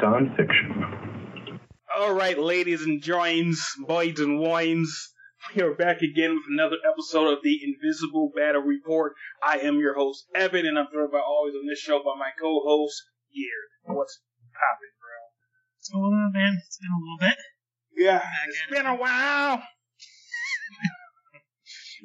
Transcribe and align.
Stories 0.00 0.28
based 0.30 0.36
on 0.36 0.36
fiction. 0.36 1.60
All 1.96 2.12
right, 2.14 2.38
ladies 2.38 2.82
and 2.82 3.02
joins, 3.02 3.60
boys 3.86 4.18
and 4.20 4.38
wines, 4.38 4.90
we 5.54 5.62
are 5.62 5.74
back 5.74 5.98
again 6.02 6.34
with 6.34 6.44
another 6.50 6.76
episode 6.90 7.32
of 7.32 7.38
the 7.42 7.58
Invisible 7.62 8.30
Battle 8.36 8.62
Report. 8.62 9.12
I 9.42 9.58
am 9.58 9.78
your 9.78 9.94
host, 9.94 10.24
Evan, 10.34 10.66
and 10.66 10.78
I'm 10.78 10.86
joined 10.92 11.10
by 11.12 11.18
always 11.20 11.54
on 11.54 11.66
this 11.68 11.78
show 11.78 11.98
by 11.98 12.14
my 12.18 12.30
co-host, 12.40 13.02
Gear. 13.34 13.94
What's 13.94 14.20
poppin', 14.52 14.94
bro? 15.00 15.18
What's 15.76 15.88
going 15.90 16.14
on, 16.14 16.32
man? 16.32 16.58
It's 16.66 16.78
been 16.78 16.90
a 16.90 17.00
little 17.00 17.18
bit. 17.20 17.38
Yeah, 18.04 18.18
Back 18.18 18.48
it's 18.48 18.58
at 18.62 18.68
it. 18.68 18.76
been 18.76 18.86
a 18.86 18.96
while. 18.96 19.56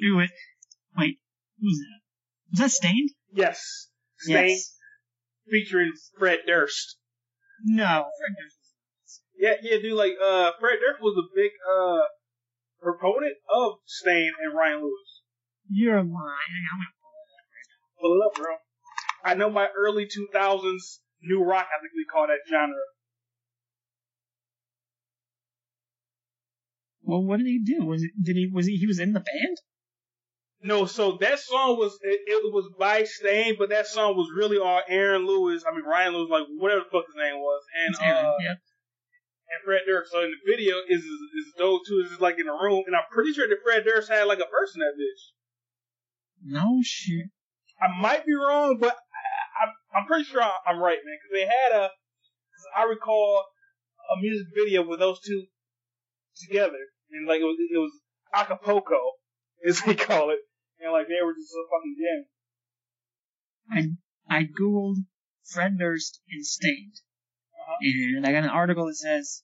Do 0.00 0.20
it. 0.20 0.30
Wait, 0.98 1.18
who's 1.60 1.78
that? 1.78 2.00
Was 2.52 2.60
that 2.60 2.70
Staind? 2.70 3.10
Yes, 3.32 3.88
Staind, 4.18 4.50
Yes. 4.50 4.74
featuring 5.50 5.92
Fred 6.18 6.40
Durst. 6.46 6.96
No, 7.64 8.04
Fred 8.18 8.36
Durst. 8.36 8.56
Yeah, 9.38 9.54
yeah, 9.62 9.78
dude. 9.80 9.92
Like, 9.94 10.14
uh, 10.22 10.52
Fred 10.60 10.78
Durst 10.80 11.00
was 11.00 11.16
a 11.16 11.26
big 11.34 11.52
uh 11.68 12.00
proponent 12.80 13.36
of 13.52 13.78
Stain 13.86 14.32
and 14.42 14.56
Ryan 14.56 14.82
Lewis. 14.82 15.22
You're 15.68 15.96
lying. 15.96 16.06
I'm 16.12 16.78
gonna 16.78 16.96
pull 17.00 17.12
that 17.16 17.34
up 17.34 17.48
right 17.52 17.68
now. 17.70 18.00
Pull 18.00 18.12
it 18.14 18.26
up, 18.26 18.34
bro. 18.34 18.56
I 19.24 19.34
know 19.34 19.50
my 19.50 19.68
early 19.76 20.06
2000s 20.06 20.98
new 21.22 21.42
rock. 21.42 21.66
I 21.66 21.80
think 21.80 21.92
we 21.96 22.04
call 22.04 22.26
that 22.28 22.48
genre. 22.48 22.74
Well, 27.02 27.22
what 27.22 27.38
did 27.38 27.46
he 27.46 27.62
do? 27.64 27.84
Was 27.84 28.02
it? 28.02 28.10
Did 28.20 28.36
he? 28.36 28.50
Was 28.52 28.66
he? 28.66 28.76
He 28.76 28.86
was 28.86 28.98
in 28.98 29.12
the 29.12 29.20
band? 29.20 29.56
No, 30.62 30.86
so 30.86 31.18
that 31.20 31.38
song 31.38 31.76
was 31.76 31.98
it, 32.02 32.20
it 32.26 32.52
was 32.52 32.72
by 32.78 33.04
Stain, 33.04 33.56
but 33.58 33.68
that 33.70 33.86
song 33.86 34.16
was 34.16 34.30
really 34.34 34.58
all 34.58 34.80
Aaron 34.88 35.26
Lewis. 35.26 35.64
I 35.68 35.74
mean 35.74 35.84
Ryan 35.84 36.14
Lewis, 36.14 36.30
like 36.30 36.46
whatever 36.56 36.80
the 36.80 36.90
fuck 36.90 37.06
his 37.06 37.16
name 37.16 37.38
was, 37.38 37.62
and 37.86 37.94
Aaron, 38.02 38.26
uh, 38.26 38.32
yeah. 38.40 38.50
and 38.50 39.60
Fred 39.64 39.82
Durst. 39.86 40.12
So 40.12 40.24
in 40.24 40.32
the 40.32 40.50
video 40.50 40.76
is 40.88 41.02
is, 41.02 41.52
those 41.58 41.80
two 41.86 42.00
is 42.04 42.10
just 42.10 42.22
like 42.22 42.38
in 42.38 42.48
a 42.48 42.52
room, 42.52 42.84
and 42.86 42.96
I'm 42.96 43.04
pretty 43.12 43.32
sure 43.32 43.46
that 43.46 43.62
Fred 43.62 43.84
Durst 43.84 44.10
had 44.10 44.24
like 44.24 44.40
a 44.40 44.48
verse 44.50 44.74
in 44.74 44.80
that 44.80 44.96
bitch. 44.96 45.22
No 46.42 46.80
shit. 46.82 47.26
I 47.80 47.88
might 48.00 48.24
be 48.24 48.34
wrong, 48.34 48.78
but 48.80 48.96
I, 48.96 49.64
I'm 49.64 49.72
I'm 49.94 50.06
pretty 50.06 50.24
sure 50.24 50.40
I'm 50.40 50.78
right, 50.78 50.98
man, 51.04 51.16
because 51.20 51.32
they 51.32 51.46
had 51.46 51.72
a. 51.72 51.88
Cause 51.88 52.68
I 52.74 52.84
recall 52.84 53.44
a 54.08 54.20
music 54.20 54.46
video 54.56 54.86
with 54.86 54.98
those 54.98 55.20
two 55.20 55.44
together, 56.48 56.80
and 57.12 57.28
like 57.28 57.40
it 57.40 57.44
was 57.44 57.56
it 57.60 57.78
was 57.78 57.92
Acapulco, 58.32 59.20
as 59.68 59.80
they 59.82 59.94
call 59.94 60.30
it, 60.30 60.38
and 60.80 60.92
like 60.92 61.08
they 61.08 61.22
were 61.24 61.34
just 61.34 61.52
so 61.52 61.64
fucking 61.70 61.96
jamming. 61.98 63.96
I 64.28 64.38
I 64.40 64.42
googled 64.44 65.04
Fred 65.44 65.78
Durst 65.78 66.20
and 66.30 66.44
Staind, 66.44 66.92
Uh-huh. 67.54 67.76
and 67.82 68.26
I 68.26 68.32
got 68.32 68.44
an 68.44 68.50
article 68.50 68.86
that 68.86 68.96
says 68.96 69.42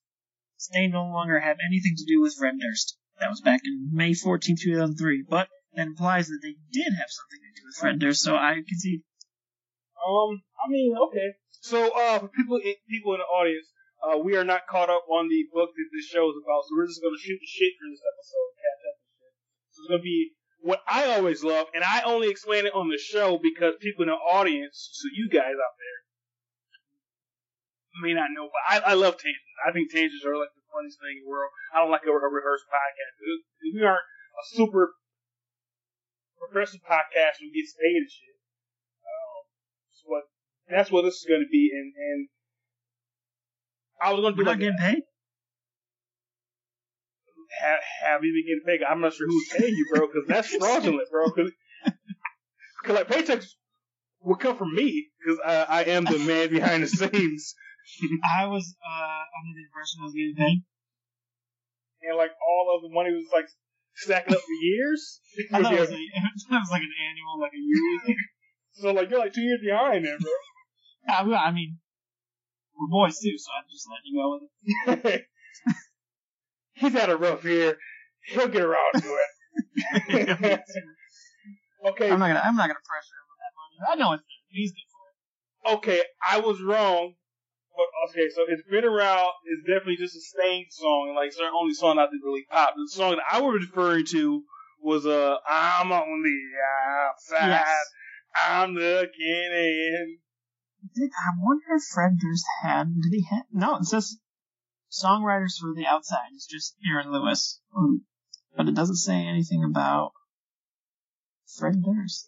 Staind 0.56 0.92
no 0.92 1.04
longer 1.04 1.41
have 1.41 1.58
anything 1.64 1.94
to 1.96 2.04
do 2.06 2.20
with 2.20 2.34
Fred 2.34 2.54
Durst. 2.60 2.98
That 3.20 3.31
was 3.31 3.41
back 3.41 3.60
in 3.64 3.91
May 3.92 4.14
14, 4.14 4.56
2003, 4.60 5.25
but 5.28 5.48
that 5.75 5.87
implies 5.87 6.28
that 6.28 6.41
they 6.42 6.56
did 6.72 6.92
have 6.94 7.10
something 7.10 7.41
to 7.41 7.60
do 7.60 7.66
with 7.66 7.76
Fred 7.76 7.98
Durst. 7.98 8.22
So 8.22 8.34
I 8.37 8.54
concede. 8.66 9.03
Um, 10.03 10.42
I 10.58 10.69
mean, 10.69 10.94
okay. 11.08 11.34
So, 11.62 11.78
uh, 11.94 12.19
for 12.19 12.28
people, 12.28 12.58
people 12.91 13.14
in 13.14 13.20
the 13.22 13.31
audience, 13.31 13.66
uh, 14.03 14.19
we 14.19 14.34
are 14.34 14.42
not 14.42 14.66
caught 14.66 14.91
up 14.91 15.06
on 15.06 15.28
the 15.28 15.47
book 15.54 15.70
that 15.70 15.88
this 15.94 16.06
show 16.10 16.26
is 16.26 16.34
about, 16.42 16.66
so 16.66 16.75
we're 16.75 16.91
just 16.91 16.98
gonna 17.03 17.19
shoot 17.22 17.38
the 17.38 17.47
shit 17.47 17.75
for 17.78 17.87
this 17.87 18.03
episode, 18.03 18.50
So 19.82 19.91
it's 19.91 19.98
gonna 19.98 20.03
be 20.03 20.31
what 20.62 20.78
I 20.87 21.19
always 21.19 21.43
love, 21.43 21.66
and 21.75 21.82
I 21.82 22.03
only 22.03 22.31
explain 22.31 22.66
it 22.66 22.75
on 22.75 22.88
the 22.88 22.98
show 22.98 23.38
because 23.43 23.75
people 23.81 24.04
in 24.04 24.15
the 24.15 24.15
audience, 24.15 24.91
so 24.93 25.09
you 25.10 25.28
guys 25.28 25.59
out 25.59 25.75
there, 25.75 25.98
may 28.00 28.15
not 28.15 28.31
know, 28.31 28.47
but 28.47 28.62
I, 28.70 28.93
I 28.93 28.94
love 28.94 29.19
tangents. 29.19 29.43
I 29.66 29.72
think 29.72 29.91
tangents 29.91 30.25
are 30.25 30.38
like 30.38 30.54
the 30.54 30.62
funniest 30.70 31.03
thing 31.03 31.19
in 31.19 31.26
the 31.26 31.31
world. 31.31 31.50
I 31.75 31.82
don't 31.82 31.91
like 31.91 32.06
a, 32.06 32.15
a 32.15 32.31
rehearsed 32.31 32.70
podcast. 32.70 33.15
We 33.75 33.82
aren't 33.82 34.06
a 34.06 34.43
super 34.54 34.94
professional 36.38 36.87
podcast 36.87 37.43
We 37.43 37.50
get 37.50 37.66
paid 37.75 37.99
and 37.99 38.10
shit. 38.10 38.38
Um, 39.03 39.43
so 39.91 40.03
what 40.06 40.22
that's 40.70 40.91
what 40.91 41.03
this 41.03 41.19
is 41.19 41.26
going 41.26 41.43
to 41.43 41.50
be, 41.50 41.75
and 41.75 41.91
and 41.91 42.28
I 43.99 44.14
was 44.14 44.22
going 44.22 44.34
to 44.34 44.38
We're 44.38 44.47
do 44.47 44.50
not 44.54 44.62
like 44.62 44.62
getting 44.62 44.78
paid. 44.78 45.03
Have, 47.60 47.80
have 48.04 48.24
you 48.24 48.32
been 48.32 48.46
getting 48.46 48.64
paid? 48.66 48.84
I'm 48.84 49.00
not 49.00 49.12
sure 49.14 49.26
who's 49.26 49.48
paying 49.56 49.74
you, 49.74 49.86
bro, 49.92 50.06
because 50.06 50.26
that's 50.28 50.48
fraudulent, 50.48 51.08
bro. 51.10 51.26
Because 51.26 51.52
like 52.88 53.08
paychecks 53.08 53.46
will 54.20 54.36
come 54.36 54.56
from 54.56 54.74
me 54.74 55.08
because 55.18 55.40
I, 55.44 55.66
I 55.68 55.82
am 55.84 56.04
the 56.04 56.18
man 56.18 56.50
behind 56.50 56.82
the 56.82 56.88
scenes, 56.88 57.54
I 58.38 58.46
was 58.46 58.74
uh 58.78 59.22
under 59.38 59.54
the 59.54 59.64
impression 59.66 60.00
I 60.00 60.04
was 60.04 60.14
getting 60.14 60.34
paid. 60.36 60.62
and 62.02 62.16
like 62.16 62.30
all 62.46 62.76
of 62.76 62.82
the 62.82 62.94
money 62.94 63.12
was 63.12 63.26
like 63.32 63.46
stacking 63.94 64.34
up 64.34 64.40
for 64.40 64.58
years. 64.62 65.20
I 65.52 65.62
thought 65.62 65.74
it 65.74 65.80
was, 65.80 65.90
a, 65.90 65.94
that 66.50 66.60
was 66.62 66.70
like 66.70 66.82
an 66.82 66.94
annual, 67.10 67.40
like 67.40 67.52
a 67.52 67.62
yearly 67.62 67.98
thing. 68.06 68.16
so 68.72 68.92
like 68.92 69.10
you're 69.10 69.19
like 69.19 69.32
two 69.32 69.42
years 69.42 69.60
behind 69.62 70.04
there, 70.04 70.19
bro. 70.19 71.34
I 71.34 71.50
mean, 71.52 71.78
we're 72.78 72.88
boys 72.88 73.19
too, 73.19 73.36
so 73.36 73.50
I'm 73.56 73.64
just 73.70 73.88
letting 73.90 74.06
you 74.06 74.16
go 74.22 74.40
with 74.86 75.04
it. 75.04 75.26
He's 76.75 76.93
had 76.93 77.10
a 77.10 77.16
rough 77.16 77.44
year. 77.44 77.77
He'll 78.27 78.49
get 78.49 78.62
around 78.62 78.93
to 78.94 79.09
it. 79.09 79.28
okay, 81.87 82.10
I'm 82.10 82.19
not 82.19 82.28
gonna. 82.28 82.43
I'm 82.44 82.56
not 82.56 82.69
gonna 82.69 82.87
pressure 82.87 83.16
him 83.19 83.27
with 83.28 83.38
that 83.41 83.55
money. 83.56 83.77
I 83.91 83.94
know 83.97 84.12
it's 84.15 84.22
good. 84.22 84.43
He's 84.49 84.72
good 84.72 84.88
for 84.91 85.72
it. 85.72 85.77
okay, 85.78 86.03
I 86.28 86.41
was 86.41 86.61
wrong. 86.62 87.15
But 87.75 87.87
okay, 88.11 88.28
so 88.34 88.43
it's 88.49 88.62
been 88.71 88.84
around. 88.84 89.31
It's 89.47 89.62
definitely 89.66 89.97
just 89.97 90.16
a 90.16 90.21
Stain 90.21 90.66
song, 90.71 91.06
and 91.09 91.16
like 91.16 91.28
it's 91.28 91.37
their 91.38 91.50
only 91.53 91.75
song 91.75 91.97
not 91.97 92.06
to 92.11 92.19
really 92.22 92.44
pop. 92.50 92.75
The 92.77 92.88
song 92.93 93.12
that 93.16 93.25
I 93.31 93.41
was 93.41 93.66
referring 93.69 94.05
to 94.06 94.43
was 94.81 95.06
uh, 95.06 95.37
"I'm 95.49 95.91
on 95.91 96.22
the 96.22 96.38
outside, 97.09 97.49
Yes. 97.49 97.69
I'm 98.37 98.75
looking 98.75 99.50
in." 99.53 100.19
Did 100.94 101.11
I 101.11 101.31
wonder 101.41 101.77
if 101.77 101.82
Fred 101.94 102.19
Durst 102.21 102.44
had? 102.62 102.88
Did 103.00 103.12
he 103.12 103.25
have? 103.31 103.44
No, 103.53 103.77
it 103.77 103.84
says 103.84 104.19
songwriters 104.92 105.56
for 105.58 105.72
the 105.75 105.86
outside. 105.86 106.28
is 106.36 106.47
just 106.47 106.76
Aaron 106.88 107.10
Lewis, 107.10 107.60
but 108.56 108.69
it 108.69 108.75
doesn't 108.75 108.97
say 108.97 109.14
anything 109.26 109.64
about 109.64 110.12
Fred 111.56 111.82
Durst. 111.82 112.26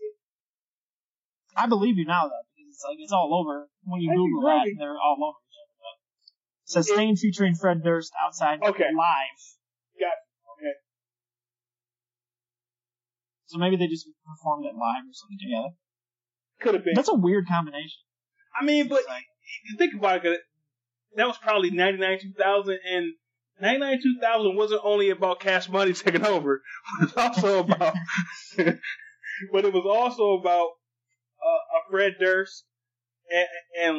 I 1.56 1.66
believe 1.68 1.98
you 1.98 2.06
now 2.06 2.24
though, 2.24 2.42
because 2.56 2.74
it's 2.74 2.84
like 2.84 2.96
it's 2.98 3.12
all 3.12 3.34
over 3.38 3.68
when 3.84 4.00
you 4.00 4.10
Google 4.14 4.42
that. 4.48 4.66
They're 4.78 4.96
all 4.98 5.16
over 5.20 5.38
each 5.44 5.58
other. 5.60 5.74
But 5.78 5.96
it 6.64 6.70
says 6.72 6.88
Stain 6.92 7.16
featuring 7.16 7.54
Fred 7.54 7.84
Durst 7.84 8.12
outside 8.20 8.60
Okay. 8.62 8.90
live. 8.96 9.40
Got 10.00 10.18
okay, 10.58 10.74
So 13.46 13.58
maybe 13.58 13.76
they 13.76 13.86
just 13.86 14.08
performed 14.26 14.64
it 14.66 14.74
live 14.74 15.04
or 15.06 15.12
something 15.12 15.38
together. 15.38 15.76
could 16.60 16.74
have 16.74 16.84
been. 16.84 16.94
That's 16.96 17.08
a 17.10 17.14
weird 17.14 17.46
combination. 17.46 18.00
I 18.58 18.64
mean, 18.64 18.88
but 18.88 19.02
like- 19.06 19.26
you 19.70 19.76
think 19.76 19.94
about 19.94 20.24
it, 20.24 20.40
that 21.16 21.26
was 21.26 21.38
probably 21.38 21.70
99 21.70 22.18
2000, 22.20 22.78
and 22.90 23.12
99 23.60 24.00
2000 24.02 24.56
wasn't 24.56 24.80
only 24.84 25.10
about 25.10 25.40
Cash 25.40 25.68
Money 25.68 25.92
taking 25.94 26.24
over. 26.24 26.62
It 27.00 27.04
was 27.04 27.12
also 27.16 27.58
about, 27.64 27.94
but 28.56 29.64
it 29.64 29.72
was 29.72 29.86
also 29.86 30.32
about 30.40 30.68
uh, 31.44 31.78
a 31.78 31.90
Fred 31.90 32.14
Durst 32.20 32.64
and 33.30 33.46
and 33.80 33.96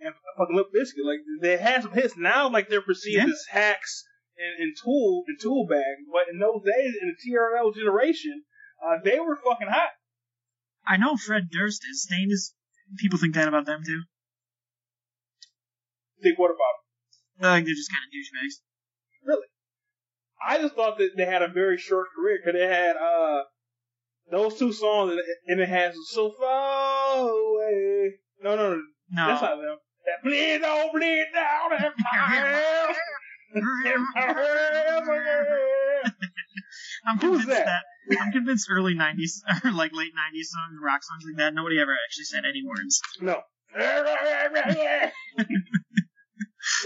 and 0.00 0.14
fucking 0.38 0.56
Limp 0.56 0.68
Bizkit. 0.74 1.04
Like 1.04 1.20
they 1.40 1.56
had 1.56 1.82
some 1.82 1.92
hits. 1.92 2.16
Now, 2.16 2.48
like 2.50 2.68
they're 2.68 2.82
perceived 2.82 3.16
Yeah. 3.26 3.32
as 3.32 3.44
hacks 3.50 4.04
and, 4.36 4.64
and 4.64 4.76
tool 4.82 5.24
and 5.28 5.38
tool 5.40 5.66
bag. 5.68 5.96
But 6.12 6.32
in 6.32 6.38
those 6.40 6.62
days, 6.64 6.94
in 7.00 7.08
the 7.14 7.30
TRL 7.32 7.74
generation, 7.74 8.42
uh, 8.84 8.98
they 9.04 9.18
were 9.20 9.36
fucking 9.36 9.68
hot. 9.68 9.90
I 10.86 10.96
know 10.98 11.16
Fred 11.16 11.48
Durst 11.50 11.82
is. 11.90 12.02
Stain 12.02 12.28
is. 12.30 12.52
People 12.98 13.18
think 13.18 13.34
that 13.34 13.48
about 13.48 13.64
them 13.66 13.80
too. 13.86 14.02
Think 16.24 16.38
what 16.40 16.50
about? 16.50 16.74
them? 17.38 17.50
I 17.52 17.54
think 17.56 17.66
they're 17.66 17.74
just 17.76 17.90
kind 17.92 18.02
of 18.02 18.10
douchebags. 18.10 18.56
Really? 19.24 19.46
I 20.46 20.58
just 20.58 20.74
thought 20.74 20.98
that 20.98 21.10
they 21.16 21.24
had 21.26 21.42
a 21.42 21.48
very 21.48 21.78
short 21.78 22.08
career 22.16 22.38
because 22.44 22.58
they 22.58 22.66
had 22.66 22.96
uh 22.96 23.42
those 24.30 24.58
two 24.58 24.72
songs, 24.72 25.10
and 25.12 25.20
it- 25.20 25.26
and 25.46 25.60
has 25.70 25.94
so 26.08 26.32
far 26.40 27.28
away. 27.28 28.14
No, 28.42 28.56
no, 28.56 28.70
no, 28.76 28.82
No. 29.10 29.26
that's 29.28 29.42
not 29.42 29.56
them. 29.56 29.76
That 30.06 30.22
bleed 30.24 30.58
don't 30.60 30.92
bleed 30.92 31.26
down 31.34 31.72
in 31.72 31.78
my 31.98 32.18
hands. 32.34 32.96
In 33.54 33.62
my 34.14 34.32
hands 34.32 35.08
again. 35.08 36.14
I'm 37.06 37.18
convinced 37.18 37.48
that? 37.48 37.66
that? 37.66 37.84
I'm 38.20 38.32
convinced 38.32 38.66
early 38.70 38.94
'90s 38.94 39.40
or 39.64 39.70
like 39.72 39.92
late 39.94 40.12
'90s 40.12 40.48
songs, 40.52 40.78
rock 40.82 41.02
songs 41.02 41.24
like 41.26 41.36
that, 41.38 41.54
nobody 41.54 41.78
ever 41.80 41.92
actually 41.92 42.24
said 42.24 42.44
any 42.48 42.62
words. 42.66 43.00
No. 43.20 43.42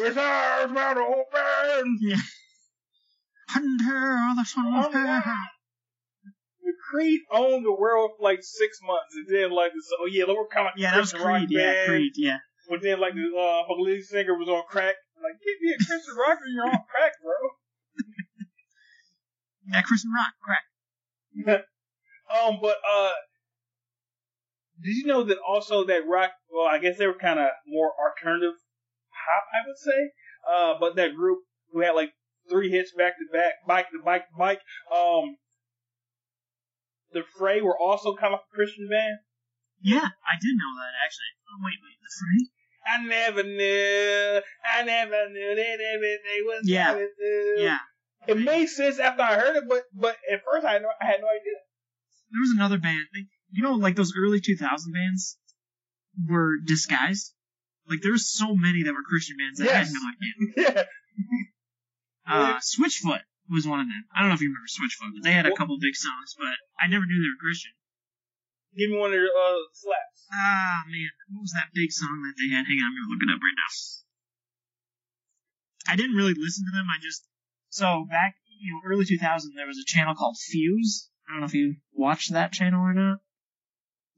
With 0.01 0.17
arms 0.17 0.73
wide 0.75 0.97
open. 0.97 1.99
Until 3.55 4.35
the 4.37 4.45
sun 4.45 4.93
down. 4.93 5.23
Creed 6.91 7.21
owned 7.33 7.67
the 7.67 7.73
world 7.73 8.13
for 8.17 8.23
like 8.23 8.43
six 8.43 8.79
months, 8.83 9.15
and 9.15 9.27
then 9.29 9.51
like 9.51 9.73
this. 9.75 9.91
Oh 10.01 10.07
yeah, 10.07 10.25
we're 10.27 10.43
of 10.43 10.73
Yeah, 10.77 10.93
that 10.93 11.01
was 11.01 11.13
Creed. 11.13 11.51
Yeah, 11.51 11.73
band. 11.75 11.89
Creed. 11.89 12.13
Yeah. 12.17 12.39
But 12.69 12.83
then 12.83 13.01
like 13.01 13.15
the 13.15 13.27
uh, 13.27 13.67
the 13.67 13.83
lead 13.83 14.05
singer 14.05 14.35
was 14.39 14.49
on 14.49 14.63
crack. 14.69 14.95
Like, 15.23 15.41
give 15.45 15.61
me 15.61 15.75
a 15.75 15.85
Christian 15.85 16.15
rocker, 16.17 16.47
you're 16.47 16.65
on 16.65 16.85
crack, 16.91 17.13
bro. 17.23 17.33
Yeah, 19.71 19.83
Christian 19.83 20.11
rock, 20.13 20.33
crack. 20.43 21.65
Um, 22.29 22.59
but 22.61 22.77
uh, 22.87 23.13
did 24.83 24.97
you 24.97 25.07
know 25.07 25.25
that 25.25 25.39
also 25.39 25.85
that 25.87 26.07
rock? 26.07 26.31
Well, 26.51 26.67
I 26.67 26.77
guess 26.77 26.99
they 26.99 27.07
were 27.07 27.15
kind 27.15 27.39
of 27.39 27.49
more 27.67 27.91
alternative 27.99 28.53
pop, 29.29 29.45
I 29.53 29.61
would 29.67 29.77
say. 29.77 30.01
Uh, 30.49 30.73
but 30.81 30.97
that 30.97 31.15
group 31.15 31.41
who 31.73 31.81
had 31.81 31.93
like 31.93 32.13
three 32.49 32.71
hits 32.71 32.93
back 32.97 33.13
to 33.19 33.25
back, 33.37 33.53
bike 33.67 33.91
to 33.93 34.01
bike 34.05 34.23
to 34.29 34.37
bike. 34.39 34.61
Um, 34.95 35.37
the 37.13 37.23
Fray 37.39 37.61
were 37.61 37.77
also 37.79 38.15
kind 38.17 38.35
of 38.35 38.41
a 38.41 38.55
Christian 38.55 38.89
band. 38.89 39.19
Yeah, 39.81 40.05
I 40.05 40.35
did 40.41 40.55
know 40.57 40.73
that 40.81 40.93
actually. 41.05 41.33
Oh 41.49 41.61
wait, 41.65 41.79
wait, 41.85 41.99
the 42.03 42.13
Fray. 42.19 42.41
I 42.89 42.97
never 43.05 43.43
knew, 43.43 44.41
I 44.65 44.83
never 44.83 45.29
knew 45.31 45.55
that 45.57 45.81
everything 45.95 46.41
was 46.45 46.61
Yeah. 46.65 46.85
how 46.85 46.97
it 46.97 47.11
do. 47.19 47.55
Yeah, 47.63 47.79
It 48.27 48.39
made 48.39 48.67
sense 48.67 48.99
after 48.99 49.23
I 49.23 49.35
heard 49.37 49.57
it, 49.57 49.65
but 49.69 49.83
but 49.93 50.17
at 50.33 50.41
first 50.45 50.65
I 50.67 50.73
had 50.75 50.83
no, 50.83 50.89
I 51.01 51.05
had 51.07 51.21
no 51.21 51.29
idea. 51.29 51.59
there 52.33 52.41
was 52.41 52.53
another 52.57 52.79
band. 52.79 53.07
You 53.51 53.63
know, 53.63 53.75
like 53.75 53.97
those 53.97 54.13
early 54.19 54.41
2000 54.41 54.93
bands 54.93 55.39
were 56.29 56.57
disguised. 56.65 57.35
Like 57.89 58.01
there 58.03 58.13
was 58.13 58.31
so 58.31 58.55
many 58.55 58.83
that 58.85 58.93
were 58.93 59.03
Christian 59.03 59.37
bands 59.39 59.59
that 59.59 59.69
I 59.69 59.79
had 59.83 59.89
Yes. 59.89 59.93
no 59.97 60.03
idea. 60.09 60.87
Yeah. 62.29 62.55
Uh, 62.55 62.61
Switchfoot 62.61 63.25
was 63.49 63.67
one 63.67 63.81
of 63.81 63.89
them. 63.89 64.05
I 64.15 64.21
don't 64.21 64.29
know 64.29 64.35
if 64.37 64.43
you 64.45 64.53
remember 64.53 64.69
Switchfoot, 64.69 65.17
but 65.17 65.25
they 65.25 65.33
had 65.33 65.47
a 65.47 65.57
couple 65.57 65.79
big 65.81 65.97
songs, 65.97 66.37
but 66.37 66.53
I 66.79 66.87
never 66.87 67.07
knew 67.09 67.17
they 67.25 67.33
were 67.33 67.41
Christian. 67.41 67.73
Give 68.77 68.91
me 68.91 68.99
one 69.01 69.11
of 69.11 69.17
your 69.17 69.33
uh, 69.33 69.65
slaps. 69.73 70.29
Ah, 70.31 70.85
man. 70.93 71.09
What 71.33 71.41
was 71.41 71.53
that 71.57 71.73
big 71.73 71.91
song 71.91 72.21
that 72.29 72.37
they 72.37 72.53
had? 72.55 72.69
Hang 72.69 72.77
on, 72.85 72.93
I'm 72.93 72.95
gonna 73.01 73.09
look 73.09 73.25
it 73.25 73.33
up 73.33 73.41
right 73.41 73.57
now. 73.57 73.73
I 75.91 75.97
didn't 75.97 76.17
really 76.17 76.35
listen 76.37 76.67
to 76.69 76.77
them, 76.77 76.87
I 76.93 77.01
just... 77.01 77.25
So, 77.71 78.05
back, 78.11 78.35
you 78.61 78.73
know, 78.77 78.81
early 78.93 79.07
2000, 79.07 79.53
there 79.57 79.67
was 79.67 79.79
a 79.79 79.85
channel 79.89 80.15
called 80.15 80.37
Fuse. 80.37 81.09
I 81.27 81.33
don't 81.33 81.41
know 81.41 81.47
if 81.47 81.55
you 81.55 81.77
watched 81.95 82.33
that 82.35 82.53
channel 82.53 82.81
or 82.83 82.93
not. 82.93 83.19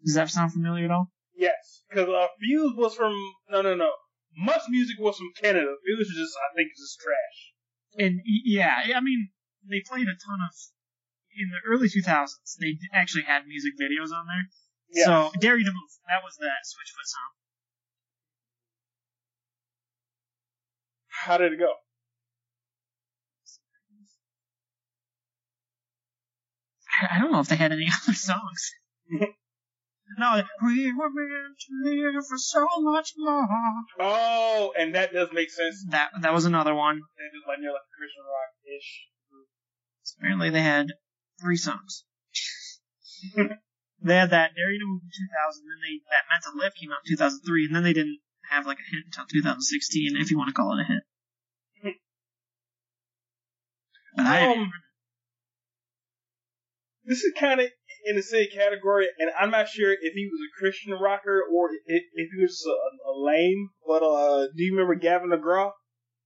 Does 0.05 0.17
that 0.17 0.31
sound 0.31 0.53
familiar 0.53 0.87
at 0.87 0.91
all? 0.91 1.13
Yes, 1.41 1.83
because 1.89 2.09
uh, 2.09 2.29
Fuse 2.39 2.75
was 2.77 2.95
from 2.95 3.15
no 3.49 3.63
no 3.63 3.75
no. 3.75 3.91
Much 4.37 4.63
music 4.69 4.97
was 5.01 5.17
from 5.17 5.33
Canada. 5.41 5.73
Fuse 5.85 5.99
was 5.99 6.13
just 6.15 6.35
I 6.37 6.49
think 6.55 6.69
just 6.77 7.01
trash. 7.01 7.39
And, 7.99 8.21
yeah, 8.25 8.71
I 8.95 9.01
mean, 9.01 9.31
they 9.69 9.81
played 9.81 10.07
a 10.07 10.15
ton 10.15 10.39
of... 10.47 10.55
In 11.35 11.49
the 11.51 11.59
early 11.69 11.89
2000s, 11.89 12.57
they 12.61 12.77
actually 12.93 13.23
had 13.25 13.47
music 13.47 13.73
videos 13.81 14.13
on 14.15 14.27
there. 14.27 14.47
Yes. 14.93 15.07
So, 15.07 15.31
Dare 15.41 15.57
You 15.57 15.65
to 15.65 15.71
Move, 15.71 15.91
that 16.09 16.23
was 16.25 16.37
that 16.39 16.67
Switchfoot 16.67 17.07
song. 17.07 17.31
How 21.09 21.39
did 21.39 21.53
it 21.53 21.59
go? 21.59 21.73
I- 27.01 27.17
I 27.17 27.19
don't 27.21 27.33
know 27.33 27.41
if 27.41 27.49
they 27.49 27.57
had 27.57 27.73
any 27.73 27.89
other 28.03 28.15
songs. 28.15 28.73
no, 30.19 30.43
we 30.65 30.93
were 30.93 31.11
meant 31.11 31.59
to 31.59 31.91
live 31.91 32.27
for 32.27 32.39
so 32.39 32.67
much 32.81 33.13
more. 33.17 33.47
Oh, 34.01 34.73
and 34.79 34.95
that 34.95 35.13
does 35.13 35.29
make 35.33 35.51
sense. 35.51 35.85
That 35.91 36.11
that 36.23 36.33
was 36.33 36.45
another 36.45 36.75
one. 36.75 37.01
They 37.19 37.37
just 37.37 37.47
like 37.47 37.61
near 37.61 37.73
like 37.73 37.83
a 37.83 37.97
Christian 37.97 38.25
rock 38.25 38.53
ish. 38.77 39.07
Apparently, 40.19 40.51
they 40.51 40.63
had 40.63 40.89
three 41.41 41.57
songs. 41.57 42.05
they 44.03 44.17
had 44.17 44.31
that 44.31 44.55
Dare 44.57 44.73
You 44.73 44.81
to 44.81 44.87
Move 44.87 45.03
in 45.03 45.11
2000, 45.11 45.63
then 45.69 45.81
they 45.81 46.01
that 46.11 46.27
Meant 46.29 46.43
to 46.45 46.59
Live 46.59 46.75
came 46.75 46.91
out 46.91 46.99
in 47.07 47.17
2003, 47.17 47.67
and 47.67 47.75
then 47.77 47.85
they 47.85 47.93
didn't 47.93 48.19
have 48.51 48.67
like 48.67 48.79
a 48.79 48.91
hit 48.91 49.05
until 49.07 49.27
2016, 49.27 50.17
if 50.17 50.31
you 50.31 50.39
want 50.39 50.49
to 50.49 50.55
call 50.55 50.77
it 50.79 50.83
a 50.83 50.87
hit. 50.87 51.03
But 54.17 54.27
I, 54.27 54.53
Um, 54.53 54.73
this 57.05 57.23
is 57.23 57.33
kind 57.39 57.61
of 57.61 57.69
in 58.07 58.17
the 58.17 58.23
same 58.23 58.49
category, 58.53 59.07
and 59.19 59.31
I'm 59.39 59.51
not 59.51 59.69
sure 59.69 59.93
if 59.93 60.13
he 60.15 60.29
was 60.31 60.41
a 60.41 60.61
Christian 60.61 60.93
rocker 60.93 61.43
or 61.53 61.71
if, 61.87 62.03
if 62.15 62.29
he 62.35 62.41
was 62.43 62.65
a, 62.67 63.09
a 63.11 63.13
lame. 63.15 63.69
But 63.87 64.03
uh, 64.03 64.47
do 64.57 64.63
you 64.63 64.73
remember 64.73 64.95
Gavin 64.95 65.31
DeGraw? 65.31 65.71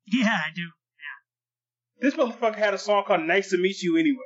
yeah, 0.06 0.26
I 0.46 0.50
do. 0.54 0.62
Yeah. 0.62 2.10
This 2.10 2.14
motherfucker 2.14 2.56
had 2.56 2.74
a 2.74 2.78
song 2.78 3.04
called 3.06 3.22
"Nice 3.22 3.50
to 3.50 3.56
Meet 3.58 3.82
You" 3.82 3.96
anyway. 3.96 4.18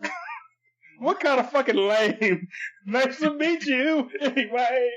what 0.98 1.20
kind 1.20 1.40
of 1.40 1.50
fucking 1.50 1.76
lame? 1.76 2.46
nice 2.86 3.18
to 3.20 3.32
meet 3.32 3.64
you 3.66 4.10
anyway. 4.20 4.90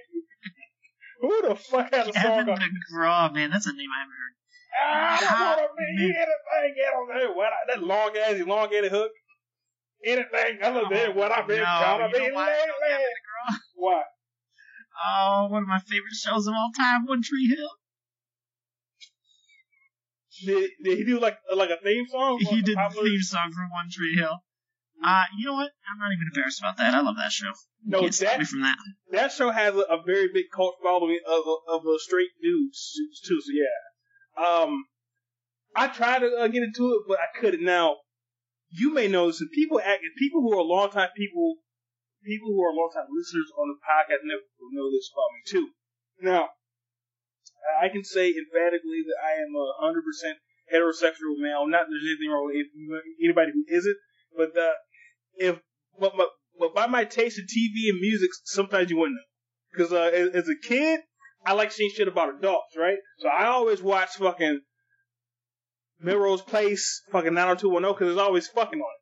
Who 1.22 1.42
the 1.48 1.56
fuck 1.56 1.94
had 1.94 2.08
a 2.10 2.14
song 2.14 2.46
called 2.46 2.60
DeGraw, 2.60 3.34
man, 3.34 3.50
that's 3.50 3.66
a 3.66 3.74
name 3.74 3.88
I 3.96 4.00
haven't 4.02 4.14
heard. 4.14 4.34
I 4.80 5.20
don't 5.20 5.30
Ah, 5.32 5.56
wanna 5.58 5.68
be 5.98 6.04
man. 6.04 6.16
anything 6.16 6.76
get 6.76 6.94
on 6.94 7.08
there. 7.18 7.34
What 7.36 7.50
that 7.68 7.82
long 7.84 8.12
ass 8.16 8.40
elongated 8.40 8.92
hook. 8.92 9.12
Anything 10.06 10.60
other 10.62 10.84
than 10.90 11.16
what 11.16 11.32
I've 11.32 11.48
been 11.48 11.58
no, 11.58 11.64
trying 11.64 12.12
to 12.12 12.18
be 12.18 12.28
know 12.28 12.36
why 12.36 12.52
I 12.52 12.66
know 12.66 12.74
lately. 12.90 13.06
What? 13.76 14.04
Oh, 15.06 15.48
one 15.50 15.64
of 15.64 15.68
my 15.68 15.80
favorite 15.80 16.14
shows 16.14 16.48
of 16.48 16.54
all 16.54 16.72
time, 16.76 17.06
One 17.06 17.22
Tree 17.22 17.48
Hill. 17.48 17.70
Did, 20.46 20.70
did 20.84 20.98
he 21.00 21.04
do 21.04 21.20
like 21.20 21.38
like 21.56 21.70
a 21.70 21.78
theme 21.84 22.06
song? 22.08 22.40
He 22.40 22.62
did 22.62 22.78
the 22.78 22.90
theme 22.90 23.22
song 23.22 23.52
for 23.52 23.68
One 23.72 23.90
Tree 23.92 24.16
Hill. 24.16 24.38
Uh, 25.04 25.24
you 25.38 25.46
know 25.46 25.54
what? 25.54 25.72
I'm 25.92 26.00
not 26.00 26.12
even 26.12 26.28
embarrassed 26.34 26.60
about 26.60 26.78
that. 26.78 26.94
I 26.94 27.02
love 27.02 27.16
that 27.18 27.32
show. 27.32 27.52
You 27.86 27.92
No, 27.92 28.02
that 28.02 28.40
that. 28.40 28.78
that 29.12 29.32
show 29.32 29.52
has 29.52 29.76
a, 29.76 29.80
a 29.80 30.02
very 30.06 30.30
big 30.34 30.46
cult 30.54 30.76
following 30.84 31.20
of 31.28 31.44
of 31.68 31.82
uh, 31.88 31.98
straight 32.00 32.30
dudes 32.42 32.94
too. 33.26 33.40
So 33.42 33.52
yeah, 33.54 34.64
um, 34.64 34.86
I 35.76 35.88
tried 35.88 36.20
to 36.20 36.36
uh, 36.36 36.48
get 36.48 36.64
into 36.64 36.94
it, 36.94 37.02
but 37.08 37.20
I 37.20 37.40
couldn't. 37.40 37.64
Now, 37.64 37.98
you 38.70 38.94
may 38.94 39.08
know 39.08 39.32
some 39.32 39.50
people 39.54 39.80
act 39.80 40.04
people 40.18 40.42
who 40.42 40.58
are 40.58 40.64
longtime 40.64 41.10
people, 41.16 41.56
people 42.24 42.50
who 42.50 42.62
are 42.64 42.74
longtime 42.74 43.08
listeners 43.10 43.52
on 43.58 43.70
the 43.70 43.80
podcast 43.80 44.24
know, 44.24 44.40
will 44.60 44.72
know 44.74 44.92
this 44.92 45.10
about 45.12 45.32
me 45.36 45.42
too. 45.46 45.68
Now, 46.22 46.50
I 47.82 47.90
can 47.90 48.04
say 48.04 48.30
emphatically 48.30 49.04
that 49.08 49.20
I 49.24 49.42
am 49.42 49.56
a 49.56 49.74
hundred 49.80 50.04
percent 50.04 50.38
heterosexual 50.74 51.38
male. 51.40 51.68
Not 51.68 51.86
that 51.86 51.92
there's 51.92 52.06
anything 52.06 52.32
wrong 52.32 52.52
with 52.52 53.02
anybody 53.24 53.52
who 53.54 53.64
isn't, 53.68 53.98
but 54.36 54.58
uh, 54.58 54.74
if 55.38 55.60
but, 56.00 56.14
but 56.18 56.30
but 56.60 56.74
by 56.74 56.88
my 56.88 57.06
taste 57.06 57.40
in 57.40 57.46
TV 57.46 57.90
and 57.90 58.00
music, 58.00 58.32
sometimes 58.44 58.90
you 58.90 58.98
wouldn't 58.98 59.16
know. 59.16 59.30
Because 59.72 59.94
uh, 59.94 60.10
as, 60.14 60.30
as 60.30 60.50
a 60.50 60.68
kid, 60.68 61.02
I 61.46 61.54
like 61.54 61.72
seeing 61.72 61.92
shit 61.92 62.08
about 62.08 62.36
adults, 62.36 62.76
right? 62.76 62.98
So 63.20 63.30
I 63.30 63.46
always 63.46 63.82
watch 63.82 64.10
fucking 64.18 64.62
Melrose 66.00 66.42
Place, 66.42 67.02
fucking 67.12 67.34
90210, 67.34 67.94
because 67.94 68.08
there's 68.08 68.26
always 68.26 68.48
fucking 68.48 68.80
on 68.80 68.86
it. 68.86 68.98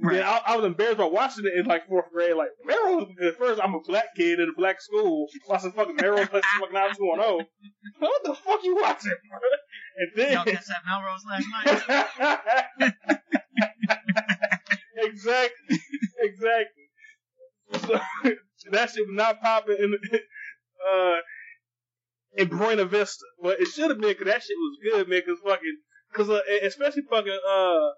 Right. 0.00 0.14
Then 0.14 0.26
I, 0.26 0.40
I 0.46 0.56
was 0.56 0.64
embarrassed 0.64 0.98
by 0.98 1.06
watching 1.06 1.44
it 1.44 1.58
in 1.58 1.66
like 1.66 1.88
fourth 1.88 2.12
grade. 2.12 2.36
Like 2.36 2.50
Melrose, 2.64 3.08
at 3.20 3.36
first 3.36 3.60
I'm 3.60 3.74
a 3.74 3.80
black 3.80 4.14
kid 4.14 4.38
in 4.38 4.48
a 4.48 4.56
black 4.56 4.80
school 4.80 5.26
watching 5.48 5.72
fucking 5.72 5.96
Melrose 5.96 6.28
Place, 6.28 6.44
fucking 6.60 6.72
90210. 6.72 7.46
What 7.98 8.22
the 8.22 8.34
fuck 8.34 8.62
you 8.62 8.76
watching, 8.76 9.12
bro? 9.28 9.40
And 9.98 10.32
Y'all 10.32 10.44
then 10.44 10.54
catch 10.54 10.66
that 10.66 10.84
Melrose 10.86 11.24
last 11.26 11.46
night? 12.78 12.92
exactly, 14.96 15.80
exactly. 16.20 16.84
So 17.72 18.00
that 18.70 18.90
shit 18.90 19.06
was 19.06 19.16
not 19.16 19.40
popping 19.40 19.76
in 19.80 19.98
uh 20.88 21.16
in 22.36 22.48
Buena 22.48 22.84
Vista, 22.84 23.24
but 23.42 23.60
it 23.60 23.66
should 23.66 23.90
have 23.90 24.00
been 24.00 24.10
because 24.10 24.26
that 24.26 24.42
shit 24.42 24.56
was 24.56 24.78
good, 24.82 25.08
man. 25.08 25.22
Because 25.24 25.40
fucking, 25.44 25.78
because 26.10 26.30
uh, 26.30 26.40
especially 26.62 27.02
fucking 27.08 27.38
uh 27.48 27.88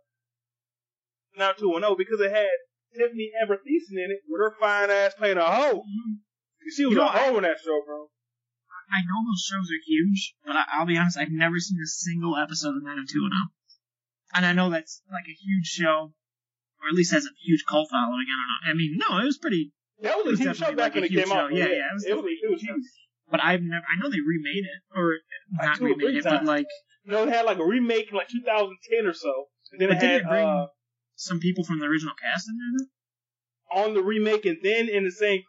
now 1.37 1.53
two 1.53 1.73
and 1.75 1.83
zero 1.85 1.95
because 1.97 2.21
it 2.21 2.31
had 2.31 2.49
Tiffani 2.97 3.31
Amber 3.41 3.57
Thiessen 3.57 3.97
in 4.03 4.11
it 4.11 4.21
with 4.29 4.41
her 4.41 4.55
fine 4.59 4.91
ass 4.91 5.15
playing 5.15 5.39
a 5.39 5.45
hoe. 5.47 5.83
She 6.75 6.85
was 6.85 6.93
You 6.93 6.99
know, 6.99 7.07
a 7.07 7.11
hoe 7.11 7.37
in 7.39 7.43
that 7.45 7.59
show, 7.65 7.81
bro. 7.87 8.09
I 8.91 9.07
know 9.07 9.23
those 9.23 9.47
shows 9.47 9.71
are 9.71 9.83
huge, 9.87 10.35
but 10.45 10.57
I, 10.57 10.65
I'll 10.75 10.87
be 10.87 10.99
honest, 10.99 11.17
I've 11.17 11.31
never 11.31 11.59
seen 11.61 11.79
a 11.79 11.87
single 11.87 12.37
episode 12.37 12.75
of 12.75 12.83
90210. 12.83 13.55
And 14.35 14.45
I 14.47 14.53
know 14.53 14.71
that's 14.71 15.01
like 15.11 15.27
a 15.31 15.35
huge 15.39 15.67
show, 15.67 16.11
or 16.83 16.89
at 16.91 16.95
least 16.95 17.13
has 17.13 17.25
a 17.25 17.31
huge 17.47 17.63
cult 17.69 17.89
following. 17.91 18.27
I 18.27 18.35
don't 18.35 18.51
know. 18.51 18.61
I 18.71 18.75
mean, 18.75 18.99
no, 18.99 19.19
it 19.23 19.27
was 19.27 19.39
pretty. 19.39 19.73
That 20.03 20.17
was 20.19 20.27
was 20.27 20.41
a 20.41 20.43
huge 20.43 20.59
show 20.59 20.75
back 20.75 20.95
like 20.95 20.95
when 20.95 21.05
a 21.05 21.07
it 21.07 21.11
came 21.15 21.31
out. 21.31 21.51
show. 21.51 21.57
Yeah, 21.57 21.67
yeah, 21.71 21.91
it 21.91 21.95
was 21.95 22.05
It 22.05 22.15
was, 22.17 22.25
was 22.27 22.63
huge. 22.63 22.83
But 23.31 23.41
I've 23.43 23.63
never. 23.63 23.85
I 23.87 23.95
know 24.03 24.11
they 24.11 24.19
remade 24.19 24.67
it, 24.67 24.81
or 24.95 25.15
not 25.55 25.79
two 25.79 25.85
remade 25.87 26.17
it, 26.17 26.25
but 26.25 26.43
times. 26.43 26.67
No, 27.05 27.25
it 27.25 27.31
had 27.31 27.47
like 27.47 27.59
a 27.59 27.65
remake 27.65 28.11
in 28.11 28.17
like 28.17 28.29
2010 28.29 29.07
or 29.07 29.15
so. 29.15 29.47
And 29.73 29.81
then 29.81 29.89
But 29.89 29.97
it 29.97 30.01
didn't 30.01 30.13
had 30.13 30.21
it 30.23 30.29
bring- 30.29 30.47
uh, 30.47 30.67
some 31.17 31.41
people 31.41 31.65
from 31.65 31.79
the 31.81 31.87
original 31.87 32.15
cast 32.21 32.49
in 32.49 32.57
there. 32.57 32.79
Though? 32.79 32.91
on 33.73 33.95
the 33.95 34.03
remake, 34.03 34.45
and 34.47 34.59
then 34.63 34.89
in 34.89 35.05
the 35.05 35.13
same 35.15 35.43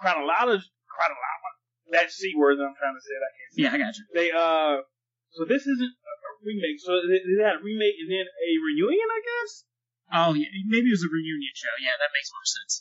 chronological 0.00 0.64
chronological 0.88 1.52
that 1.92 2.10
c 2.10 2.32
word 2.36 2.56
that 2.58 2.64
I'm 2.64 2.76
trying 2.78 2.96
to 2.96 3.04
say. 3.04 3.14
I 3.14 3.30
can't. 3.36 3.50
Say. 3.52 3.60
Yeah, 3.62 3.72
I 3.74 3.78
got 3.78 3.94
you. 3.98 4.04
They 4.16 4.28
uh, 4.32 4.80
so 5.36 5.44
this 5.44 5.66
isn't 5.68 5.92
a 5.92 6.14
remake. 6.42 6.80
So 6.80 7.04
they, 7.04 7.20
they 7.20 7.44
had 7.44 7.60
a 7.60 7.62
remake 7.62 8.00
and 8.00 8.10
then 8.10 8.24
a 8.24 8.50
reunion, 8.64 9.08
I 9.12 9.20
guess. 9.20 9.52
Oh 10.12 10.32
yeah, 10.32 10.48
maybe 10.66 10.88
it 10.88 10.96
was 10.96 11.04
a 11.04 11.12
reunion 11.12 11.52
show. 11.54 11.74
Yeah, 11.80 11.96
that 12.00 12.12
makes 12.16 12.30
more 12.32 12.48
sense. 12.48 12.72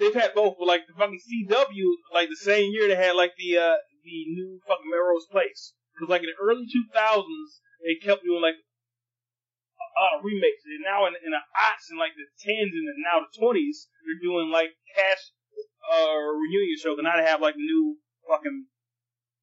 They've 0.00 0.16
had 0.16 0.32
both, 0.34 0.56
but 0.58 0.66
like 0.68 0.88
the 0.88 0.96
fucking 0.96 1.20
CW, 1.20 1.86
like 2.16 2.32
the 2.32 2.40
same 2.40 2.72
year 2.72 2.88
they 2.88 2.96
had 2.96 3.14
like 3.14 3.36
the 3.36 3.58
uh 3.58 3.76
the 4.04 4.18
new 4.32 4.58
fucking 4.66 4.88
Melrose 4.88 5.28
Place. 5.30 5.74
Because 5.94 6.10
like 6.10 6.24
in 6.24 6.30
the 6.32 6.40
early 6.40 6.64
2000s, 6.64 7.50
they 7.84 8.00
kept 8.00 8.24
doing 8.24 8.40
like 8.42 8.56
a 8.56 10.00
lot 10.00 10.18
of 10.18 10.24
remakes. 10.24 10.64
And 10.64 10.84
now 10.84 11.06
in, 11.06 11.14
in 11.20 11.32
the 11.32 11.42
aughts 11.56 11.90
and 11.90 11.98
like 12.00 12.16
the 12.16 12.26
tens 12.40 12.72
and 12.72 12.86
the, 12.88 12.94
now 13.04 13.22
the 13.22 13.32
20s, 13.36 13.88
they're 14.06 14.22
doing 14.22 14.50
like 14.50 14.72
cast 14.96 15.32
uh 15.90 16.16
reunion 16.32 16.78
show. 16.80 16.96
And 16.96 17.04
now 17.04 17.16
they 17.16 17.28
have 17.28 17.40
like 17.42 17.56
new 17.56 17.98
fucking 18.28 18.66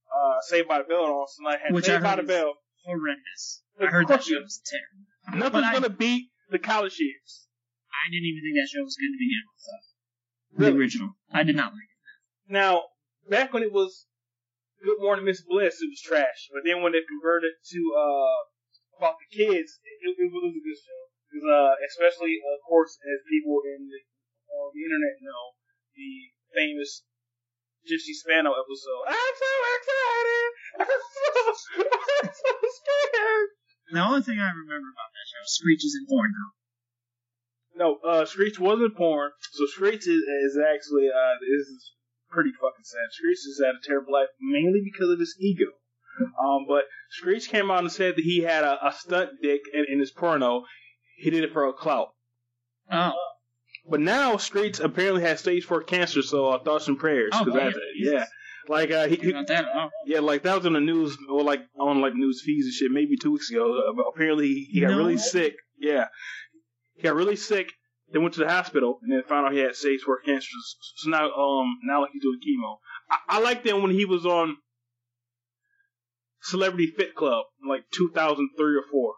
uh 0.10 0.42
Saved 0.50 0.68
by 0.68 0.80
the 0.80 0.90
Bell 0.90 1.06
and 1.06 1.14
all. 1.14 1.30
So 1.30 1.46
like 1.46 1.62
had 1.62 1.74
Which 1.74 1.86
I 1.86 2.00
Saved 2.00 2.04
by 2.04 2.18
the 2.18 2.28
Bell. 2.28 2.58
Horrendous. 2.86 3.62
I 3.80 3.86
heard 3.88 4.08
that 4.08 4.24
show 4.24 4.40
was 4.42 4.62
terrible. 4.66 5.40
Nothing's 5.40 5.68
But 5.70 5.74
gonna 5.74 5.94
beat 5.94 6.32
the 6.50 6.60
college 6.60 6.98
years. 7.00 7.48
I 7.92 8.10
didn't 8.10 8.26
even 8.26 8.42
think 8.42 8.56
that 8.58 8.70
show 8.72 8.84
was 8.84 8.98
good 8.98 9.12
to 9.14 9.20
begin 9.20 9.44
with. 9.46 9.62
Though. 9.66 9.90
Really? 10.58 10.72
The 10.72 10.80
original, 10.80 11.10
I 11.32 11.44
did 11.44 11.56
not 11.56 11.74
like 11.74 11.84
it. 11.84 12.52
Now, 12.52 12.84
back 13.30 13.54
when 13.54 13.62
it 13.62 13.72
was 13.72 14.06
Good 14.80 15.04
Morning 15.04 15.26
Miss 15.28 15.44
Bliss, 15.44 15.84
it 15.84 15.92
was 15.92 16.00
trash. 16.00 16.48
But 16.56 16.64
then 16.64 16.80
when 16.80 16.96
they 16.96 17.04
converted 17.04 17.52
to 17.52 17.82
uh 17.92 18.40
about 19.00 19.16
the 19.20 19.30
kids, 19.32 19.80
it, 19.84 20.16
it 20.16 20.30
was 20.32 20.44
a 20.44 20.64
good 20.64 20.80
show. 20.80 21.04
Because 21.28 21.46
uh, 21.48 21.74
especially 21.88 22.40
of 22.40 22.60
course, 22.68 22.98
as 23.00 23.20
people 23.30 23.62
in 23.64 23.88
the, 23.88 24.00
on 24.56 24.72
the 24.74 24.84
internet 24.84 25.20
know, 25.22 25.56
the 25.96 26.12
famous 26.56 27.04
Jessie 27.88 28.14
Spano 28.14 28.52
episode. 28.56 29.04
I'm 29.08 29.36
so 29.40 29.54
excited. 29.78 30.50
I'm 30.80 31.04
so, 31.12 31.24
I'm 32.24 32.32
so 32.34 32.52
scared. 32.60 33.50
The 33.92 34.04
only 34.06 34.22
thing 34.22 34.40
I 34.40 34.52
remember 34.52 34.90
about 34.92 35.12
that 35.12 35.28
show, 35.28 35.44
Screech 35.46 35.84
is 35.84 35.96
in 35.98 36.06
porn 36.08 36.32
now. 36.32 36.50
No, 37.80 37.88
uh, 38.04 38.26
Screech 38.26 38.60
wasn't 38.60 38.98
porn. 38.98 39.32
So 39.54 39.66
Screech 39.66 40.08
is, 40.08 40.22
is 40.22 40.60
actually 40.60 41.08
uh, 41.10 41.36
this 41.40 41.68
is 41.68 41.94
pretty 42.30 42.52
fucking 42.52 42.84
sad. 42.84 43.08
Screech 43.12 43.38
has 43.46 43.62
had 43.66 43.76
a 43.76 43.88
terrible 43.88 44.14
life 44.14 44.28
mainly 44.42 44.82
because 44.84 45.10
of 45.12 45.20
his 45.20 45.36
ego. 45.40 45.66
Um, 46.44 46.66
but 46.68 46.84
Screech 47.12 47.50
came 47.50 47.72
out 47.72 47.80
and 47.80 47.92
said 47.92 48.16
that 48.18 48.24
he 48.24 48.42
had 48.42 48.64
a, 48.64 48.88
a 48.88 48.92
stunt 48.94 49.30
dick 49.42 49.62
in, 49.74 49.86
in 49.90 50.00
his 50.00 50.12
porno. 50.12 50.64
He 51.18 51.30
did 51.30 51.44
it 51.44 51.54
for 51.54 51.66
a 51.68 51.74
clout. 51.74 52.10
Oh, 52.92 53.14
But 53.90 54.00
now 54.02 54.38
Screech 54.38 54.80
apparently 54.80 55.22
has 55.22 55.40
stage 55.40 55.64
four 55.66 55.82
cancer, 55.84 56.22
so 56.22 56.48
uh, 56.48 56.60
thoughts 56.64 56.88
and 56.88 56.98
prayers. 57.00 57.32
Oh, 57.34 57.46
that's- 57.46 57.74
yeah. 57.98 58.26
Like 58.68 58.92
uh, 58.92 59.08
he, 59.08 59.16
he, 59.16 59.32
about 59.32 59.48
that 59.48 59.66
at 59.66 59.90
yeah, 60.06 60.20
like 60.20 60.44
that 60.44 60.58
was 60.58 60.66
in 60.68 60.74
the 60.74 60.80
news, 60.80 61.18
or 61.28 61.42
like 61.42 61.62
on 61.80 62.02
like 62.02 62.14
news 62.14 62.44
feeds 62.46 62.66
and 62.68 62.74
shit, 62.74 62.92
maybe 62.92 63.18
two 63.18 63.32
weeks 63.32 63.50
ago. 63.50 63.80
Uh, 63.98 64.02
apparently 64.14 64.48
he, 64.50 64.64
he 64.74 64.82
got 64.82 64.92
No. 64.92 64.98
really 64.98 65.18
sick. 65.18 65.56
Yeah, 65.80 66.06
he 66.94 67.02
got 67.02 67.16
really 67.16 67.36
sick. 67.38 67.72
Then 68.12 68.24
went 68.24 68.34
to 68.36 68.40
the 68.42 68.50
hospital 68.50 69.00
and 69.04 69.12
then 69.12 69.22
found 69.28 69.46
out 69.46 69.54
he 69.54 69.60
had 69.60 69.76
stage 69.76 70.02
four 70.02 70.20
cancer. 70.22 70.48
So, 70.98 71.10
now, 71.10 71.30
um, 71.32 71.78
now 71.84 72.02
like 72.02 72.12
he's 72.12 72.24
doing 72.24 72.40
chemo. 72.40 72.78
I, 73.10 73.38
I 73.38 73.40
liked 73.40 73.66
him 73.66 73.82
when 73.84 73.92
he 73.92 74.06
was 74.06 74.26
on 74.26 74.58
Celebrity 76.42 76.88
Fit 76.98 77.16
Club, 77.16 77.46
in, 77.62 77.70
like 77.70 77.84
2003 77.94 78.76
or 78.76 78.84
four. 78.92 79.14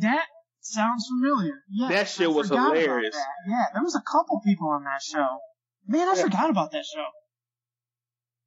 That 0.00 0.26
sounds 0.60 1.06
familiar. 1.08 1.54
Yeah, 1.70 1.88
That 1.88 2.08
shit 2.08 2.26
I 2.26 2.30
was 2.30 2.48
hilarious. 2.48 3.14
that. 3.14 3.50
Yeah, 3.50 3.64
there 3.72 3.82
was 3.82 3.96
a 3.96 4.02
couple 4.02 4.40
people 4.44 4.68
on 4.68 4.84
that 4.84 5.02
show. 5.02 5.38
Man, 5.86 6.06
I 6.08 6.14
Yeah. 6.14 6.22
forgot 6.22 6.50
about 6.50 6.70
that 6.72 6.84
show. 6.84 7.06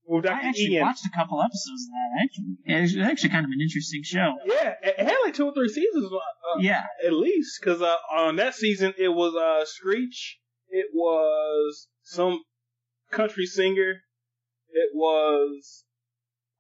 With 0.05 0.24
Dr. 0.25 0.34
I 0.34 0.50
actually 0.50 0.74
Ian. 0.74 0.86
watched 0.86 1.05
a 1.05 1.15
couple 1.15 1.41
episodes 1.41 1.84
of 1.84 1.89
that. 1.89 2.24
Actually, 2.24 2.58
it 2.65 2.81
was 2.81 2.98
actually 3.10 3.29
kind 3.29 3.46
of 3.46 3.51
an 3.51 3.62
interesting 3.62 4.01
show. 4.03 4.36
Yeah, 4.46 4.74
it, 4.81 5.00
had 5.00 5.17
like 5.24 5.34
two 5.36 5.46
or 5.46 5.53
three 5.53 5.70
seasons. 5.70 6.12
Uh, 6.12 6.60
Yeah, 6.60 6.84
at 7.05 7.13
least 7.13 7.60
because 7.62 7.81
uh, 7.81 7.96
on 8.12 8.36
that 8.38 8.55
season 8.55 8.93
it 8.98 9.10
was 9.10 9.36
uh, 9.36 9.63
Screech, 9.65 10.39
it 10.70 10.88
was 10.93 11.88
some 12.03 12.43
country 13.12 13.46
singer, 13.46 14.01
it 14.70 14.89
was 14.93 15.86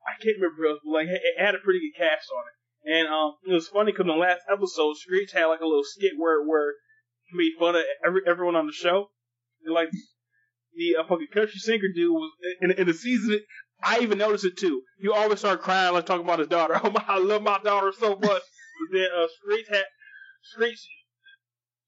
I 0.05 0.21
can't 0.21 0.37
remember 0.39 0.79
but 0.83 0.91
like 0.91 1.07
it, 1.07 1.21
it 1.23 1.43
had 1.43 1.55
a 1.55 1.59
pretty 1.59 1.79
good 1.79 1.97
cast 1.97 2.27
on 2.31 2.43
it, 2.47 2.99
and 2.99 3.07
um, 3.07 3.33
it 3.47 3.53
was 3.53 3.67
funny 3.67 3.91
because 3.91 4.03
in 4.03 4.07
the 4.07 4.13
last 4.13 4.41
episode 4.51 4.97
Screech 4.97 5.31
had 5.31 5.45
like 5.45 5.61
a 5.61 5.65
little 5.67 5.83
skit 5.83 6.13
where 6.17 6.41
where 6.45 6.73
he 7.23 7.37
made 7.37 7.53
fun 7.59 7.75
of 7.75 7.83
every, 8.05 8.21
everyone 8.27 8.55
on 8.55 8.67
the 8.67 8.73
show, 8.73 9.09
and 9.65 9.73
like 9.73 9.89
the 10.75 10.97
uh, 10.97 11.03
fucking 11.07 11.27
country 11.33 11.59
singer 11.59 11.89
dude 11.93 12.11
was 12.11 12.31
in, 12.61 12.71
in 12.71 12.87
the 12.87 12.93
season. 12.93 13.39
I 13.83 13.99
even 13.99 14.17
noticed 14.19 14.45
it 14.45 14.57
too. 14.57 14.83
He 14.99 15.07
always 15.09 15.39
started 15.39 15.63
crying, 15.63 15.93
like 15.93 16.05
talking 16.05 16.25
about 16.25 16.39
his 16.39 16.47
daughter. 16.47 16.79
Oh 16.83 16.91
my, 16.91 17.03
I 17.07 17.17
love 17.17 17.41
my 17.41 17.59
daughter 17.63 17.91
so 17.97 18.09
much. 18.15 18.21
But 18.21 18.89
then 18.91 19.07
uh, 19.15 19.27
Screech 19.39 19.67
had 19.69 19.85
Screech 20.43 20.87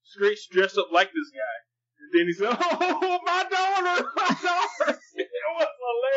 Screech 0.02 0.48
dressed 0.50 0.78
up 0.78 0.88
like 0.92 1.08
this 1.08 1.30
guy. 1.30 1.56
And 2.00 2.10
then 2.12 2.26
he 2.26 2.32
said, 2.32 2.56
Oh 2.80 3.18
my 3.24 3.44
daughter, 3.50 4.08
my 4.16 4.28
daughter 4.28 5.00
It 5.16 5.28
was 5.56 5.68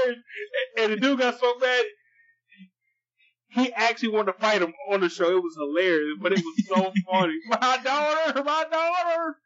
hilarious. 0.04 0.24
And, 0.78 0.84
and 0.84 0.94
the 0.94 0.98
dude 0.98 1.20
got 1.20 1.40
so 1.40 1.58
mad 1.60 1.86
he 3.50 3.72
actually 3.74 4.10
wanted 4.10 4.34
to 4.34 4.40
fight 4.40 4.62
him 4.62 4.74
on 4.92 5.02
the 5.02 5.10
show. 5.10 5.36
It 5.36 5.42
was 5.42 5.56
hilarious, 5.56 6.18
but 6.22 6.34
it 6.34 6.40
was 6.40 6.68
so 6.68 6.92
funny. 7.10 7.38
My 7.48 7.80
daughter, 7.84 8.44
my 8.44 8.66
daughter. 8.70 9.38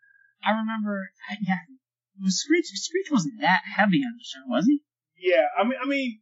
I 0.43 0.51
remember. 0.51 1.09
Yeah, 1.41 1.55
Screech? 2.29 2.67
Screech 2.67 3.09
wasn't 3.09 3.41
that 3.41 3.61
heavy 3.65 4.03
on 4.05 4.13
the 4.17 4.23
show, 4.23 4.43
was 4.47 4.67
he? 4.67 4.83
Yeah, 5.17 5.45
I 5.57 5.63
mean, 5.63 5.77
I 5.81 5.85
mean, 5.87 6.19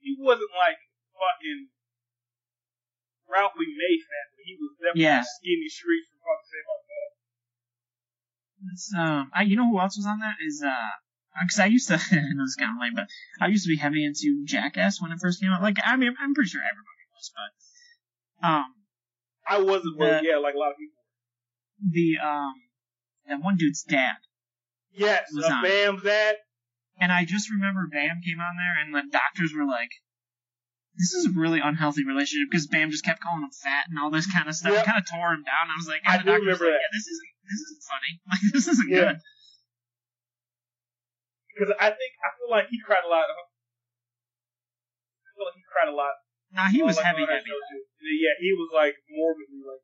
he 0.00 0.16
wasn't 0.18 0.50
like 0.56 0.78
fucking 1.12 1.68
Ralphie 3.28 3.66
May 3.76 3.98
fat, 4.00 4.26
but 4.36 4.42
he 4.46 4.54
was 4.60 4.70
definitely 4.78 5.02
Yeah. 5.02 5.22
skinny 5.26 5.68
Screech 5.68 6.06
from 6.08 6.20
fucking 6.22 6.64
by 6.66 6.76
the 6.78 6.86
Bell. 6.88 7.10
It's, 8.72 8.86
um, 8.96 9.30
I, 9.34 9.42
you 9.42 9.56
know 9.56 9.68
who 9.68 9.80
else 9.80 9.96
was 9.96 10.06
on 10.06 10.20
that? 10.20 10.36
Is 10.40 10.62
uh, 10.64 10.90
because 11.42 11.60
I 11.60 11.66
used 11.66 11.88
to. 11.88 11.94
I 12.00 12.32
know 12.32 12.44
it's 12.44 12.56
kind 12.56 12.72
of 12.76 12.80
lame, 12.80 12.94
but 12.94 13.08
I 13.40 13.48
used 13.48 13.64
to 13.64 13.68
be 13.68 13.76
heavy 13.76 14.04
into 14.04 14.44
Jackass 14.46 15.00
when 15.00 15.12
it 15.12 15.18
first 15.20 15.40
came 15.40 15.50
out. 15.52 15.62
Like, 15.62 15.76
I 15.84 15.96
mean, 15.96 16.14
I'm 16.18 16.34
pretty 16.34 16.48
sure 16.50 16.62
everybody 16.62 17.04
was, 17.12 17.32
but 17.36 18.46
um, 18.46 18.74
I 19.48 19.58
wasn't, 19.60 19.98
but 19.98 20.24
yeah, 20.24 20.36
like 20.38 20.54
a 20.54 20.58
lot 20.58 20.70
of 20.72 20.78
people. 20.78 21.02
the 21.92 22.18
um, 22.24 22.54
that 23.28 23.42
one 23.42 23.56
dude's 23.56 23.82
dad. 23.82 24.16
Yes, 24.96 25.28
Was 25.34 25.44
on. 25.44 25.62
Bam's 25.62 26.02
dad. 26.02 26.36
And 26.98 27.12
I 27.12 27.24
just 27.24 27.50
remember 27.50 27.86
Bam 27.92 28.22
came 28.24 28.40
on 28.40 28.56
there, 28.56 28.80
and 28.80 28.94
the 28.94 29.04
doctors 29.12 29.52
were 29.52 29.66
like, 29.68 29.90
"This 30.96 31.12
is 31.12 31.26
a 31.28 31.32
really 31.36 31.60
unhealthy 31.60 32.04
relationship," 32.08 32.48
because 32.50 32.66
Bam 32.66 32.90
just 32.90 33.04
kept 33.04 33.20
calling 33.20 33.44
him 33.44 33.52
fat 33.52 33.84
and 33.92 33.98
all 34.00 34.10
this 34.10 34.24
kind 34.24 34.48
of 34.48 34.56
stuff. 34.56 34.72
Yep. 34.72 34.84
Kind 34.88 34.98
of 34.98 35.04
tore 35.04 35.36
him 35.36 35.44
down. 35.44 35.68
I 35.68 35.76
was 35.76 35.86
like, 35.86 36.00
I 36.08 36.16
do 36.16 36.24
the 36.24 36.30
doctor 36.32 36.48
was 36.48 36.56
remember 36.56 36.64
like, 36.72 36.80
that. 36.80 36.88
Yeah, 36.88 36.92
this 36.96 37.06
isn't 37.06 37.28
this 37.44 37.60
isn't 37.60 37.84
funny. 37.84 38.12
Like 38.32 38.44
this 38.52 38.66
isn't 38.68 38.88
Yeah. 38.88 38.96
good. 39.12 39.20
Because 41.52 41.72
I 41.80 41.88
think, 41.88 42.12
I 42.20 42.28
feel 42.36 42.50
like 42.52 42.68
he 42.68 42.76
cried 42.84 43.04
a 43.04 43.08
lot. 43.08 43.24
I 43.24 43.32
feel 45.32 45.44
like 45.48 45.56
he 45.56 45.64
cried 45.72 45.88
a 45.88 45.96
lot. 45.96 46.12
Nah, 46.52 46.68
he 46.68 46.82
was 46.84 46.96
like, 46.96 47.06
heavy, 47.06 47.24
heavy. 47.24 47.48
Yeah, 47.48 48.36
he 48.40 48.52
was 48.52 48.68
like 48.72 48.96
morbidly, 49.08 49.64
like, 49.64 49.80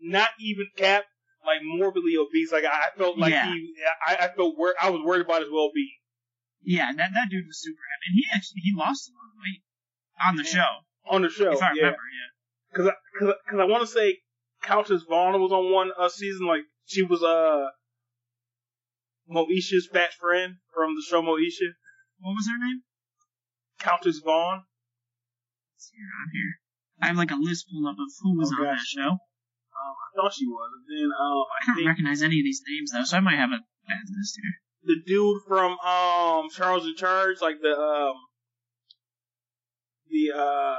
not 0.00 0.30
even 0.38 0.70
cap, 0.78 1.06
like 1.44 1.60
morbidly 1.62 2.16
obese. 2.16 2.52
Like, 2.52 2.64
I 2.64 2.88
felt 2.96 3.18
like 3.18 3.32
Yeah. 3.32 3.46
he, 3.52 3.72
I, 4.06 4.16
I 4.26 4.28
felt, 4.28 4.56
wor- 4.58 4.74
I 4.80 4.90
was 4.90 5.02
worried 5.04 5.22
about 5.24 5.40
his 5.42 5.50
well 5.52 5.70
being. 5.74 5.90
Yeah, 6.62 6.86
that 6.92 7.10
that 7.14 7.28
dude 7.30 7.46
was 7.46 7.60
super 7.62 7.78
heavy, 7.78 8.06
and 8.10 8.14
he 8.16 8.26
actually 8.34 8.60
he 8.62 8.72
lost 8.76 9.08
a 9.08 9.12
lot 9.14 9.30
of 9.30 9.38
weight 9.42 9.62
on 10.28 10.36
the 10.36 10.44
show, 10.44 10.70
On 11.08 11.22
the 11.22 11.30
show, 11.30 11.52
if 11.52 11.62
I 11.62 11.70
yeah. 11.74 11.82
remember. 11.82 11.98
Yeah. 12.10 12.30
Because 12.72 12.86
I, 12.88 12.92
cause, 13.18 13.28
I- 13.34 13.50
cause 13.50 13.60
I 13.60 13.64
want 13.64 13.82
to 13.82 13.86
say 13.86 14.18
Countess 14.62 15.02
Vaughn 15.08 15.40
was 15.40 15.52
on 15.52 15.72
one 15.72 15.90
uh, 15.98 16.08
season. 16.08 16.46
Like 16.46 16.62
she 16.86 17.02
was 17.02 17.22
uh 17.22 17.66
Moesha's 19.30 19.88
fat 19.92 20.12
friend 20.14 20.56
from 20.74 20.94
the 20.96 21.02
show 21.08 21.22
Moesha. 21.22 21.70
What 22.20 22.32
was 22.32 22.48
her 22.48 22.58
name? 22.58 22.82
Countess 23.78 24.18
Vaughn. 24.24 24.64
Let's 25.74 25.90
see 25.90 25.98
her 26.02 26.22
on 26.22 26.28
here. 26.32 26.54
I 27.00 27.06
have 27.06 27.16
like 27.16 27.30
a 27.30 27.36
list 27.36 27.66
pulled 27.70 27.86
up 27.86 27.96
of 28.00 28.10
who 28.22 28.36
was 28.36 28.52
Oh, 28.58 28.62
on 28.66 28.74
that 28.74 28.80
show. 28.84 29.18
Um, 29.78 29.94
I 29.94 30.08
thought 30.16 30.32
she 30.34 30.46
was. 30.46 30.70
And 30.74 30.86
then 30.90 31.08
um, 31.14 31.44
I 31.46 31.58
I 31.62 31.66
don't 31.66 31.76
think 31.76 31.88
recognize 31.88 32.22
any 32.22 32.40
of 32.40 32.44
these 32.44 32.62
names 32.66 32.90
though, 32.92 33.04
so 33.04 33.16
I 33.16 33.20
might 33.20 33.36
have 33.38 33.50
a 33.50 33.62
bad 33.86 34.04
list 34.10 34.38
here. 34.42 34.54
the 34.82 35.00
dude 35.06 35.42
from 35.46 35.78
um 35.78 36.48
Charles 36.50 36.86
in 36.86 36.96
Charge, 36.96 37.40
like 37.40 37.60
the 37.62 37.72
um 37.78 38.16
the 40.10 40.32
uh 40.34 40.74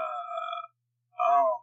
um 1.24 1.58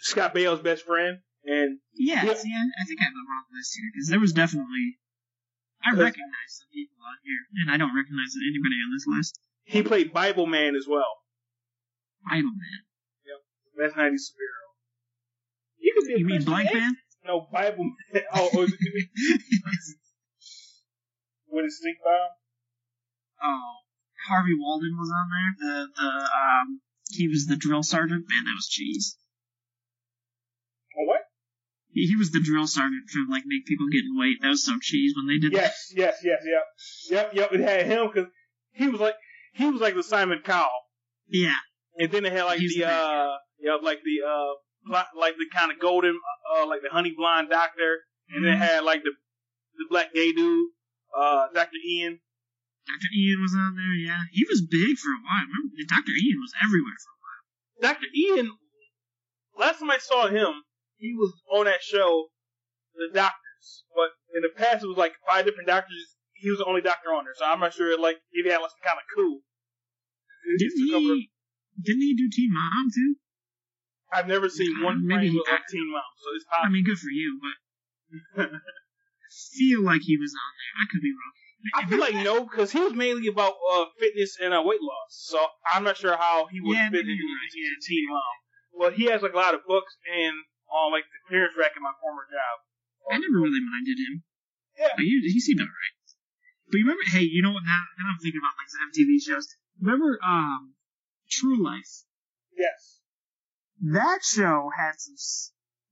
Scott 0.00 0.34
Baio's 0.34 0.60
best 0.60 0.84
friend, 0.84 1.18
and 1.44 1.78
Yeah, 1.94 2.24
Yeah. 2.24 2.34
see, 2.34 2.52
I, 2.54 2.62
I 2.62 2.84
think 2.86 3.00
I 3.00 3.04
have 3.04 3.14
the 3.14 3.26
wrong 3.28 3.44
list 3.54 3.74
here 3.76 3.90
because 3.92 4.08
there 4.08 4.20
was 4.20 4.32
definitely. 4.32 4.98
I 5.84 5.90
recognize 5.98 6.50
some 6.62 6.68
people 6.72 6.94
on 7.02 7.18
here, 7.24 7.42
and 7.62 7.70
I 7.74 7.76
don't 7.76 7.94
recognize 7.94 8.34
anybody 8.38 8.78
on 8.86 8.92
this 8.94 9.06
list. 9.06 9.38
he 9.64 9.82
played 9.82 10.12
Bible 10.12 10.46
Man 10.46 10.76
as 10.76 10.86
well. 10.88 11.10
Idle 12.30 12.50
Man. 12.54 12.82
Best 13.76 13.96
'90s 13.96 14.30
superhero. 14.30 14.68
You 15.78 15.94
could 15.96 16.06
be 16.08 16.14
a 16.14 16.18
You 16.18 16.26
mean 16.26 16.36
Christian 16.44 16.52
Blank. 16.52 16.74
Man? 16.74 16.96
No, 17.24 17.48
Bible 17.52 17.84
Man. 17.84 18.22
Oh, 18.34 18.50
oh 18.54 18.66
with 21.48 21.64
his 21.64 21.78
stink 21.78 21.98
bomb. 22.02 22.30
oh, 23.42 23.72
Harvey 24.28 24.54
Walden 24.58 24.96
was 24.98 25.10
on 25.10 25.28
there. 25.30 25.54
The 25.58 25.88
the 25.94 26.08
um, 26.08 26.80
he 27.10 27.28
was 27.28 27.46
the 27.46 27.56
drill 27.56 27.82
sergeant. 27.82 28.24
Man, 28.28 28.44
that 28.44 28.54
was 28.56 28.68
cheese. 28.68 29.16
Oh, 30.98 31.04
what? 31.04 31.20
He, 31.90 32.06
he 32.06 32.16
was 32.16 32.30
the 32.30 32.40
drill 32.42 32.66
sergeant 32.66 33.10
for 33.10 33.20
like 33.30 33.42
make 33.46 33.66
people 33.66 33.86
get 33.88 34.04
in 34.04 34.18
weight. 34.18 34.38
That 34.40 34.48
was 34.48 34.64
so 34.64 34.78
cheese 34.80 35.12
when 35.16 35.26
they 35.26 35.38
did 35.38 35.52
that. 35.52 35.62
Yes, 35.62 35.92
yes, 35.94 36.16
yes, 36.24 36.40
yep, 37.10 37.32
yep, 37.34 37.34
yep. 37.34 37.52
It 37.52 37.60
had 37.60 37.86
him 37.86 38.06
because 38.12 38.30
he 38.72 38.88
was 38.88 39.00
like 39.00 39.16
he 39.52 39.68
was 39.68 39.80
like 39.80 39.94
the 39.94 40.02
Simon 40.02 40.40
Cowell, 40.42 40.70
Yeah, 41.28 41.56
and 41.98 42.10
then 42.10 42.24
it 42.24 42.32
had 42.32 42.44
like 42.44 42.58
He's 42.58 42.74
the 42.74 42.86
uh, 42.86 43.36
yep, 43.60 43.80
like 43.82 44.00
the 44.04 44.26
uh, 44.26 45.02
like 45.16 45.36
the 45.36 45.46
kind 45.52 45.70
of 45.72 45.78
golden, 45.78 46.18
uh, 46.56 46.66
like 46.66 46.80
the 46.82 46.90
honey 46.90 47.12
blonde 47.16 47.48
doctor, 47.50 48.00
and 48.30 48.44
then 48.44 48.54
it 48.54 48.58
had 48.58 48.84
like 48.84 49.02
the 49.02 49.12
the 49.78 49.86
black 49.90 50.12
gay 50.14 50.32
dude, 50.32 50.68
uh, 51.16 51.46
Doctor 51.54 51.78
Ian. 51.88 52.20
Dr. 52.86 53.10
Ian 53.14 53.40
was 53.40 53.54
on 53.54 53.76
there. 53.76 53.94
Yeah, 53.94 54.22
he 54.32 54.44
was 54.48 54.60
big 54.60 54.98
for 54.98 55.10
a 55.14 55.22
while. 55.22 55.46
Remember, 55.46 55.70
Dr. 55.86 56.10
Ian 56.18 56.38
was 56.42 56.52
everywhere 56.58 56.98
for 56.98 57.14
a 57.14 57.20
while. 57.22 57.92
Doctor 57.92 58.08
Ian. 58.10 58.58
Last 59.56 59.78
time 59.78 59.90
I 59.90 59.98
saw 59.98 60.26
him, 60.26 60.64
he 60.96 61.14
was 61.14 61.30
on 61.52 61.66
that 61.66 61.82
show, 61.82 62.28
The 62.96 63.14
Doctors. 63.14 63.84
But 63.94 64.10
in 64.34 64.42
the 64.42 64.48
past, 64.48 64.82
it 64.82 64.88
was 64.88 64.96
like 64.96 65.14
five 65.28 65.44
different 65.44 65.68
doctors. 65.68 66.16
He 66.34 66.50
was 66.50 66.58
the 66.58 66.64
only 66.64 66.80
doctor 66.80 67.14
on 67.14 67.24
there, 67.24 67.34
so 67.36 67.44
I'm 67.44 67.60
not 67.60 67.74
sure 67.74 67.94
like 68.00 68.16
if 68.32 68.44
he 68.44 68.50
had 68.50 68.58
like 68.58 68.70
some 68.70 68.82
kind 68.82 68.98
of 68.98 69.06
coup. 69.14 69.38
Cover- 70.90 71.14
he? 71.14 71.30
Didn't 71.80 72.02
he 72.02 72.14
do 72.14 72.28
Teen 72.30 72.50
Mom 72.52 72.90
too? 72.94 73.16
I've 74.12 74.26
never 74.28 74.48
seen 74.48 74.82
one 74.82 75.06
Maybe 75.06 75.30
he 75.30 75.38
of 75.38 75.46
acted. 75.48 75.72
Teen 75.72 75.90
Mom, 75.90 76.02
so 76.20 76.28
it's 76.36 76.44
I 76.52 76.68
mean, 76.68 76.84
good 76.84 76.98
for 76.98 77.08
you, 77.08 77.40
but 77.40 77.56
I 78.52 78.60
feel 79.56 79.82
like 79.82 80.02
he 80.02 80.16
was 80.16 80.32
on 80.36 80.50
there. 80.60 80.74
I 80.76 80.84
could 80.92 81.00
be 81.00 81.12
wrong. 81.16 81.32
I 81.78 81.86
feel 81.86 82.00
like 82.02 82.18
no, 82.26 82.44
because 82.44 82.72
he 82.72 82.80
was 82.80 82.92
mainly 82.92 83.28
about 83.28 83.54
uh, 83.54 83.86
fitness 83.98 84.36
and 84.42 84.52
uh, 84.52 84.60
weight 84.66 84.82
loss. 84.82 85.14
So 85.30 85.38
I'm 85.72 85.84
not 85.84 85.96
sure 85.96 86.16
how 86.16 86.46
he 86.50 86.60
would 86.60 86.74
Yeah, 86.74 86.90
fit 86.90 87.06
into 87.06 87.22
right, 87.22 87.54
into 87.54 87.80
Teen 87.86 88.04
Mom. 88.10 88.34
But 88.78 88.94
he 88.94 89.06
has 89.06 89.22
like 89.22 89.32
a 89.32 89.36
lot 89.38 89.54
of 89.54 89.62
books 89.64 89.94
and 90.10 90.34
on 90.68 90.90
like 90.92 91.04
the 91.06 91.20
clearance 91.28 91.54
rack 91.56 91.72
in 91.76 91.82
my 91.82 91.94
former 92.02 92.26
job. 92.28 92.54
I 93.14 93.18
never 93.18 93.38
really 93.38 93.62
minded 93.62 93.96
him. 93.96 94.22
Yeah. 94.76 94.92
But 94.96 95.04
he, 95.06 95.20
he 95.22 95.38
seemed 95.40 95.60
alright. 95.60 95.96
But 96.68 96.78
you 96.78 96.84
remember? 96.84 97.04
Hey, 97.06 97.28
you 97.30 97.42
know 97.42 97.52
what? 97.52 97.62
Now, 97.64 97.80
now 98.00 98.10
I'm 98.10 98.18
thinking 98.18 98.40
about 98.42 98.58
like 98.58 98.68
some 98.72 98.82
MTV 98.90 99.22
shows. 99.22 99.46
Remember, 99.80 100.18
um, 100.24 100.74
True 101.32 101.64
Life? 101.64 102.04
Yes. 102.56 103.00
That 103.80 104.20
show 104.22 104.70
had 104.76 104.92
some 104.98 105.16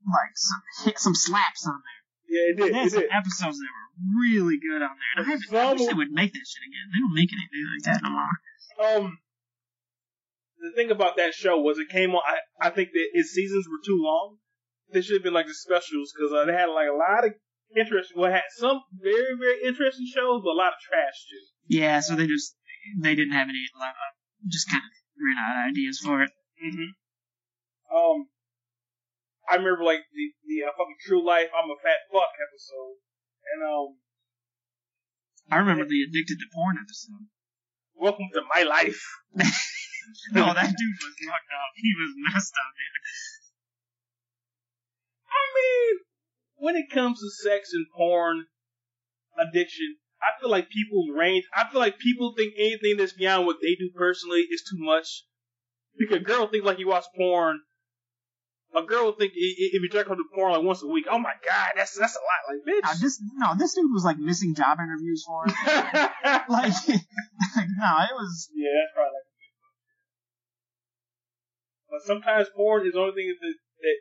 like 0.07 0.37
some 0.37 0.63
hit, 0.85 0.99
some 0.99 1.15
slaps 1.15 1.67
on 1.67 1.81
there. 1.81 2.01
Yeah, 2.31 2.45
it 2.53 2.57
did. 2.57 2.87
It 2.87 2.93
some 2.93 3.01
did. 3.01 3.11
episodes 3.11 3.59
that 3.59 3.67
were 3.73 4.21
really 4.23 4.59
good 4.61 4.83
on 4.83 4.95
there. 4.95 5.13
And 5.17 5.27
I, 5.27 5.31
haven't, 5.31 5.55
I 5.55 5.73
wish 5.73 5.89
they 5.89 5.99
would 5.99 6.13
make 6.13 6.33
that 6.33 6.47
shit 6.47 6.63
again. 6.69 6.87
They 6.93 7.01
don't 7.01 7.15
make 7.17 7.33
anything 7.33 7.65
like 7.73 7.85
that 7.89 8.01
no 8.05 8.11
more. 8.15 8.37
Um, 8.81 9.19
the 10.61 10.73
thing 10.77 10.91
about 10.91 11.17
that 11.17 11.35
show 11.35 11.59
was 11.61 11.79
it 11.79 11.89
came 11.89 12.15
on. 12.15 12.23
I, 12.25 12.69
I 12.69 12.71
think 12.71 12.91
that 12.93 13.07
its 13.13 13.31
seasons 13.31 13.67
were 13.67 13.81
too 13.85 13.99
long. 14.01 14.37
They 14.93 15.01
should 15.03 15.17
have 15.17 15.25
been 15.25 15.35
like 15.35 15.47
the 15.47 15.55
specials 15.55 16.13
because 16.15 16.33
uh, 16.33 16.45
they 16.45 16.53
had 16.53 16.67
like 16.67 16.89
a 16.89 16.97
lot 16.97 17.25
of 17.25 17.33
interesting. 17.77 18.21
Well, 18.21 18.31
had 18.31 18.43
some 18.57 18.81
very 18.93 19.35
very 19.39 19.63
interesting 19.67 20.07
shows, 20.07 20.43
but 20.45 20.51
a 20.51 20.59
lot 20.59 20.75
of 20.75 20.81
trash 20.83 21.27
too. 21.31 21.45
Yeah, 21.67 22.01
so 22.01 22.15
they 22.15 22.27
just 22.27 22.55
they 23.01 23.15
didn't 23.15 23.35
have 23.35 23.49
any 23.49 23.65
uh, 23.75 23.91
just 24.49 24.71
kind 24.71 24.83
of 24.83 24.91
ran 25.21 25.37
out 25.37 25.57
of 25.61 25.71
ideas 25.71 26.01
for 26.01 26.23
it. 26.23 26.31
Mm-hmm. 26.59 26.97
Um, 27.95 28.29
I 29.49 29.57
remember 29.57 29.85
like 29.85 30.03
the 30.13 30.33
the 30.49 30.65
uh, 30.65 30.73
fucking 30.73 31.01
True 31.05 31.25
Life 31.25 31.53
I'm 31.53 31.71
a 31.71 31.79
Fat 31.79 32.09
Fuck 32.11 32.33
episode, 32.41 32.97
and 33.53 33.61
um, 33.63 33.89
I 35.53 35.57
remember 35.61 35.85
the 35.85 36.03
addicted 36.03 36.39
to 36.41 36.49
porn 36.55 36.77
episode. 36.81 37.29
Welcome 37.95 38.33
to 38.33 38.43
My 38.55 38.63
Life. 38.63 39.05
No, 40.33 40.43
that 40.55 40.67
dude 40.67 40.99
was 41.01 41.15
fucked 41.23 41.53
up. 41.55 41.73
He 41.77 41.93
was 41.95 42.15
messed 42.33 42.55
up, 42.57 42.73
dude. 42.75 43.05
I 45.31 45.43
mean, 45.55 45.95
when 46.57 46.77
it 46.77 46.91
comes 46.91 47.21
to 47.21 47.31
sex 47.31 47.73
and 47.73 47.87
porn 47.95 48.47
addiction, 49.39 49.97
I 50.23 50.39
feel 50.41 50.51
like 50.51 50.69
people's 50.69 51.09
range. 51.17 51.45
I 51.55 51.69
feel 51.71 51.81
like 51.81 51.99
people 51.99 52.35
think 52.37 52.55
anything 52.59 52.97
that's 52.99 53.15
beyond 53.15 53.47
what 53.47 53.57
they 53.63 53.75
do 53.75 53.91
personally 53.95 54.41
is 54.41 54.63
too 54.63 54.77
much. 54.79 55.25
Because 55.99 56.19
a 56.19 56.21
girl 56.25 56.47
think 56.47 56.65
like 56.65 56.79
you 56.79 56.89
watch 56.89 57.05
porn. 57.17 57.61
A 58.77 58.83
girl 58.83 59.07
would 59.07 59.19
think 59.19 59.33
if 59.35 59.83
you 59.83 59.89
check 59.91 60.09
out 60.09 60.17
the 60.17 60.25
porn 60.33 60.53
like 60.53 60.63
once 60.63 60.83
a 60.83 60.87
week, 60.87 61.07
oh 61.11 61.19
my 61.19 61.33
god, 61.43 61.73
that's 61.75 61.99
that's 61.99 62.15
a 62.15 62.23
lot. 62.23 62.47
Like 62.47 62.63
Now, 62.85 62.91
bitch. 62.93 63.01
this 63.01 63.21
no, 63.35 63.55
this 63.59 63.75
dude 63.75 63.91
was 63.93 64.05
like 64.05 64.19
missing 64.19 64.55
job 64.55 64.79
interviews 64.79 65.25
for 65.27 65.43
yeah, 65.67 66.45
like, 66.49 66.71
no, 66.87 67.91
it 68.07 68.15
was. 68.15 68.49
Yeah, 68.55 68.71
that's 68.71 68.95
probably 68.95 69.11
like. 69.19 69.27
a 69.27 69.35
big 69.43 69.53
one. 69.59 69.75
But 71.91 72.03
sometimes 72.07 72.47
porn 72.55 72.87
is 72.87 72.95
the 72.95 73.01
only 73.01 73.15
thing 73.19 73.35
that 73.35 73.55
that, 73.83 73.97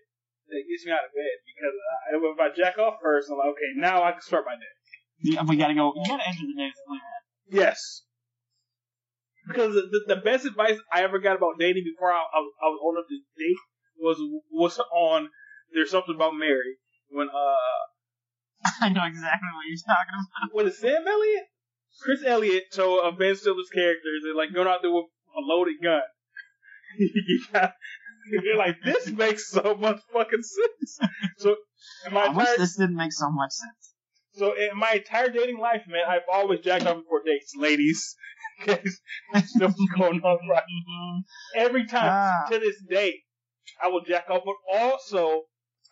that 0.53 0.63
gets 0.69 0.85
me 0.85 0.91
out 0.91 1.07
of 1.07 1.17
bed 1.17 1.35
because 1.49 1.73
I, 1.73 2.13
if 2.13 2.37
I 2.37 2.49
jack 2.53 2.77
off 2.77 3.01
first, 3.01 3.31
I'm 3.31 3.41
like, 3.41 3.57
okay, 3.57 3.73
now 3.73 4.03
I 4.03 4.11
can 4.11 4.21
start 4.21 4.45
my 4.45 4.53
day. 4.53 4.75
Yeah, 5.21 5.43
we 5.47 5.57
gotta 5.57 5.73
go. 5.75 5.93
You 5.95 6.03
gotta 6.07 6.27
enter 6.27 6.41
the 6.47 6.53
day 6.57 6.67
with 6.67 6.75
a 6.79 6.87
clear. 6.87 7.63
Yes. 7.63 8.03
Because 9.47 9.73
the, 9.73 10.03
the 10.07 10.21
best 10.21 10.45
advice 10.45 10.77
I 10.93 11.03
ever 11.03 11.19
got 11.19 11.35
about 11.37 11.57
dating 11.59 11.83
before 11.83 12.11
I, 12.11 12.17
I, 12.17 12.39
was- 12.39 12.53
I 12.61 12.67
was 12.69 12.79
old 12.83 12.95
enough 12.95 13.07
to 13.09 13.17
date 13.43 13.57
was 13.97 14.17
was 14.51 14.79
on 14.93 15.29
There's 15.73 15.91
Something 15.91 16.15
About 16.15 16.33
Mary 16.35 16.77
when 17.09 17.27
uh 17.29 17.79
I 18.81 18.89
know 18.89 19.01
exactly 19.07 19.49
what 19.53 19.65
you're 19.67 19.77
talking 19.87 20.19
about. 20.53 20.67
is 20.67 20.79
Sam 20.79 21.07
Elliott? 21.07 21.43
Chris 22.01 22.23
Elliott 22.25 22.63
told 22.73 23.05
uh, 23.05 23.11
Ben 23.11 23.35
Stiller's 23.35 23.69
character 23.73 24.09
that 24.23 24.35
like 24.37 24.53
going 24.53 24.67
out 24.67 24.79
there 24.81 24.91
with 24.91 25.05
a 25.35 25.41
loaded 25.41 25.75
gun. 25.83 26.01
you 26.97 27.43
got, 27.53 27.73
you're 28.31 28.57
like 28.57 28.77
this 28.83 29.09
makes 29.11 29.49
so 29.49 29.75
much 29.75 29.99
fucking 30.13 30.43
sense. 30.43 30.99
So 31.37 31.55
I 32.11 32.29
wish 32.29 32.57
this 32.57 32.77
didn't 32.77 32.95
make 32.95 33.11
so 33.13 33.29
much 33.31 33.51
sense. 33.51 33.93
So 34.33 34.53
in 34.53 34.77
my 34.77 34.93
entire 34.93 35.29
dating 35.29 35.59
life, 35.59 35.83
man, 35.87 36.03
I've 36.07 36.27
always 36.31 36.59
jacked 36.61 36.85
off 36.85 36.97
before 36.97 37.21
dates, 37.25 37.53
ladies. 37.55 38.15
Case 38.65 38.99
stuff 39.45 39.73
going 39.97 40.21
on 40.21 40.39
right. 40.49 40.63
Every 41.55 41.85
time 41.87 42.09
Ah. 42.11 42.49
to 42.49 42.59
this 42.59 42.75
day, 42.89 43.23
I 43.81 43.87
will 43.87 44.01
jack 44.01 44.29
off. 44.29 44.43
But 44.45 44.55
also, 44.77 45.43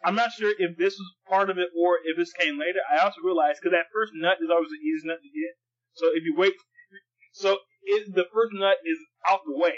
I'm 0.04 0.16
not 0.16 0.32
sure 0.38 0.52
if 0.58 0.78
this 0.78 0.94
was 0.94 1.16
part 1.30 1.50
of 1.50 1.58
it 1.58 1.70
or 1.78 1.98
if 2.04 2.18
this 2.18 2.32
came 2.34 2.60
later. 2.60 2.80
I 2.92 3.00
also 3.04 3.22
realized 3.24 3.60
because 3.62 3.72
that 3.76 3.88
first 3.94 4.12
nut 4.16 4.38
is 4.44 4.50
always 4.52 4.70
the 4.70 4.84
easiest 4.84 5.06
nut 5.06 5.20
to 5.22 5.30
get. 5.32 5.54
So 5.96 6.06
if 6.14 6.24
you 6.24 6.36
wait, 6.38 6.54
so 7.34 7.58
if 7.84 8.14
the 8.14 8.26
first 8.34 8.52
nut 8.54 8.78
is 8.86 8.98
out 9.30 9.42
the 9.48 9.58
way 9.58 9.74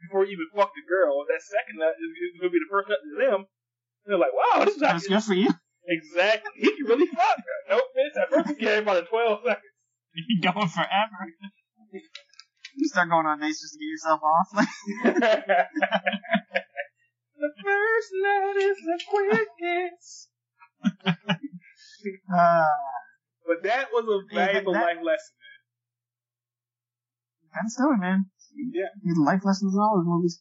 before 0.00 0.24
you 0.24 0.32
even 0.32 0.46
fuck 0.54 0.70
the 0.74 0.86
girl, 0.88 1.24
that 1.26 1.42
second 1.42 1.78
nut 1.82 1.94
is, 1.98 2.10
is 2.14 2.40
going 2.40 2.50
to 2.50 2.54
be 2.54 2.62
the 2.62 2.70
first 2.70 2.88
nut 2.88 2.98
to 3.02 3.14
them. 3.18 3.40
And 4.06 4.08
they're 4.14 4.18
like, 4.18 4.32
wow, 4.32 4.64
this 4.64 4.76
is 4.76 4.80
not 4.80 4.92
That's 4.94 5.08
good 5.08 5.24
for 5.24 5.34
you. 5.34 5.50
Exactly. 5.88 6.50
He 6.56 6.76
can 6.76 6.86
really 6.86 7.06
fuck 7.06 7.36
her. 7.36 7.42
Nope, 7.70 7.82
bitch. 7.96 8.14
That 8.14 8.28
first 8.30 8.46
one 8.46 8.56
came 8.56 8.82
about 8.82 8.96
in 8.98 9.04
12 9.06 9.40
seconds. 9.44 9.64
You're 10.14 10.52
going 10.52 10.68
forever. 10.68 11.26
You 12.76 12.88
start 12.88 13.08
going 13.10 13.26
on 13.26 13.40
dates 13.40 13.60
just 13.60 13.72
to 13.74 13.78
get 13.78 13.86
yourself 13.90 14.20
off. 14.22 14.48
the 17.38 17.50
first 17.64 18.08
night 18.22 18.56
is 18.58 18.76
the 18.78 19.00
quickest. 19.08 20.28
uh, 22.34 22.64
But 23.46 23.62
that 23.64 23.86
was 23.92 24.04
a 24.06 24.34
valuable 24.34 24.72
that- 24.74 24.82
life 24.82 25.02
lesson. 25.02 25.34
Man. 25.38 25.60
Kind 27.54 27.66
of 27.66 27.72
story, 27.72 27.98
man. 27.98 28.26
Yeah. 28.72 28.88
These 29.02 29.18
life 29.18 29.42
lessons 29.44 29.74
in 29.74 29.80
all 29.80 29.96
those 29.96 30.06
movies. 30.06 30.40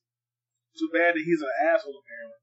Too 0.78 0.90
bad 0.94 1.16
that 1.16 1.24
he's 1.26 1.42
an 1.42 1.50
asshole, 1.74 2.00
apparently. 2.02 2.38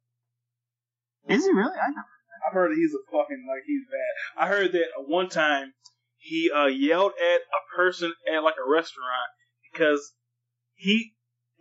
Is 1.36 1.44
he 1.46 1.52
really? 1.52 1.78
I 1.78 1.90
know. 1.90 2.02
I've 2.46 2.54
heard 2.54 2.70
that 2.70 2.76
he's 2.76 2.94
a 2.94 3.02
fucking, 3.10 3.44
like, 3.48 3.62
he's 3.66 3.84
bad. 3.90 4.44
I 4.44 4.48
heard 4.48 4.72
that 4.72 4.86
one 5.06 5.28
time 5.28 5.72
he 6.18 6.50
uh, 6.50 6.66
yelled 6.66 7.12
at 7.20 7.40
a 7.40 7.76
person 7.76 8.12
at, 8.32 8.42
like, 8.42 8.56
a 8.58 8.70
restaurant 8.70 9.30
because 9.72 10.12
he, 10.74 11.12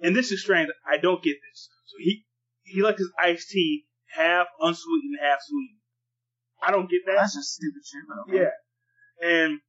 and 0.01 0.15
this 0.15 0.31
is 0.31 0.41
strange, 0.41 0.69
I 0.87 0.97
don't 0.97 1.23
get 1.23 1.37
this. 1.41 1.69
So 1.85 1.95
he, 1.99 2.25
he 2.63 2.81
liked 2.81 2.99
his 2.99 3.11
iced 3.21 3.49
tea 3.49 3.85
half 4.15 4.47
unsweetened, 4.59 5.17
half 5.21 5.39
sweetened. 5.41 5.79
I 6.61 6.71
don't 6.71 6.89
get 6.89 7.01
that. 7.05 7.15
That's 7.17 7.35
just 7.35 7.53
stupid 7.53 7.81
shit, 7.83 8.03
but 8.07 8.31
okay. 8.31 8.43
Yeah. 8.43 9.27
And 9.27 9.59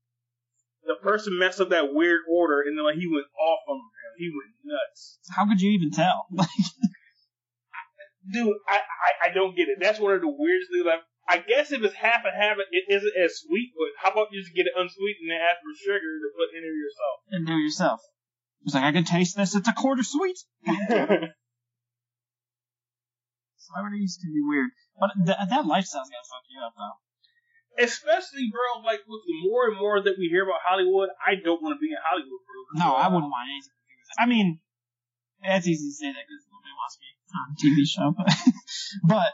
the 0.85 0.95
person 1.03 1.39
messed 1.39 1.61
up 1.61 1.71
that 1.71 1.93
weird 1.93 2.21
order, 2.31 2.63
and 2.63 2.79
then 2.79 2.85
like 2.85 2.97
he 2.97 3.09
went 3.09 3.27
off 3.39 3.61
on 3.69 3.77
him. 3.77 4.13
He 4.19 4.31
went 4.31 4.55
nuts. 4.65 5.19
How 5.35 5.47
could 5.47 5.61
you 5.61 5.71
even 5.73 5.91
tell? 5.91 6.27
dude, 8.33 8.57
I, 8.69 8.79
I, 8.81 9.29
I 9.29 9.35
don't 9.35 9.57
get 9.57 9.69
it. 9.69 9.79
That's 9.81 10.01
one 10.01 10.15
of 10.15 10.21
the 10.21 10.29
weirdest 10.29 10.71
things. 10.73 10.87
I've, 10.87 11.05
I 11.25 11.39
guess 11.41 11.73
if 11.73 11.83
it's 11.83 11.95
half 11.97 12.25
and 12.25 12.37
half, 12.37 12.57
it 12.61 12.85
isn't 12.93 13.17
as 13.17 13.41
sweet. 13.41 13.73
But 13.77 13.97
how 13.97 14.13
about 14.13 14.29
you 14.33 14.41
just 14.41 14.55
get 14.55 14.67
it 14.67 14.77
unsweetened 14.77 15.33
and 15.33 15.41
add 15.41 15.57
for 15.61 15.73
sugar 15.73 16.21
to 16.21 16.29
put 16.37 16.53
in 16.53 16.61
it 16.65 16.77
yourself? 16.77 17.17
And 17.33 17.47
do 17.47 17.57
it 17.57 17.65
yourself. 17.65 18.01
It's 18.65 18.75
like, 18.75 18.85
I 18.85 18.93
can 18.93 19.05
taste 19.05 19.37
this. 19.37 19.55
It's 19.55 19.69
a 19.69 19.73
quarter 19.73 20.03
sweet. 20.03 20.39
Celebrities 23.57 24.21
can 24.21 24.33
be 24.33 24.45
weird. 24.45 24.71
But 25.01 25.11
th- 25.17 25.49
that 25.49 25.65
lifestyle's 25.65 26.13
gonna 26.13 26.29
fuck 26.29 26.45
you 26.49 26.61
up, 26.61 26.75
though. 26.77 26.97
Especially, 27.81 28.53
bro, 28.53 28.85
like 28.87 29.03
with 29.09 29.25
the 29.27 29.37
more 29.49 29.67
and 29.67 29.77
more 29.77 29.99
that 29.99 30.15
we 30.15 30.31
hear 30.31 30.45
about 30.47 30.63
Hollywood, 30.63 31.11
I 31.19 31.35
don't 31.35 31.59
want 31.59 31.75
to 31.75 31.81
be 31.83 31.91
in 31.91 31.99
Hollywood, 31.99 32.41
bro. 32.47 32.79
No, 32.79 32.95
I 32.95 33.09
wouldn't 33.11 33.33
want 33.33 33.51
anything 33.51 33.75
to 33.75 33.83
do 33.89 33.97
with 33.99 34.07
it. 34.15 34.21
I 34.23 34.25
mean, 34.31 34.63
that's 35.43 35.67
easy 35.67 35.91
to 35.91 35.97
say 35.97 36.15
that 36.15 36.23
because 36.23 36.47
nobody 36.47 36.71
wants 36.79 36.97
me 37.03 37.09
a 37.35 37.67
TV 37.67 37.85
show, 37.87 38.15
but, 38.17 38.33
but 39.05 39.33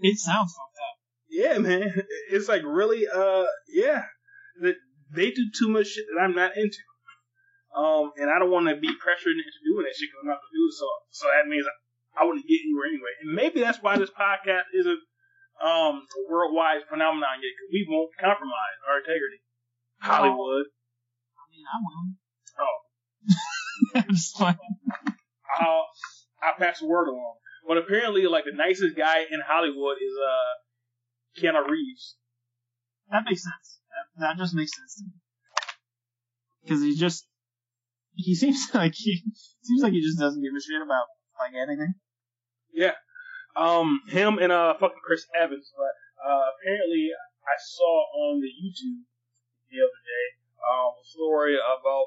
it 0.00 0.18
sounds 0.18 0.52
fucked 0.52 0.78
up. 0.78 0.96
Yeah, 1.30 1.58
man. 1.58 2.02
It's 2.30 2.48
like 2.48 2.62
really, 2.64 3.06
uh, 3.06 3.44
yeah. 3.68 4.04
That 4.60 4.76
they 5.14 5.30
do 5.30 5.46
too 5.56 5.68
much 5.68 5.88
shit 5.88 6.04
that 6.12 6.20
I'm 6.20 6.34
not 6.34 6.56
into. 6.56 6.78
Um, 7.74 8.10
and 8.16 8.28
I 8.28 8.38
don't 8.38 8.50
want 8.50 8.66
to 8.68 8.76
be 8.76 8.90
pressured 8.98 9.38
into 9.38 9.62
doing 9.62 9.86
that 9.86 9.94
shit 9.94 10.10
because 10.10 10.26
I'm 10.26 10.30
not 10.34 10.42
gonna 10.42 10.58
do 10.58 10.66
it. 10.66 10.74
So, 10.74 10.86
so 11.10 11.24
that 11.30 11.46
means 11.46 11.64
I, 11.64 12.22
I 12.22 12.26
wouldn't 12.26 12.46
get 12.46 12.58
anywhere 12.66 12.90
anyway. 12.90 13.14
And 13.22 13.30
maybe 13.30 13.60
that's 13.60 13.78
why 13.78 13.96
this 13.96 14.10
podcast 14.10 14.74
isn't 14.74 15.00
um 15.62 16.02
a 16.02 16.20
worldwide 16.26 16.82
phenomenon 16.90 17.38
yet 17.38 17.52
because 17.54 17.70
we 17.70 17.86
won't 17.86 18.10
compromise 18.18 18.78
our 18.90 18.98
integrity. 18.98 19.38
Hollywood. 20.02 20.66
I 21.38 21.44
mean, 21.52 21.64
I'm 21.70 21.82
willing. 21.86 22.12
Oh, 22.58 22.76
I'm 24.02 24.14
just 24.14 24.40
like, 24.40 24.58
I'll 25.60 25.86
I'll 26.42 26.54
pass 26.58 26.80
the 26.80 26.86
word 26.86 27.08
along. 27.08 27.36
But 27.66 27.78
apparently, 27.78 28.26
like 28.26 28.44
the 28.44 28.56
nicest 28.56 28.96
guy 28.96 29.20
in 29.30 29.40
Hollywood 29.46 29.96
is 30.00 30.14
uh 30.16 31.40
Keanu 31.40 31.68
Reeves. 31.68 32.16
that 33.10 33.22
makes 33.28 33.42
sense. 33.44 33.78
That, 33.90 34.20
that 34.20 34.38
just 34.38 34.54
makes 34.54 34.76
sense 34.76 34.96
to 34.96 35.04
me. 35.04 35.12
Because 36.62 36.82
he 36.82 36.96
just, 36.96 37.26
he 38.14 38.34
seems 38.34 38.68
like 38.74 38.94
he, 38.94 39.22
seems 39.62 39.82
like 39.82 39.92
he 39.92 40.00
just 40.00 40.18
doesn't 40.18 40.42
give 40.42 40.52
a 40.56 40.60
shit 40.60 40.82
about, 40.82 41.06
like, 41.38 41.52
anything. 41.54 41.94
Yeah. 42.72 42.94
Um, 43.56 44.00
him 44.08 44.38
and 44.38 44.52
uh 44.52 44.74
fucking 44.74 45.02
Chris 45.04 45.26
Evans. 45.34 45.70
But 45.76 45.94
uh 46.30 46.50
apparently 46.54 47.10
I 47.44 47.56
saw 47.58 48.04
on 48.30 48.40
the 48.40 48.48
YouTube 48.48 49.04
the 49.70 49.78
other 49.82 50.02
day 50.06 50.26
um 50.62 50.92
a 50.94 51.04
story 51.06 51.56
about 51.56 52.06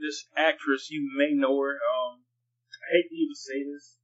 this 0.00 0.24
actress. 0.36 0.90
You 0.90 1.10
may 1.16 1.34
know 1.34 1.58
her. 1.60 1.74
Um, 1.74 2.22
I 2.22 2.27
hate 2.90 3.08
to 3.08 3.16
even 3.16 3.36
say 3.38 3.60
this. 3.64 3.98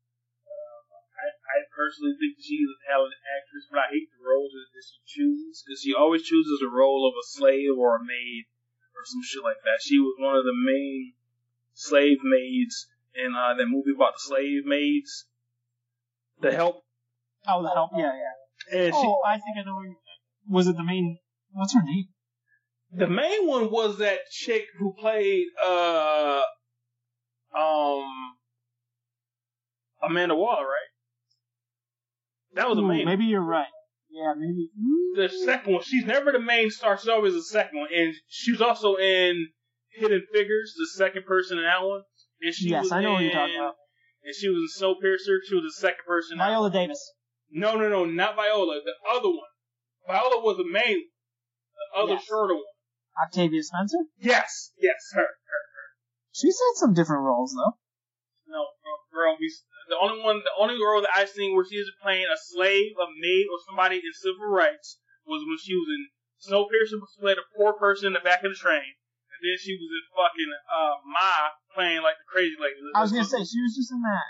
Uh, 0.44 0.80
I, 1.16 1.26
I 1.30 1.56
personally 1.72 2.14
think 2.20 2.36
that 2.36 2.44
she 2.44 2.62
a 2.64 2.76
talented 2.88 3.20
actress, 3.24 3.64
but 3.70 3.80
I 3.84 3.88
hate 3.92 4.08
the 4.12 4.22
roles 4.24 4.52
that, 4.52 4.68
that 4.72 4.84
she 4.84 5.00
chooses 5.06 5.64
because 5.64 5.80
she 5.80 5.92
always 5.94 6.22
chooses 6.24 6.60
the 6.60 6.70
role 6.72 7.08
of 7.08 7.14
a 7.16 7.24
slave 7.24 7.76
or 7.76 7.96
a 7.96 8.04
maid 8.04 8.44
or 8.94 9.02
some 9.04 9.24
shit 9.24 9.42
like 9.42 9.62
that. 9.64 9.80
She 9.80 9.98
was 9.98 10.14
one 10.18 10.36
of 10.36 10.44
the 10.44 10.56
main 10.56 11.14
slave 11.72 12.20
maids 12.22 12.88
in 13.14 13.34
uh, 13.34 13.54
that 13.54 13.66
movie 13.66 13.94
about 13.94 14.14
the 14.14 14.24
slave 14.24 14.64
maids. 14.64 15.26
The 16.40 16.52
help 16.52 16.84
Oh, 17.46 17.62
the 17.62 17.68
help, 17.68 17.90
yeah, 17.94 18.12
yeah. 18.16 18.78
and 18.78 18.94
she, 18.94 19.00
oh, 19.04 19.20
I 19.24 19.34
think 19.36 19.56
I 19.60 19.64
know. 19.64 19.82
Was 20.48 20.66
it 20.66 20.76
the 20.76 20.82
main? 20.82 21.18
What's 21.52 21.74
her 21.74 21.82
name? 21.82 22.06
the 22.96 23.06
main 23.08 23.46
one 23.46 23.70
was 23.70 23.98
that 23.98 24.20
chick 24.30 24.66
who 24.78 24.92
played 24.92 25.46
uh 25.64 26.42
um 27.56 28.06
Amanda 30.08 30.34
Waller, 30.34 30.62
right? 30.64 30.90
That 32.54 32.68
was 32.68 32.78
Ooh, 32.78 32.86
main. 32.86 33.04
Maybe 33.04 33.24
you're 33.24 33.40
right. 33.44 33.66
Yeah, 34.10 34.32
maybe. 34.36 34.68
The 35.16 35.28
second 35.44 35.72
one, 35.74 35.82
she's 35.82 36.04
never 36.04 36.30
the 36.32 36.38
main 36.40 36.70
star. 36.70 36.96
She's 36.98 37.08
always 37.08 37.34
the 37.34 37.42
second 37.42 37.80
one, 37.80 37.88
and 37.94 38.14
she 38.28 38.52
was 38.52 38.60
also 38.60 38.94
in 38.96 39.48
Hidden 39.90 40.26
Figures, 40.32 40.74
the 40.78 40.86
second 40.96 41.24
person 41.26 41.58
in 41.58 41.64
that 41.64 41.82
one. 41.82 42.02
And 42.40 42.54
she 42.54 42.68
Yes, 42.68 42.84
was 42.84 42.92
I 42.92 43.02
know 43.02 43.14
what 43.14 43.22
you're 43.22 43.32
talking 43.32 43.56
about. 43.56 43.74
And 44.24 44.34
she 44.34 44.48
was 44.48 44.58
in 44.58 44.68
Snowpiercer. 44.82 45.38
She 45.48 45.54
was 45.54 45.64
the 45.64 45.80
second 45.80 46.04
person. 46.06 46.38
Viola. 46.38 46.70
Davis. 46.70 47.12
No, 47.50 47.76
no, 47.76 47.88
no, 47.88 48.04
not 48.04 48.36
Viola. 48.36 48.80
The 48.84 48.94
other 49.10 49.28
one. 49.28 49.52
Viola 50.06 50.42
was 50.42 50.56
the 50.58 50.64
main. 50.64 50.96
one. 50.96 51.10
The 51.74 52.00
other 52.02 52.12
Yes. 52.14 52.24
shorter 52.24 52.54
one. 52.54 52.64
Octavia 53.26 53.62
Spencer. 53.62 53.98
Yes, 54.18 54.72
yes, 54.78 54.98
her. 55.14 55.28
She's 56.32 56.58
had 56.58 56.80
some 56.80 56.94
different 56.94 57.22
roles 57.22 57.54
though. 57.54 57.78
No, 58.46 58.66
girl, 59.12 59.36
we, 59.38 59.52
the 59.88 59.98
only 60.00 60.22
one, 60.22 60.40
the 60.44 60.54
only 60.58 60.76
role 60.80 61.00
that 61.02 61.12
I've 61.14 61.28
seen 61.28 61.54
where 61.54 61.64
she 61.64 61.78
was 61.78 61.90
playing 62.02 62.26
a 62.26 62.38
slave, 62.38 62.92
a 62.96 63.06
maid, 63.20 63.46
or 63.52 63.58
somebody 63.68 63.96
in 64.00 64.12
civil 64.14 64.48
rights 64.48 64.98
was 65.26 65.44
when 65.44 65.58
she 65.60 65.74
was 65.74 65.88
in 65.88 66.02
Snowpiercer, 66.44 67.00
was 67.00 67.16
playing 67.20 67.40
a 67.40 67.46
poor 67.56 67.72
person 67.74 68.08
in 68.08 68.12
the 68.14 68.24
back 68.24 68.44
of 68.44 68.52
the 68.52 68.58
train, 68.58 68.84
and 69.32 69.40
then 69.40 69.56
she 69.60 69.72
was 69.76 69.88
in 69.88 70.04
fucking 70.12 70.50
uh, 70.68 70.94
Ma 71.08 71.32
playing 71.72 72.02
like 72.04 72.16
the 72.20 72.28
crazy 72.28 72.56
lady. 72.60 72.76
I 72.94 73.00
was 73.02 73.12
gonna 73.12 73.24
say 73.24 73.40
she 73.44 73.60
was 73.64 73.74
just 73.76 73.90
in 73.92 74.00
that 74.02 74.28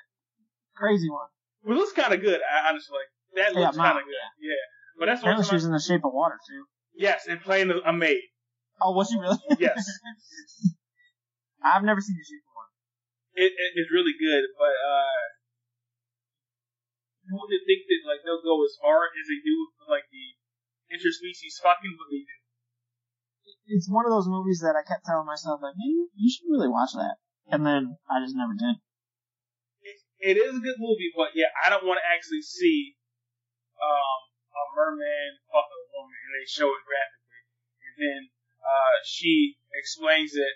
crazy 0.79 1.11
one. 1.11 1.29
Well 1.63 1.77
it 1.77 1.81
looks 1.81 1.93
kind 1.97 2.13
of 2.15 2.21
good, 2.21 2.41
I- 2.45 2.69
honestly. 2.71 3.03
That 3.35 3.55
Yeah, 3.55 3.75
looks 3.75 3.77
Ma, 3.79 3.91
kind 3.91 3.99
of 3.99 4.05
good, 4.07 4.25
yeah. 4.39 4.65
But 4.99 5.07
that's 5.07 5.21
Apparently 5.23 5.43
what 5.43 5.51
she 5.51 5.57
was 5.59 5.65
in 5.67 5.73
The 5.75 5.83
Shape 5.83 6.05
of 6.07 6.13
Water 6.15 6.39
too. 6.47 6.65
yes, 6.95 7.27
and 7.27 7.41
playing 7.43 7.71
a, 7.71 7.79
a 7.89 7.93
maid. 7.93 8.23
Oh, 8.81 8.93
was 8.95 9.11
she 9.11 9.19
really? 9.19 9.39
Yes, 9.59 9.83
I've 11.65 11.83
never 11.83 12.01
seen 12.01 12.15
The 12.15 12.27
Shape 12.29 12.45
of 12.47 12.55
Water. 12.55 12.73
it, 13.35 13.51
it, 13.51 13.71
it's 13.81 13.91
really 13.91 14.15
good, 14.15 14.45
but 14.59 14.71
uh, 14.77 15.19
you 17.45 17.61
wouldn't 17.61 17.69
think 17.69 17.85
that 17.85 18.09
like 18.09 18.25
they'll 18.25 18.41
go 18.41 18.65
as 18.65 18.73
far 18.81 19.13
as 19.13 19.29
they 19.29 19.41
do 19.45 19.69
with 19.69 19.93
like 19.93 20.09
the 20.09 20.33
interspecies 20.89 21.61
fucking, 21.61 21.93
but 22.01 22.09
they 22.09 22.25
do. 22.25 22.37
It's 23.69 23.93
one 23.93 24.09
of 24.09 24.13
those 24.13 24.29
movies 24.29 24.65
that 24.65 24.77
I 24.77 24.85
kept 24.85 25.05
telling 25.05 25.29
myself 25.29 25.61
like, 25.61 25.77
maybe 25.77 26.09
you 26.17 26.29
should 26.33 26.49
really 26.49 26.73
watch 26.73 26.97
that, 26.97 27.21
and 27.53 27.65
then 27.65 28.01
I 28.09 28.25
just 28.25 28.37
never 28.37 28.57
did. 28.57 28.81
it 30.25 30.37
is 30.41 30.57
a 30.57 30.65
good 30.65 30.81
movie, 30.81 31.13
but 31.13 31.37
yeah, 31.37 31.53
I 31.61 31.69
don't 31.69 31.85
want 31.85 32.01
to 32.01 32.07
actually 32.09 32.41
see 32.41 32.97
um, 33.77 34.21
a 34.49 34.65
merman 34.73 35.45
fuck 35.53 35.69
a 35.69 35.81
woman 35.93 36.17
and 36.17 36.33
they 36.41 36.49
show 36.49 36.73
it 36.73 36.89
graphically, 36.89 37.45
and 37.85 37.95
then 38.01 38.21
uh, 38.65 38.97
she 39.05 39.61
explains 39.77 40.33
it 40.33 40.55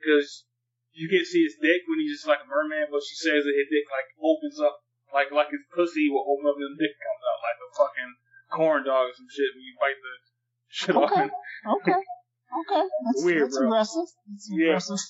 because 0.00 0.48
you 0.96 1.12
can 1.12 1.24
see 1.28 1.44
his 1.44 1.60
dick 1.60 1.84
when 1.84 2.00
he's 2.00 2.16
just 2.16 2.28
like 2.28 2.40
a 2.40 2.48
merman, 2.48 2.88
but 2.88 3.04
she 3.04 3.16
says 3.20 3.44
that 3.44 3.56
his 3.56 3.68
dick 3.68 3.84
like 3.92 4.08
opens 4.16 4.56
up 4.56 4.80
like 5.14 5.30
like 5.32 5.50
his 5.50 5.62
pussy 5.74 6.08
will 6.10 6.24
open 6.26 6.46
up 6.48 6.56
and 6.58 6.78
dick 6.78 6.94
comes 6.98 7.22
out 7.26 7.38
like 7.44 7.58
a 7.60 7.68
fucking 7.76 8.12
corn 8.50 8.80
dog 8.84 9.10
or 9.10 9.14
some 9.14 9.30
shit 9.30 9.50
when 9.54 9.64
you 9.64 9.74
bite 9.78 9.98
the 10.00 10.14
shit 10.70 10.94
off. 10.96 11.10
Okay. 11.10 11.26
it. 11.26 11.32
Okay. 11.66 12.00
Okay. 12.50 12.84
That's, 13.06 13.22
Weird, 13.24 13.42
that's 13.46 13.58
bro. 13.58 13.66
aggressive. 13.68 14.08
That's 14.26 14.46
Yeah. 14.50 14.66
aggressive. 14.78 15.02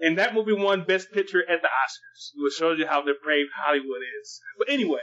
And 0.00 0.18
that 0.18 0.32
movie 0.34 0.54
won 0.54 0.84
Best 0.86 1.10
Picture 1.10 1.42
at 1.42 1.58
the 1.60 1.66
Oscars, 1.66 2.22
which 2.38 2.54
shows 2.54 2.78
you 2.78 2.86
how 2.86 3.02
depraved 3.02 3.50
Hollywood 3.56 4.02
is. 4.22 4.40
But 4.58 4.70
anyway, 4.70 5.02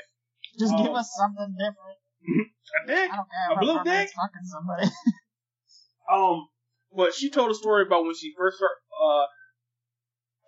Just 0.57 0.71
give 0.77 0.87
Um, 0.87 0.95
us 0.95 1.11
something 1.19 1.51
different. 1.59 1.99
a 2.47 2.87
dick. 2.87 3.11
I 3.11 3.15
don't 3.17 3.27
care. 3.27 3.51
A 3.51 3.59
blue 3.59 3.83
dick? 3.83 4.07
Fucking 4.15 4.45
somebody. 4.47 4.87
Um, 6.05 6.47
but 6.95 7.13
she 7.15 7.29
told 7.31 7.49
a 7.49 7.55
story 7.55 7.81
about 7.85 8.05
when 8.05 8.13
she 8.15 8.31
first 8.37 8.57
started. 8.57 8.77
Uh, 8.93 9.25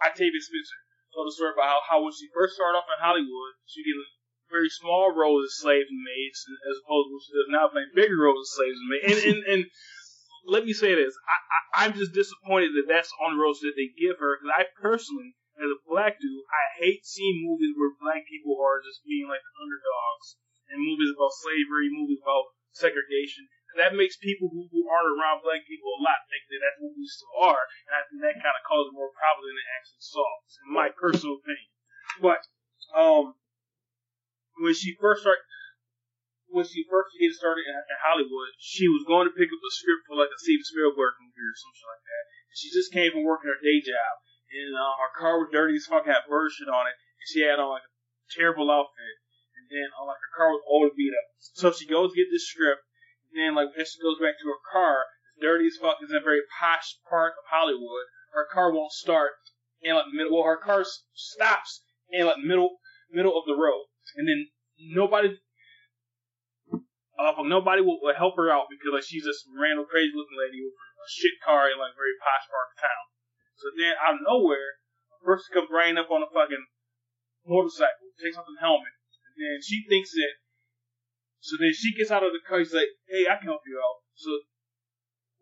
Octavia 0.06 0.40
Spencer 0.40 0.80
told 1.18 1.26
a 1.26 1.34
story 1.34 1.58
about 1.58 1.66
how, 1.66 1.82
how 1.82 2.00
when 2.06 2.14
she 2.14 2.30
first 2.30 2.54
started 2.54 2.78
off 2.78 2.86
in 2.86 3.02
Hollywood, 3.02 3.58
she 3.66 3.82
did 3.82 3.98
a 3.98 4.06
very 4.54 4.70
small 4.70 5.10
roles 5.10 5.50
as 5.50 5.58
slaves 5.58 5.90
and 5.90 6.06
maids, 6.06 6.46
as 6.70 6.78
opposed 6.86 7.10
to 7.10 7.14
what 7.18 7.26
she 7.26 7.34
does 7.34 7.50
now, 7.50 7.66
playing 7.74 7.98
bigger 7.98 8.22
roles 8.22 8.46
as 8.46 8.54
slaves 8.54 8.78
and 8.78 8.90
maids. 8.94 9.10
And 9.10 9.20
and, 9.26 9.40
and 9.50 9.62
let 10.54 10.62
me 10.62 10.78
say 10.78 10.94
this: 10.94 11.18
I, 11.26 11.36
I, 11.42 11.60
I'm 11.82 11.98
just 11.98 12.14
disappointed 12.14 12.78
that 12.78 12.86
that's 12.86 13.10
the 13.10 13.20
only 13.26 13.42
roles 13.42 13.66
that 13.66 13.74
they 13.74 13.90
give 13.98 14.22
her. 14.22 14.38
Because 14.38 14.54
I 14.54 14.70
personally, 14.78 15.34
as 15.58 15.74
a 15.74 15.82
black 15.90 16.22
dude, 16.22 16.46
I 16.54 16.64
hate 16.86 17.02
seeing 17.02 17.42
movies 17.42 17.74
where 17.74 17.98
black 17.98 18.30
people 18.30 18.62
are 18.62 18.86
just 18.86 19.02
being 19.02 19.26
like 19.26 19.42
the 19.42 19.56
underdogs, 19.58 20.38
and 20.70 20.86
movies 20.86 21.12
about 21.18 21.34
slavery, 21.34 21.90
movies 21.90 22.22
about 22.22 22.54
segregation. 22.78 23.50
That 23.76 23.94
makes 23.94 24.16
people 24.18 24.48
who, 24.48 24.66
who 24.72 24.88
aren't 24.88 25.14
around 25.14 25.44
black 25.44 25.68
people 25.68 25.92
a 25.92 26.02
lot 26.02 26.24
think 26.32 26.48
that 26.50 26.64
that's 26.64 26.80
what 26.82 26.96
we 26.96 27.06
still 27.06 27.36
are, 27.44 27.64
and 27.86 27.94
I 27.94 28.02
think 28.08 28.24
that 28.24 28.42
kind 28.42 28.58
of 28.58 28.64
causes 28.64 28.96
more 28.96 29.12
problems 29.14 29.52
than 29.52 29.60
it 29.60 29.70
actually 29.76 30.06
solves, 30.08 30.52
in 30.64 30.70
my 30.72 30.88
personal 30.96 31.38
opinion. 31.38 31.70
But 32.18 32.42
um, 32.96 33.38
when 34.58 34.74
she 34.74 34.98
first 34.98 35.22
started, 35.22 35.46
when 36.50 36.66
she 36.66 36.88
first 36.88 37.14
get 37.20 37.36
started 37.36 37.68
in, 37.68 37.76
in 37.76 37.98
Hollywood, 38.02 38.56
she 38.58 38.88
was 38.88 39.04
going 39.04 39.28
to 39.28 39.36
pick 39.36 39.52
up 39.52 39.62
a 39.62 39.72
script 39.76 40.08
for 40.08 40.16
like 40.16 40.32
a 40.32 40.40
Steven 40.40 40.64
Spielberg 40.64 41.20
movie 41.20 41.44
or 41.44 41.58
something 41.60 41.88
like 41.92 42.06
that. 42.08 42.24
And 42.50 42.58
she 42.58 42.72
just 42.72 42.96
came 42.96 43.12
from 43.12 43.28
working 43.28 43.52
her 43.52 43.60
day 43.60 43.84
job, 43.84 44.14
and 44.48 44.74
uh, 44.74 44.96
her 44.96 45.12
car 45.20 45.44
was 45.44 45.52
dirty 45.52 45.76
as 45.76 45.86
fuck, 45.86 46.08
had 46.08 46.26
bird 46.26 46.56
shit 46.56 46.72
on 46.72 46.88
it, 46.88 46.96
and 46.96 47.28
she 47.28 47.44
had 47.44 47.60
on 47.60 47.78
like 47.78 47.86
a 47.86 47.94
terrible 48.32 48.72
outfit, 48.72 49.16
and 49.60 49.68
then 49.68 49.92
uh, 50.00 50.08
like 50.08 50.24
her 50.24 50.34
car 50.34 50.56
was 50.56 50.64
old 50.66 50.90
and 50.90 50.98
beat 50.98 51.12
up. 51.12 51.28
So 51.60 51.76
she 51.76 51.86
goes 51.86 52.16
get 52.16 52.32
this 52.32 52.48
script, 52.48 52.87
then 53.34 53.56
like 53.56 53.70
she 53.76 54.02
goes 54.02 54.20
back 54.20 54.40
to 54.40 54.48
her 54.48 54.62
car, 54.72 55.06
it's 55.34 55.42
dirty 55.42 55.68
as 55.68 55.78
fuck. 55.78 55.98
It's 56.02 56.12
in 56.12 56.18
a 56.18 56.24
very 56.24 56.42
posh 56.60 56.98
part 57.10 57.34
of 57.36 57.50
Hollywood. 57.50 58.08
Her 58.34 58.48
car 58.52 58.72
won't 58.72 58.92
start, 58.92 59.34
in 59.82 59.96
like 59.96 60.10
middle. 60.14 60.34
Well, 60.34 60.46
her 60.46 60.58
car 60.58 60.86
stops 61.14 61.84
in 62.10 62.26
like 62.26 62.40
middle 62.42 62.78
middle 63.12 63.38
of 63.38 63.46
the 63.46 63.56
road, 63.56 63.88
and 64.16 64.28
then 64.28 64.48
nobody, 64.80 65.38
uh, 67.18 67.34
nobody 67.44 67.82
will, 67.82 68.00
will 68.02 68.16
help 68.18 68.36
her 68.38 68.52
out 68.52 68.68
because 68.70 68.94
like 68.94 69.08
she's 69.08 69.26
this 69.26 69.46
random 69.54 69.86
crazy 69.90 70.14
looking 70.16 70.38
lady 70.38 70.62
with 70.64 70.76
a 70.76 71.10
shit 71.10 71.38
car 71.44 71.70
in 71.70 71.78
like 71.80 71.96
very 71.96 72.16
posh 72.20 72.46
part 72.50 72.68
of 72.74 72.82
town. 72.82 73.06
So 73.58 73.66
then 73.74 73.94
out 74.02 74.22
of 74.22 74.26
nowhere, 74.26 74.82
a 75.18 75.20
person 75.26 75.54
comes 75.54 75.74
riding 75.74 75.98
up 75.98 76.12
on 76.14 76.22
a 76.22 76.30
fucking 76.30 76.66
motorcycle, 77.46 78.14
takes 78.22 78.38
off 78.38 78.46
the 78.46 78.60
helmet, 78.62 78.94
and 79.34 79.38
then 79.40 79.58
she 79.62 79.86
thinks 79.88 80.14
that. 80.14 80.47
So 81.40 81.56
then 81.60 81.74
she 81.74 81.94
gets 81.94 82.12
out 82.12 82.24
of 82.24 82.34
the 82.34 82.44
car. 82.48 82.60
She's 82.64 82.74
like, 82.74 82.92
"Hey, 83.08 83.28
I 83.28 83.38
can 83.38 83.48
help 83.48 83.62
you 83.68 83.78
out." 83.78 84.02
So 84.16 84.32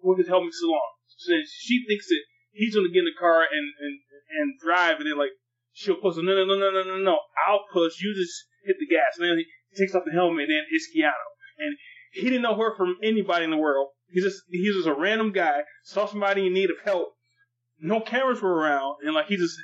with 0.04 0.20
his 0.20 0.28
helmet 0.28 0.54
still 0.54 0.74
on, 0.74 0.76
so 0.76 0.78
long. 0.78 0.92
So 1.08 1.32
then 1.34 1.44
she 1.48 1.86
thinks 1.88 2.08
that 2.08 2.24
he's 2.52 2.76
gonna 2.76 2.90
get 2.90 3.00
in 3.00 3.12
the 3.12 3.20
car 3.20 3.42
and 3.42 3.68
and 3.80 4.00
and 4.30 4.60
drive, 4.60 5.00
and 5.00 5.08
then 5.10 5.18
like 5.18 5.34
she'll 5.74 5.96
push. 5.96 6.16
No, 6.18 6.24
no, 6.24 6.46
no, 6.46 6.56
no, 6.56 6.72
no, 6.72 6.84
no, 6.84 6.98
no. 6.98 7.20
I'll 7.48 7.66
push. 7.72 8.02
You 8.02 8.14
just 8.16 8.46
hit 8.66 8.78
the 8.80 8.88
gas. 8.88 9.18
And 9.18 9.30
then 9.30 9.38
he 9.38 9.46
takes 9.76 9.96
off 9.96 10.06
the 10.06 10.12
helmet, 10.12 10.50
and 10.50 10.52
then 10.52 10.64
it's 10.72 10.90
Keanu. 10.96 11.14
And 11.60 11.78
he 12.12 12.24
didn't 12.24 12.42
know 12.42 12.56
her 12.56 12.76
from 12.76 12.98
anybody 13.04 13.46
in 13.46 13.52
the 13.52 13.58
world. 13.58 13.90
He's 14.08 14.24
just 14.24 14.42
he's 14.50 14.76
just 14.76 14.88
a 14.88 14.94
random 14.94 15.32
guy. 15.32 15.62
Saw 15.84 16.06
somebody 16.06 16.48
in 16.48 16.54
need 16.54 16.70
of 16.70 16.78
help. 16.84 17.14
No 17.80 18.00
cameras 18.00 18.42
were 18.42 18.54
around, 18.54 18.98
and 19.04 19.14
like 19.14 19.28
he 19.28 19.38
just 19.38 19.58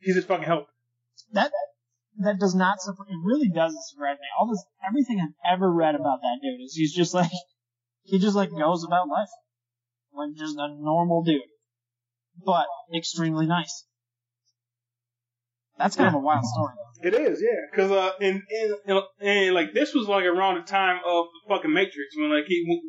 he 0.00 0.12
just 0.12 0.28
fucking 0.28 0.44
helped. 0.44 0.70
That 1.32 1.52
that 2.18 2.38
does 2.38 2.54
not 2.54 2.80
surprise. 2.80 3.08
It 3.10 3.18
really 3.24 3.48
doesn't 3.48 3.82
surprise 3.84 4.16
me. 4.20 4.26
All 4.38 4.48
this, 4.48 4.64
everything 4.86 5.20
I've 5.20 5.56
ever 5.56 5.72
read 5.72 5.94
about 5.94 6.20
that 6.20 6.38
dude 6.42 6.60
is 6.64 6.74
he's 6.74 6.94
just 6.94 7.14
like 7.14 7.30
he 8.02 8.18
just 8.18 8.36
like 8.36 8.50
goes 8.50 8.84
about 8.84 9.08
life 9.08 9.28
like 10.14 10.34
just 10.36 10.56
a 10.58 10.68
normal 10.78 11.22
dude, 11.22 11.40
but 12.44 12.66
extremely 12.94 13.46
nice. 13.46 13.84
That's 15.78 15.96
kind 15.96 16.08
of 16.08 16.14
a 16.14 16.18
wild 16.18 16.44
story. 16.44 16.74
though. 16.76 17.08
It 17.08 17.14
is, 17.14 17.42
yeah. 17.42 17.48
Because 17.70 17.90
uh, 17.90 18.12
and, 18.20 18.42
and 18.50 18.74
and 18.86 19.00
and 19.20 19.54
like 19.54 19.72
this 19.72 19.94
was 19.94 20.06
like 20.06 20.24
around 20.24 20.56
the 20.56 20.62
time 20.62 21.00
of 21.04 21.26
the 21.26 21.54
fucking 21.54 21.72
Matrix 21.72 22.14
when 22.16 22.30
like 22.30 22.44
he 22.46 22.82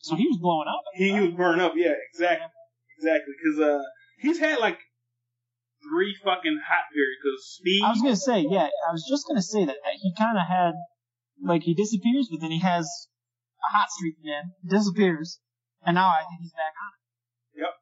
So 0.00 0.16
he 0.16 0.26
was 0.26 0.38
blowing 0.40 0.68
up. 0.68 0.82
he, 0.94 1.12
he 1.12 1.20
was 1.20 1.30
burning 1.30 1.60
up. 1.60 1.72
Yeah, 1.76 1.94
exactly, 2.12 2.48
exactly. 2.98 3.34
Because 3.42 3.60
uh, 3.60 3.82
he's 4.18 4.38
had 4.38 4.58
like 4.58 4.78
three 5.88 6.16
fucking 6.24 6.60
hot 6.66 6.84
periods. 6.92 7.18
Because 7.22 7.40
Speed, 7.58 7.82
I 7.84 7.90
was 7.90 8.02
gonna 8.02 8.16
say, 8.16 8.46
yeah, 8.48 8.68
I 8.68 8.92
was 8.92 9.06
just 9.08 9.26
gonna 9.26 9.42
say 9.42 9.64
that, 9.64 9.76
that 9.76 9.96
he 10.00 10.14
kind 10.16 10.38
of 10.38 10.46
had, 10.48 10.72
like, 11.42 11.62
he 11.62 11.74
disappears, 11.74 12.28
but 12.30 12.40
then 12.40 12.50
he 12.50 12.60
has 12.60 13.08
a 13.62 13.76
hot 13.76 13.88
streak 13.90 14.16
again, 14.20 14.52
disappears, 14.66 15.40
and 15.84 15.94
now 15.94 16.08
I 16.08 16.24
think 16.28 16.40
he's 16.40 16.52
back 16.52 16.74
on. 16.80 16.92
It. 16.92 17.60
Yep. 17.60 17.74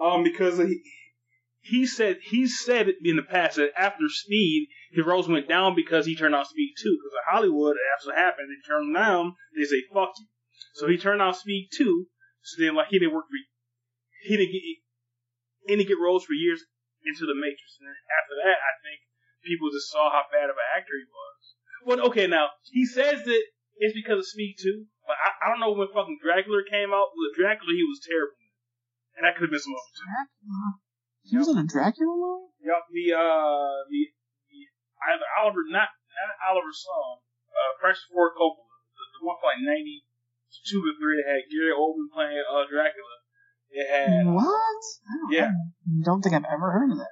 Um, 0.00 0.22
because 0.24 0.58
he, 0.58 0.82
he 1.60 1.86
said 1.86 2.18
he 2.22 2.46
said 2.48 2.88
it 2.88 2.96
in 3.04 3.16
the 3.16 3.22
past 3.22 3.56
that 3.56 3.70
after 3.78 4.08
Speed, 4.08 4.68
his 4.92 5.06
roles 5.06 5.28
went 5.28 5.48
down 5.48 5.74
because 5.76 6.06
he 6.06 6.16
turned 6.16 6.34
off 6.34 6.48
Speed 6.48 6.74
two. 6.76 6.98
Because 6.98 7.12
in 7.12 7.34
Hollywood, 7.34 7.76
after 7.96 8.10
it 8.10 8.18
happened, 8.18 8.48
they 8.50 8.68
turn 8.68 8.88
him 8.88 8.94
down. 8.94 9.34
They 9.56 9.64
say 9.64 9.82
fuck 9.92 10.10
you. 10.18 10.26
So 10.74 10.88
he 10.88 10.98
turned 10.98 11.22
off 11.22 11.38
Speed 11.38 11.68
two. 11.72 12.06
So 12.42 12.64
then, 12.64 12.74
like, 12.74 12.88
he 12.90 12.98
didn't 12.98 13.14
work 13.14 13.26
for, 13.26 13.38
he 14.24 14.36
didn't 14.36 14.52
get, 14.52 14.62
he 14.62 14.82
didn't 15.68 15.86
get 15.86 16.00
roles 16.02 16.24
for 16.24 16.32
years 16.32 16.60
into 17.04 17.26
the 17.26 17.36
Matrix. 17.36 17.78
And 17.82 17.90
after 17.90 18.34
that, 18.46 18.58
I 18.58 18.72
think 18.82 18.98
people 19.42 19.70
just 19.74 19.90
saw 19.90 20.10
how 20.10 20.26
bad 20.30 20.50
of 20.50 20.56
an 20.56 20.68
actor 20.74 20.94
he 20.96 21.06
was. 21.06 21.40
Well, 21.82 22.00
okay, 22.12 22.30
now 22.30 22.54
he 22.70 22.86
says 22.86 23.26
that 23.26 23.42
it's 23.82 23.96
because 23.96 24.22
of 24.22 24.28
Speed 24.30 24.54
two, 24.62 24.86
but 25.02 25.18
I, 25.18 25.28
I 25.42 25.44
don't 25.50 25.58
know 25.58 25.74
when 25.74 25.90
fucking 25.90 26.22
Dracula 26.22 26.62
came 26.62 26.94
out. 26.94 27.10
With 27.18 27.34
Dracula, 27.34 27.74
he 27.74 27.82
was 27.82 27.98
terrible, 28.06 28.38
and 29.18 29.26
that 29.26 29.34
could 29.34 29.50
have 29.50 29.54
been 29.54 29.62
some 29.62 29.74
other. 29.74 29.92
Dracula. 29.98 30.62
He 31.26 31.34
was 31.38 31.50
in 31.50 31.58
a 31.58 31.66
Dracula 31.66 32.14
movie? 32.14 32.54
Yup, 32.62 32.86
the 32.90 33.14
uh 33.14 33.86
the, 33.90 34.00
the 34.50 34.60
either 35.10 35.26
Oliver 35.42 35.66
not 35.66 35.90
not 35.90 36.38
Oliver 36.46 36.70
Stone, 36.70 37.18
uh 37.50 37.72
Francis 37.82 38.06
Ford 38.14 38.38
Coppola, 38.38 38.70
the, 38.94 39.02
the 39.18 39.20
one 39.26 39.38
from 39.42 39.58
like 39.58 39.62
ninety 39.66 40.06
two 40.66 40.82
or 40.82 40.94
three 41.02 41.18
that 41.18 41.26
had 41.26 41.50
Gary 41.50 41.74
Oldman 41.74 42.10
playing 42.14 42.38
uh 42.46 42.62
Dracula. 42.70 43.21
Had 43.74 44.26
What? 44.26 44.44
I 44.44 45.16
don't, 45.16 45.32
Yeah. 45.32 45.48
I 45.48 46.04
don't 46.04 46.20
think 46.22 46.34
I've 46.34 46.44
ever 46.44 46.72
heard 46.72 46.90
of 46.92 46.98
that. 46.98 47.08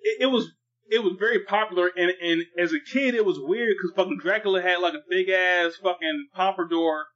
it, 0.00 0.22
it 0.22 0.26
was 0.26 0.50
it 0.90 1.02
was 1.02 1.14
very 1.18 1.44
popular 1.44 1.90
and 1.96 2.12
and 2.22 2.44
as 2.58 2.72
a 2.72 2.80
kid 2.80 3.14
it 3.14 3.24
was 3.24 3.38
weird 3.40 3.74
because 3.76 3.92
fucking 3.96 4.18
Dracula 4.20 4.62
had 4.62 4.78
like 4.78 4.94
a 4.94 5.02
big 5.08 5.28
ass 5.28 5.74
fucking 5.82 6.28
pompadour 6.34 7.06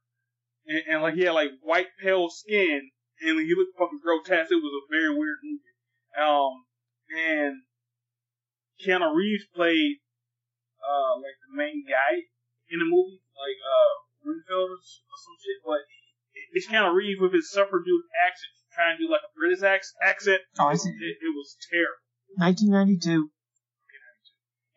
and, 0.67 0.81
and 0.89 1.01
like 1.01 1.15
he 1.15 1.21
had 1.21 1.31
like 1.33 1.51
white 1.61 1.87
pale 2.01 2.29
skin 2.29 2.89
and 3.21 3.39
he 3.39 3.55
looked 3.55 3.77
fucking 3.77 3.99
grotesque. 4.03 4.51
It 4.51 4.55
was 4.55 4.83
a 4.83 4.91
very 4.91 5.15
weird 5.15 5.37
movie. 5.43 5.75
Um 6.19 6.65
and 7.17 7.55
Keanu 8.83 9.13
Reeves 9.15 9.45
played 9.55 9.99
uh 10.79 11.15
like 11.17 11.35
the 11.47 11.55
main 11.55 11.85
guy 11.87 12.23
in 12.69 12.79
the 12.79 12.85
movie, 12.85 13.19
like 13.35 13.59
uh 13.59 13.93
Renfield 14.23 14.71
or 14.71 14.77
some 14.79 15.37
shit, 15.43 15.59
but 15.65 15.79
it's 16.53 16.67
Keanu 16.67 16.93
Reeves 16.93 17.19
with 17.19 17.33
his 17.33 17.51
dude 17.51 18.03
accent 18.15 18.60
trying 18.73 18.97
to 18.97 19.03
do 19.03 19.11
like 19.11 19.23
a 19.23 19.31
British 19.35 19.63
ac- 19.63 19.95
accent. 20.01 20.41
Oh, 20.59 20.67
I 20.71 20.75
see. 20.75 20.89
It, 20.89 21.19
it 21.21 21.31
was 21.35 21.55
terrible. 21.69 22.01
1992 22.39 23.27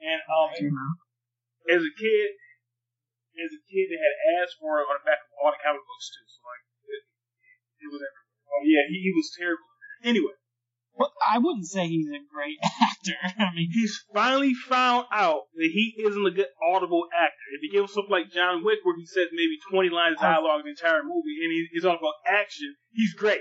And 0.02 0.20
um, 0.26 0.50
as 1.70 1.80
a 1.80 1.92
kid, 1.96 2.28
as 3.40 3.50
a 3.54 3.62
kid, 3.66 3.87
they 3.88 3.98
had 3.98 4.14
ads 4.42 4.52
for 4.59 4.83
it 4.83 4.87
on 4.90 4.98
the 5.00 5.07
back 5.07 5.22
of 5.22 5.30
all 5.40 5.50
the 5.54 5.61
comic 5.62 5.80
books 5.80 6.07
too. 6.12 6.26
So 6.28 6.38
like, 6.44 6.64
it, 6.90 7.02
it 7.87 7.88
was 7.90 8.02
everywhere. 8.02 8.26
Oh 8.52 8.62
yeah, 8.66 8.85
he, 8.90 9.00
he 9.00 9.12
was 9.14 9.30
terrible. 9.33 9.66
Anyway, 10.04 10.37
But 10.98 11.11
I 11.24 11.38
wouldn't 11.38 11.66
say 11.66 11.88
he's 11.88 12.11
a 12.12 12.20
great 12.28 12.59
actor. 12.83 13.16
I 13.40 13.54
mean, 13.57 13.70
he's 13.72 13.96
finally 14.12 14.52
found 14.52 15.07
out 15.11 15.48
that 15.57 15.70
he 15.72 15.94
isn't 16.04 16.26
a 16.26 16.30
good 16.30 16.52
audible 16.61 17.09
actor. 17.14 17.46
If 17.57 17.62
you 17.62 17.70
give 17.72 17.88
him 17.88 17.94
something 17.94 18.12
like 18.12 18.30
John 18.30 18.62
Wick, 18.62 18.85
where 18.85 18.94
he 18.98 19.07
says 19.07 19.33
maybe 19.33 19.57
20 19.70 19.88
lines 19.88 20.20
of 20.20 20.26
dialogue 20.28 20.61
in 20.61 20.66
the 20.68 20.76
entire 20.76 21.02
movie, 21.02 21.40
and 21.42 21.50
he, 21.50 21.66
he's 21.72 21.85
all 21.87 21.96
about 21.96 22.20
action, 22.28 22.76
he's 22.92 23.14
great. 23.14 23.40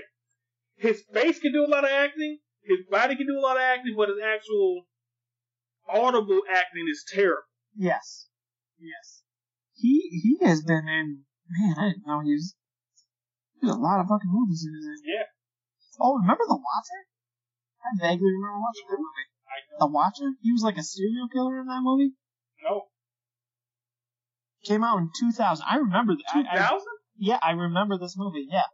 His 0.76 1.02
face 1.12 1.38
can 1.38 1.52
do 1.52 1.64
a 1.64 1.70
lot 1.70 1.84
of 1.84 1.90
acting, 1.90 2.38
his 2.62 2.80
body 2.90 3.16
can 3.16 3.26
do 3.26 3.38
a 3.38 3.40
lot 3.44 3.56
of 3.56 3.62
acting, 3.62 3.94
but 3.96 4.08
his 4.08 4.18
actual 4.22 4.84
audible 5.88 6.40
acting 6.50 6.86
is 6.90 7.04
terrible. 7.12 7.42
yes, 7.76 8.28
yes. 8.78 9.22
He 9.74 10.00
he 10.22 10.38
has 10.46 10.62
been 10.62 10.86
in. 10.88 11.24
Man, 11.50 11.74
I 11.78 11.88
didn't 11.90 12.06
know 12.06 12.20
he 12.20 12.32
was. 12.32 12.54
There's 13.60 13.74
a 13.74 13.78
lot 13.78 14.00
of 14.00 14.06
fucking 14.08 14.30
movies 14.30 14.62
he 14.62 14.70
was 14.70 14.86
in. 14.86 14.96
Yeah. 15.04 15.26
Oh, 16.00 16.16
remember 16.18 16.44
The 16.48 16.56
Watcher? 16.56 17.00
I 17.84 17.90
vaguely 18.00 18.32
remember 18.32 18.60
watching 18.60 18.86
that 18.88 18.98
movie. 18.98 19.78
The 19.78 19.86
Watcher? 19.86 20.30
He 20.42 20.52
was 20.52 20.62
like 20.62 20.78
a 20.78 20.82
serial 20.82 21.28
killer 21.28 21.60
in 21.60 21.66
that 21.66 21.82
movie. 21.82 22.12
No, 22.62 22.88
Came 24.64 24.82
out 24.82 24.98
in 24.98 25.10
2000. 25.20 25.64
I 25.68 25.76
remember 25.76 26.14
that. 26.14 26.24
I- 26.34 26.40
I- 26.40 26.68
2000? 26.68 26.86
yeah, 27.18 27.38
I 27.42 27.50
remember 27.52 27.98
this 27.98 28.16
movie. 28.16 28.46
Yeah, 28.48 28.64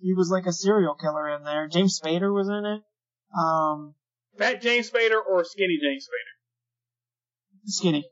he 0.00 0.14
was 0.14 0.30
like 0.30 0.46
a 0.46 0.52
serial 0.52 0.94
killer 0.94 1.28
in 1.34 1.44
there. 1.44 1.68
James 1.68 1.98
Spader 2.00 2.32
was 2.34 2.48
in 2.48 2.64
it. 2.64 2.82
Um, 3.36 3.94
Fat 4.38 4.60
James 4.62 4.90
Spader 4.90 5.20
or 5.26 5.44
Skinny 5.44 5.78
James 5.80 6.04
Spader? 6.04 6.34
skinny. 7.68 8.08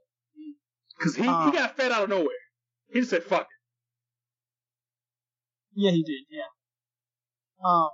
Because 0.98 1.14
he, 1.16 1.26
Uh. 1.26 1.46
he 1.46 1.52
got 1.52 1.76
fed 1.76 1.92
out 1.92 2.04
of 2.04 2.08
nowhere. 2.08 2.42
He 2.92 2.98
just 3.00 3.10
said, 3.10 3.22
fuck 3.22 3.42
it. 3.42 3.46
Yeah, 5.76 5.90
he 5.90 6.02
did. 6.02 6.24
Yeah. 6.30 6.50
Um, 7.64 7.90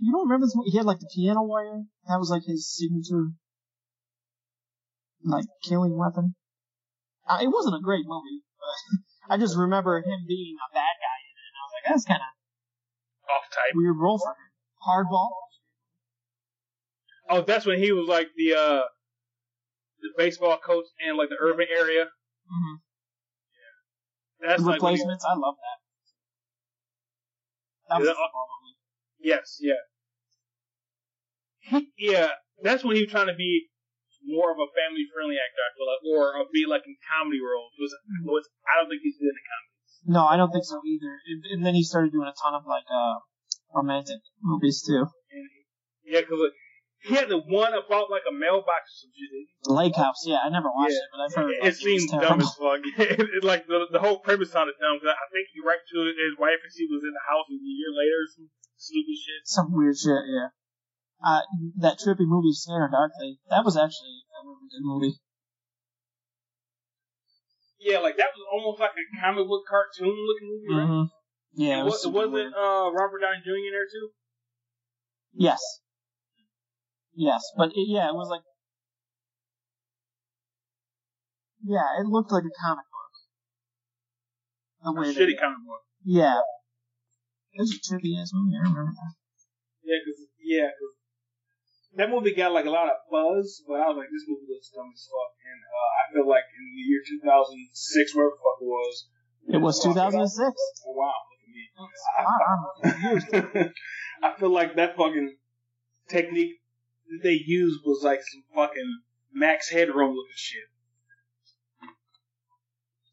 you 0.00 0.12
don't 0.12 0.28
remember 0.28 0.46
this 0.46 0.54
movie? 0.56 0.70
He 0.70 0.76
had 0.78 0.86
like 0.86 1.00
the 1.00 1.10
piano 1.14 1.42
wire. 1.42 1.84
That 2.08 2.18
was 2.18 2.30
like 2.30 2.42
his 2.46 2.68
signature, 2.68 3.32
like 5.24 5.44
killing 5.62 5.96
weapon. 5.96 6.34
Uh, 7.28 7.38
it 7.42 7.48
wasn't 7.48 7.76
a 7.76 7.80
great 7.80 8.04
movie, 8.06 8.42
but 8.58 9.00
I 9.34 9.38
just 9.38 9.56
remember 9.56 9.98
him 9.98 10.24
being 10.26 10.56
a 10.56 10.68
bad 10.74 10.96
guy 11.00 11.18
in 11.24 11.34
it, 11.36 11.44
and 11.44 11.56
I 11.56 11.62
was 11.64 11.72
like, 11.76 11.86
that's 11.92 12.04
kind 12.04 12.20
of 12.20 12.32
Off 13.30 13.44
type. 13.52 13.74
role 13.74 14.18
for 14.18 14.30
him. 14.30 14.36
Hardball. 14.86 15.28
Oh, 17.30 17.42
that's 17.42 17.66
when 17.66 17.78
he 17.78 17.92
was 17.92 18.08
like 18.08 18.28
the, 18.36 18.54
uh, 18.54 18.82
the 20.00 20.08
baseball 20.16 20.56
coach 20.64 20.86
in 21.06 21.16
like 21.16 21.28
the 21.28 21.36
urban 21.40 21.66
area. 21.70 22.04
Mm-hmm. 22.04 22.74
That's 24.46 24.62
The 24.62 24.68
like 24.68 24.80
he- 24.80 24.86
replacements. 24.86 25.24
I 25.24 25.34
love 25.34 25.56
that. 25.56 25.78
That 27.88 28.00
was 28.00 28.08
Yeah, 28.08 29.34
a 29.34 29.36
yes, 29.36 29.58
yeah. 29.60 29.82
yeah, 31.98 32.28
that's 32.62 32.84
when 32.84 32.96
he 32.96 33.02
was 33.02 33.10
trying 33.10 33.26
to 33.28 33.34
be 33.36 33.68
more 34.24 34.52
of 34.52 34.58
a 34.60 34.68
family 34.76 35.04
friendly 35.12 35.36
actor, 35.36 35.62
I 35.64 35.70
feel 35.76 35.86
like, 35.88 36.02
or 36.04 36.20
uh, 36.40 36.44
be 36.52 36.64
like 36.68 36.84
in 36.86 36.96
comedy 37.08 37.40
roles. 37.40 37.72
Was, 37.80 37.92
was, 38.24 38.44
I 38.68 38.80
don't 38.80 38.88
think 38.92 39.00
he's 39.02 39.16
good 39.16 39.32
in 39.32 39.44
comedy. 39.44 39.77
No, 40.08 40.24
I 40.24 40.36
don't 40.40 40.50
think 40.50 40.64
so 40.64 40.80
either. 40.80 41.12
And, 41.28 41.40
and 41.52 41.60
then 41.66 41.74
he 41.76 41.84
started 41.84 42.10
doing 42.12 42.26
a 42.26 42.32
ton 42.40 42.56
of 42.56 42.64
like 42.64 42.88
uh 42.88 43.20
romantic 43.76 44.24
movies 44.40 44.80
too. 44.80 45.04
Yeah, 46.08 46.24
because 46.24 46.40
like, 46.40 46.56
he 47.04 47.12
had 47.14 47.28
the 47.28 47.36
one 47.38 47.76
about 47.76 48.08
like 48.08 48.24
a 48.24 48.32
mailbox 48.32 48.88
or 48.88 48.96
some 49.04 49.12
shit. 49.12 49.28
didn't 49.28 49.52
he? 49.52 49.68
The 49.68 49.76
Lake 49.76 49.94
House. 49.94 50.24
Yeah, 50.24 50.40
I 50.40 50.48
never 50.48 50.72
watched 50.72 50.96
Yeah. 50.96 51.04
it, 51.04 51.10
but 51.12 51.20
I've 51.20 51.34
heard. 51.36 51.50
It, 51.52 51.60
like, 51.60 51.68
it 51.68 51.76
seemed 51.76 52.08
was 52.08 52.24
dumb 52.24 52.40
as 52.40 52.52
fuck. 52.56 52.80
it, 52.82 53.20
it, 53.38 53.44
like 53.44 53.68
the 53.68 53.84
the 53.92 54.00
whole 54.00 54.18
premise 54.24 54.50
sounded 54.50 54.80
dumb. 54.80 54.96
Cause 54.98 55.12
I 55.12 55.28
think 55.28 55.52
he 55.52 55.60
right 55.60 55.78
to 55.78 55.96
his 56.08 56.34
wife 56.40 56.58
and 56.64 56.72
she 56.72 56.88
was 56.88 57.04
in 57.04 57.12
the 57.12 57.24
house 57.28 57.44
a 57.52 57.60
year 57.60 57.92
later, 57.92 58.18
or 58.24 58.28
some 58.32 58.48
stupid 58.80 59.14
shit. 59.20 59.40
Some 59.44 59.68
weird 59.76 59.94
shit. 60.00 60.24
Yeah. 60.24 60.56
Uh, 61.20 61.44
that 61.84 62.00
trippy 62.00 62.24
movie, 62.24 62.56
Scanner 62.56 62.88
Darkly. 62.88 63.42
That 63.52 63.66
was 63.66 63.76
actually 63.76 64.24
a 64.32 64.40
really 64.46 64.70
good 64.72 64.86
movie. 64.86 65.14
Yeah, 67.80 67.98
like 67.98 68.16
that 68.16 68.34
was 68.34 68.44
almost 68.52 68.80
like 68.80 68.90
a 68.90 69.06
comic 69.22 69.46
book 69.46 69.62
cartoon 69.68 70.10
looking 70.26 70.48
movie. 70.50 70.74
Right? 70.74 70.86
hmm 70.86 71.04
Yeah, 71.54 71.80
it 71.80 71.84
was 71.84 72.02
was, 72.04 72.12
was 72.12 72.30
weird. 72.30 72.50
it 72.50 72.58
uh, 72.58 72.90
Robert 72.90 73.20
Downey 73.22 73.38
Jr. 73.44 73.54
in 73.54 73.70
there 73.70 73.86
too? 73.86 74.10
Yes. 75.34 75.62
Yes, 77.14 77.42
but 77.56 77.70
it, 77.70 77.86
yeah, 77.86 78.08
it 78.08 78.14
was 78.14 78.28
like. 78.30 78.42
Yeah, 81.62 81.98
it 82.00 82.06
looked 82.06 82.30
like 82.32 82.44
a 82.46 82.54
comic 82.62 82.86
book. 82.86 83.12
The 84.82 84.90
A 84.90 84.92
way 84.94 85.14
shitty 85.14 85.34
they, 85.34 85.42
comic 85.42 85.58
book. 85.66 85.82
Yeah. 86.04 86.40
It 87.52 87.60
was 87.62 87.74
a 87.74 87.78
trippy 87.82 88.14
ass 88.20 88.30
movie. 88.34 88.54
I 88.54 88.62
remember 88.62 88.90
that. 88.94 89.14
Yeah, 89.82 89.98
cause 90.06 90.18
yeah, 90.38 90.70
'cause 90.74 90.94
that 91.98 92.10
movie 92.10 92.32
got 92.32 92.52
like 92.54 92.64
a 92.64 92.70
lot 92.70 92.86
of 92.86 92.94
buzz, 93.10 93.62
but 93.66 93.82
I 93.82 93.90
was 93.90 93.98
like, 93.98 94.06
this 94.06 94.22
movie 94.30 94.46
looks 94.46 94.70
dumb 94.70 94.86
as 94.94 95.02
fuck. 95.10 95.34
And 95.42 95.60
uh, 95.66 95.90
I 95.98 96.02
feel 96.14 96.28
like 96.30 96.46
in 96.46 96.64
the 96.78 96.84
year 96.86 97.02
2006, 97.02 98.14
wherever 98.14 98.30
the 98.30 98.38
fuck 98.38 98.58
it 98.62 98.70
was. 98.70 98.94
It 99.50 99.58
was 99.58 99.82
2006. 99.82 100.14
Oh, 100.86 100.94
wow, 100.94 101.10
look 101.26 101.42
at 101.42 101.50
me. 101.50 101.64
Spot 102.06 102.42
on. 102.46 103.72
I 104.22 104.38
feel 104.38 104.54
like 104.54 104.76
that 104.76 104.96
fucking 104.96 105.36
technique 106.08 106.62
that 107.10 107.20
they 107.24 107.40
used 107.44 107.80
was 107.84 108.02
like 108.04 108.20
some 108.22 108.44
fucking 108.54 109.00
Max 109.34 109.68
Headroom 109.68 110.14
looking 110.14 110.36
shit. 110.38 110.70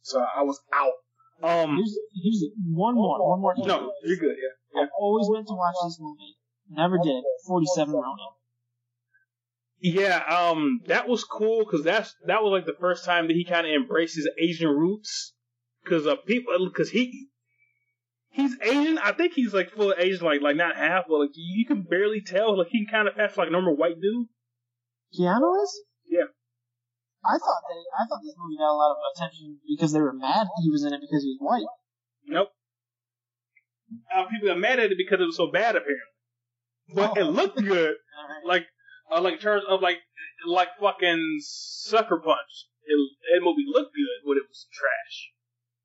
So 0.03 0.21
I 0.21 0.43
was 0.43 0.61
out. 0.71 0.93
Um, 1.41 1.75
Here's, 1.75 1.97
here's 2.23 2.45
one 2.69 2.95
more. 2.95 3.17
One 3.29 3.41
more. 3.41 3.55
thing. 3.55 3.65
no, 3.67 3.91
you're 4.05 4.17
good. 4.17 4.35
Yeah. 4.37 4.83
I've 4.83 4.89
always 4.99 5.27
meant 5.29 5.47
to 5.47 5.53
watch 5.53 5.75
this 5.83 5.97
movie. 5.99 6.37
Never 6.69 6.97
did. 6.97 7.23
47 7.47 7.91
Ronin. 7.91 8.35
Yeah, 9.79 10.17
um, 10.17 10.81
that 10.87 11.07
was 11.07 11.23
cool 11.23 11.63
because 11.65 11.83
that's 11.83 12.15
that 12.25 12.41
was 12.41 12.51
like 12.51 12.65
the 12.65 12.79
first 12.79 13.05
time 13.05 13.27
that 13.27 13.35
he 13.35 13.45
kind 13.45 13.67
of 13.67 13.73
embraced 13.73 14.15
his 14.15 14.29
Asian 14.39 14.69
roots. 14.69 15.33
Because 15.83 16.07
uh, 16.07 16.15
people, 16.25 16.53
because 16.65 16.89
he 16.89 17.27
he's 18.29 18.55
Asian. 18.61 18.97
I 18.97 19.11
think 19.11 19.33
he's 19.33 19.53
like 19.53 19.71
full 19.71 19.93
Asian, 19.97 20.25
like 20.25 20.41
like 20.41 20.55
not 20.55 20.75
half, 20.75 21.05
but 21.07 21.19
like 21.19 21.31
you 21.35 21.65
can 21.65 21.83
barely 21.83 22.21
tell. 22.21 22.57
Like 22.57 22.67
he 22.69 22.87
kind 22.89 23.07
of 23.07 23.15
for 23.31 23.41
like 23.41 23.49
a 23.49 23.51
normal 23.51 23.75
white 23.75 23.99
dude. 24.01 24.27
Keanu 25.17 25.63
is? 25.63 25.81
Yeah. 26.09 26.29
I 27.23 27.37
thought 27.37 27.61
they, 27.69 27.81
I 27.97 28.05
thought 28.07 28.21
this 28.23 28.35
movie 28.37 28.57
got 28.57 28.69
a 28.69 28.77
lot 28.77 28.91
of 28.91 28.97
attention 29.15 29.57
because 29.67 29.91
they 29.93 30.01
were 30.01 30.13
mad 30.13 30.47
he 30.63 30.69
was 30.69 30.83
in 30.83 30.93
it 30.93 31.01
because 31.01 31.23
he 31.23 31.29
was 31.29 31.39
white. 31.39 31.65
Nope. 32.27 32.49
Uh, 34.13 34.25
people 34.25 34.47
got 34.47 34.59
mad 34.59 34.79
at 34.79 34.91
it 34.91 34.97
because 34.97 35.19
it 35.19 35.25
was 35.25 35.37
so 35.37 35.51
bad, 35.51 35.75
apparently. 35.75 35.95
But 36.93 37.17
it 37.17 37.25
looked 37.25 37.57
good. 37.57 37.95
Like, 38.45 38.65
uh, 39.11 39.21
like 39.21 39.35
in 39.35 39.39
terms 39.39 39.63
of 39.67 39.81
like, 39.81 39.99
like 40.47 40.69
fucking 40.79 41.39
Sucker 41.41 42.17
Punch. 42.17 42.53
It, 42.85 42.97
that 43.33 43.41
movie 43.41 43.65
looked 43.65 43.97
good, 43.97 44.19
but 44.25 44.37
it 44.37 44.45
was 44.45 44.69
trash. 44.69 45.33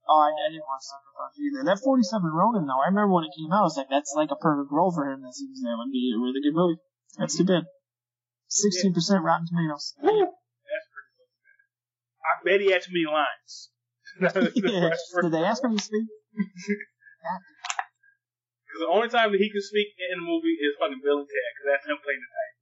Oh, 0.05 0.21
I, 0.21 0.29
I 0.29 0.53
didn't 0.53 0.69
watch 0.69 0.85
Sucker 0.85 1.13
Punch 1.17 1.35
either. 1.41 1.65
That 1.65 1.81
47 1.81 2.29
Ronin, 2.29 2.67
though, 2.69 2.81
I 2.81 2.93
remember 2.93 3.15
when 3.15 3.25
it 3.25 3.33
came 3.33 3.53
out, 3.53 3.65
I 3.65 3.69
was 3.69 3.77
like, 3.77 3.89
that's 3.89 4.13
like 4.13 4.29
a 4.31 4.37
perfect 4.37 4.69
role 4.69 4.93
for 4.93 5.09
him. 5.09 5.23
That 5.25 5.33
seems 5.33 5.63
that 5.65 5.81
would 5.81 5.93
be 5.93 6.13
a 6.13 6.21
really 6.21 6.45
good 6.45 6.57
movie. 6.57 6.81
That's 7.17 7.37
too 7.37 7.49
bad. 7.49 7.65
16% 8.53 8.93
Rotten 9.23 9.47
Tomatoes. 9.47 9.95
That's 9.97 10.87
pretty 10.91 11.11
fucking 11.17 11.41
bad. 11.47 11.65
I 12.27 12.33
bet 12.45 12.61
he 12.61 12.73
had 12.73 12.83
too 12.83 12.93
many 12.93 13.09
lines. 13.09 13.71
Yeah. 14.61 14.91
Did 15.23 15.33
they 15.33 15.45
ask 15.47 15.63
him 15.63 15.77
to 15.77 15.83
speak? 15.83 16.05
Because 18.71 18.87
the 18.87 18.95
only 18.95 19.11
time 19.11 19.35
that 19.35 19.43
he 19.43 19.51
can 19.51 19.61
speak 19.67 19.99
in 19.99 20.23
a 20.23 20.23
movie 20.23 20.55
is 20.55 20.79
fucking 20.79 21.03
Bill 21.03 21.19
and 21.19 21.27
Ted, 21.27 21.51
because 21.59 21.69
that's 21.75 21.87
him 21.91 21.99
playing 22.07 22.23
the 22.23 22.31
type. 22.31 22.55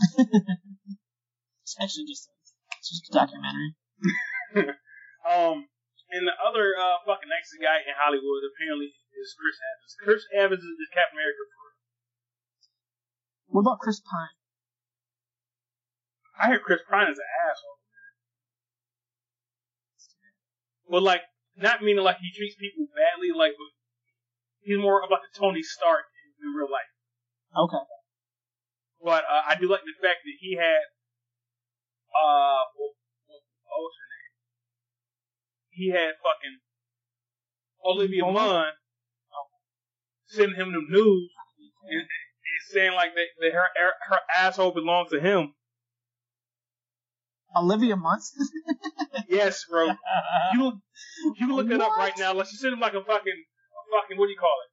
It's 1.70 1.78
actually 1.78 2.10
just 2.10 2.26
a, 2.26 2.34
it's 2.82 2.90
just 2.90 3.06
a 3.06 3.12
documentary. 3.14 3.78
Um, 5.20 5.68
and 6.10 6.26
the 6.26 6.34
other 6.42 6.74
uh, 6.74 6.98
fucking 7.04 7.28
next 7.28 7.54
guy 7.60 7.84
in 7.84 7.92
Hollywood 7.94 8.42
apparently 8.42 8.96
is 9.14 9.36
Chris 9.36 9.60
Evans. 9.60 9.92
Chris 10.00 10.24
Evans 10.32 10.64
is 10.64 10.76
the 10.80 10.88
Captain 10.90 11.20
America 11.20 11.44
for 11.44 11.60
real. 11.60 11.78
What 13.52 13.62
about 13.68 13.84
Chris 13.84 14.00
Pine? 14.00 14.34
I 16.40 16.48
hear 16.50 16.58
Chris 16.58 16.80
Pine 16.88 17.12
is 17.12 17.20
an 17.20 17.30
asshole. 17.46 17.78
But 20.88 21.04
like, 21.04 21.22
not 21.54 21.84
meaning 21.84 22.02
like 22.02 22.18
he 22.18 22.32
treats 22.34 22.56
people 22.56 22.88
badly. 22.90 23.30
Like, 23.30 23.54
he's 24.64 24.80
more 24.80 25.04
about 25.04 25.20
the 25.22 25.30
Tony 25.36 25.62
Stark 25.62 26.08
in 26.42 26.50
real 26.56 26.72
life. 26.72 26.90
Okay. 27.54 27.84
But 29.02 29.24
uh, 29.24 29.42
I 29.48 29.56
do 29.56 29.68
like 29.68 29.80
the 29.84 29.96
fact 29.96 30.20
that 30.24 30.36
he 30.40 30.56
had, 30.56 30.84
uh, 32.12 32.68
what, 32.76 32.92
what, 33.26 33.42
what 33.64 33.80
was 33.80 33.94
her 33.96 34.08
name? 34.12 34.34
He 35.70 35.88
had 35.88 36.20
fucking 36.20 36.60
Olivia? 37.84 38.24
Munn 38.26 38.72
sending 40.30 40.54
him 40.54 40.72
the 40.72 40.82
news 40.88 41.30
and, 41.90 42.00
and 42.00 42.60
saying 42.70 42.94
like 42.94 43.14
that, 43.14 43.26
that 43.40 43.52
her 43.52 43.66
her 44.08 44.18
asshole 44.34 44.72
belongs 44.72 45.10
to 45.10 45.20
him. 45.20 45.54
Olivia 47.56 47.96
Munn? 47.96 48.20
Yes, 49.28 49.64
bro. 49.70 49.86
You 50.54 50.80
you 51.24 51.46
can 51.46 51.54
look 51.54 51.70
it 51.70 51.80
up 51.80 51.96
right 51.96 52.14
now. 52.18 52.32
Let's 52.32 52.50
just 52.50 52.62
send 52.62 52.74
him 52.74 52.80
like 52.80 52.94
a 52.94 53.02
fucking 53.02 53.38
a 53.38 53.82
fucking 53.90 54.18
what 54.18 54.26
do 54.26 54.32
you 54.32 54.38
call 54.38 54.54
it? 54.66 54.70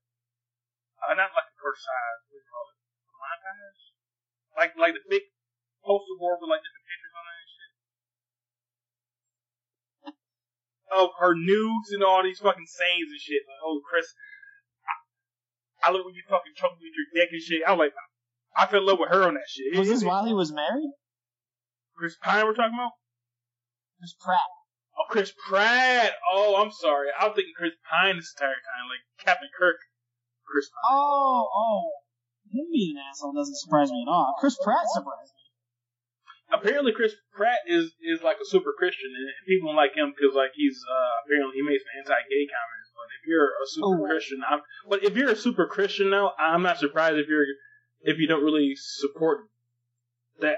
Uh, 1.02 1.14
not 1.14 1.30
like 1.34 1.46
a. 1.46 1.58
What 1.58 2.27
Like 4.58 4.74
like 4.74 4.98
the 4.98 5.06
big 5.06 5.22
poster 5.86 6.18
board 6.18 6.42
with 6.42 6.50
like 6.50 6.66
different 6.66 6.88
pictures 6.90 7.14
on 7.14 7.26
it 7.30 7.38
and 7.38 7.52
shit. 7.54 7.72
Of 10.98 11.10
her 11.22 11.38
nudes 11.38 11.94
and 11.94 12.02
all 12.02 12.26
these 12.26 12.42
fucking 12.42 12.66
sayings 12.66 13.14
and 13.14 13.22
shit. 13.22 13.46
Like, 13.46 13.62
oh, 13.62 13.80
Chris, 13.86 14.10
I, 15.86 15.90
I 15.90 15.92
look 15.94 16.04
when 16.10 16.18
you 16.18 16.26
fucking 16.26 16.58
choke 16.58 16.74
me 16.82 16.90
with 16.90 16.98
your 16.98 17.10
dick 17.14 17.30
and 17.32 17.44
shit. 17.44 17.62
I 17.62 17.78
was 17.78 17.80
like, 17.86 17.94
I 18.58 18.66
fell 18.66 18.82
in 18.82 18.90
love 18.90 18.98
with 18.98 19.14
her 19.14 19.24
on 19.30 19.36
that 19.38 19.46
shit. 19.46 19.78
Was 19.78 19.88
this 19.88 20.04
while 20.04 20.26
he 20.26 20.34
was 20.34 20.52
married? 20.52 20.90
Chris 21.96 22.18
Pine 22.18 22.46
we're 22.46 22.58
talking 22.58 22.74
about? 22.74 22.98
Chris 24.00 24.16
Pratt. 24.18 24.50
Oh, 24.98 25.06
Chris 25.10 25.34
Pratt. 25.48 26.14
Oh, 26.34 26.58
I'm 26.58 26.72
sorry. 26.72 27.10
I 27.14 27.28
was 27.28 27.36
thinking 27.36 27.54
Chris 27.58 27.78
Pine 27.86 28.18
this 28.18 28.34
entire 28.34 28.58
time, 28.58 28.90
like 28.90 29.06
Captain 29.22 29.50
Kirk. 29.54 29.78
Chris 30.46 30.70
Pine. 30.70 30.98
Oh, 30.98 31.50
oh. 31.54 32.07
Him 32.52 32.68
being 32.72 32.96
an 32.98 33.04
asshole 33.10 33.34
doesn't 33.34 33.56
surprise 33.58 33.92
me 33.92 34.06
at 34.08 34.12
all. 34.12 34.36
Chris 34.40 34.58
Pratt 34.64 34.86
surprised 34.94 35.34
me. 35.36 35.44
Apparently, 36.50 36.94
Chris 36.96 37.14
Pratt 37.36 37.60
is 37.68 37.92
is 38.02 38.24
like 38.24 38.38
a 38.42 38.46
super 38.48 38.72
Christian, 38.78 39.12
and 39.12 39.28
people 39.48 39.68
don't 39.70 39.76
like 39.76 39.96
him 39.96 40.14
because 40.16 40.34
like 40.36 40.52
he's 40.56 40.80
uh 40.88 41.26
apparently 41.26 41.56
he 41.60 41.62
makes 41.62 41.84
some 41.84 42.00
anti-gay 42.00 42.48
comments. 42.48 42.88
But 42.96 43.08
if 43.20 43.28
you're 43.28 43.52
a 43.52 43.68
super 43.68 44.04
Oh. 44.04 44.08
Christian, 44.08 44.40
I'm, 44.50 44.62
but 44.90 45.04
if 45.04 45.16
you're 45.18 45.30
a 45.32 45.36
super 45.36 45.68
Christian 45.68 46.10
now, 46.10 46.32
I'm 46.40 46.64
not 46.64 46.80
surprised 46.80 47.18
if 47.18 47.28
you're 47.28 47.44
if 48.02 48.18
you 48.18 48.28
don't 48.28 48.44
really 48.44 48.74
support 48.76 49.40
that 50.40 50.58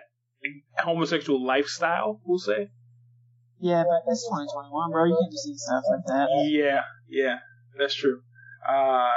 homosexual 0.77 1.43
lifestyle. 1.43 2.21
We'll 2.23 2.37
say. 2.37 2.69
Yeah, 3.59 3.83
but 3.83 4.09
it's 4.11 4.23
2021, 4.29 4.91
bro. 4.91 5.05
You 5.05 5.17
can't 5.19 5.31
just 5.33 5.43
say 5.43 5.53
stuff 5.57 5.83
like 5.89 6.05
that. 6.07 6.27
Yeah, 6.47 6.83
yeah, 7.09 7.39
that's 7.77 7.93
true. 7.95 8.21
Uh, 8.67 9.09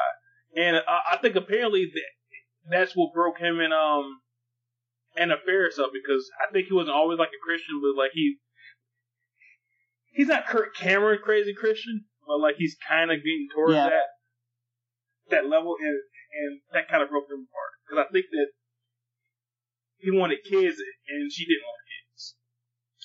and 0.56 0.76
uh, 0.76 0.80
I 1.12 1.18
think 1.20 1.36
apparently 1.36 1.84
that 1.92 2.10
that's 2.70 2.92
what 2.94 3.12
broke 3.14 3.38
him 3.38 3.60
and 3.60 3.72
um 3.72 4.20
Anna 5.16 5.36
Faris 5.44 5.78
up 5.78 5.90
because 5.92 6.30
I 6.40 6.50
think 6.52 6.68
he 6.68 6.74
wasn't 6.74 6.96
always 6.96 7.18
like 7.18 7.28
a 7.28 7.44
Christian, 7.44 7.80
but 7.82 7.98
like 8.00 8.12
he 8.14 8.36
he's 10.12 10.28
not 10.28 10.46
Kirk 10.46 10.74
Cameron 10.76 11.20
crazy 11.22 11.54
Christian, 11.54 12.04
but 12.26 12.38
like 12.40 12.56
he's 12.56 12.76
kind 12.88 13.10
of 13.10 13.18
getting 13.18 13.48
towards 13.54 13.74
Yeah. 13.74 13.88
that 13.90 14.06
that 15.30 15.46
level, 15.46 15.76
and 15.80 15.98
and 16.34 16.60
that 16.72 16.88
kind 16.88 17.02
of 17.02 17.10
broke 17.10 17.28
them 17.28 17.46
apart 17.48 17.72
because 17.84 18.06
I 18.08 18.12
think 18.12 18.26
that 18.30 18.46
he 19.98 20.10
wanted 20.10 20.38
kids 20.44 20.76
and 21.08 21.30
she 21.32 21.44
didn't 21.44 21.64
want 21.64 21.80
kids. 21.88 22.34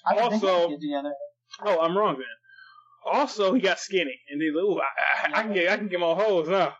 I 0.06 0.16
Also- 0.20 0.78
together. 0.78 1.14
Oh, 1.66 1.80
I'm 1.82 1.98
wrong 1.98 2.16
then. 2.18 2.28
Also, 3.06 3.54
he 3.54 3.62
got 3.62 3.80
skinny, 3.80 4.20
and 4.30 4.42
he's 4.42 4.54
like, 4.54 4.64
"Ooh, 4.64 4.80
I, 4.82 5.28
I, 5.34 5.40
I 5.40 5.44
can 5.44 5.54
get, 5.54 5.72
I 5.72 5.78
can 5.78 5.88
get 5.88 6.00
more 6.00 6.16
hoes 6.16 6.50
now." 6.50 6.76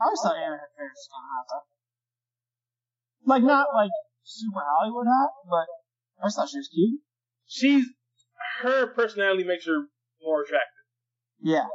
I 0.00 0.04
always 0.04 0.20
thought 0.22 0.36
Anna 0.36 0.58
Faris 0.76 0.94
was 0.94 1.08
kind 1.10 1.24
of 1.26 1.30
hot, 1.30 1.46
though. 1.50 1.66
Like, 3.24 3.42
not 3.42 3.68
like 3.74 3.90
super 4.24 4.60
Hollywood 4.60 5.06
hot, 5.06 5.30
but 5.48 5.66
I 6.22 6.26
just 6.26 6.36
thought 6.36 6.48
she 6.48 6.58
was 6.58 6.68
cute. 6.72 7.00
She's 7.46 7.86
her 8.62 8.86
personality 8.88 9.44
makes 9.44 9.66
her 9.66 9.86
more 10.22 10.42
attractive, 10.42 10.86
Yeah. 11.40 11.66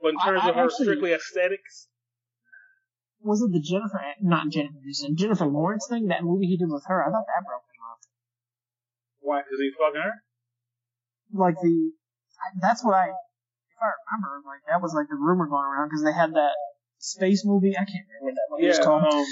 but 0.00 0.08
in 0.14 0.18
terms 0.20 0.40
I 0.44 0.48
of 0.50 0.54
her 0.56 0.64
actually- 0.64 0.84
strictly 0.86 1.12
aesthetics, 1.12 1.88
Was 3.20 3.40
it 3.40 3.52
the 3.52 3.60
Jennifer, 3.60 4.00
not 4.20 4.48
Jennifer 4.52 4.76
Aniston, 4.84 5.16
Jennifer 5.16 5.46
Lawrence 5.46 5.86
thing? 5.88 6.08
That 6.08 6.24
movie 6.24 6.46
he 6.46 6.56
did 6.58 6.68
with 6.68 6.84
her, 6.86 7.00
I 7.02 7.10
thought 7.10 7.24
that 7.26 7.44
broke 7.46 7.64
him 7.72 7.82
up. 7.90 7.98
why? 9.20 9.40
Because 9.40 9.60
he's 9.60 9.72
fucking 9.80 10.02
her. 10.02 10.12
Like 11.32 11.56
the, 11.62 11.92
that's 12.60 12.84
what 12.84 12.94
I, 12.94 13.08
if 13.08 13.78
I 13.80 13.90
remember, 14.12 14.44
like 14.46 14.60
that 14.68 14.82
was 14.82 14.92
like 14.94 15.08
the 15.08 15.16
rumor 15.16 15.46
going 15.46 15.64
around 15.64 15.88
because 15.88 16.04
they 16.04 16.12
had 16.12 16.34
that 16.34 16.52
space 16.98 17.44
movie. 17.46 17.72
I 17.76 17.84
can't 17.88 18.04
remember 18.08 18.24
what 18.28 18.34
that 18.36 18.48
movie 18.50 18.68
was 18.68 18.78
Yeah, 18.78 18.84
called, 18.84 19.04
um, 19.08 19.24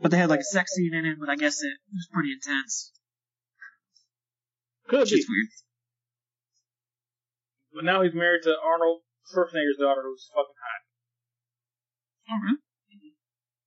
but 0.00 0.10
they 0.10 0.18
had 0.18 0.30
like 0.30 0.40
a 0.40 0.44
sex 0.44 0.72
scene 0.72 0.94
in 0.94 1.04
it. 1.06 1.16
But 1.20 1.28
I 1.28 1.36
guess 1.36 1.62
it 1.62 1.76
was 1.92 2.08
pretty 2.12 2.32
intense. 2.32 2.92
could 4.88 5.02
It's 5.02 5.10
be. 5.12 5.24
weird. 5.28 5.48
But 7.72 7.84
now 7.84 8.02
he's 8.02 8.14
married 8.14 8.42
to 8.44 8.54
Arnold 8.64 9.02
Schwarzenegger's 9.30 9.78
daughter, 9.78 10.02
who's 10.02 10.28
fucking 10.34 10.58
hot. 10.58 10.82
Oh, 12.30 12.38
really? 12.42 12.58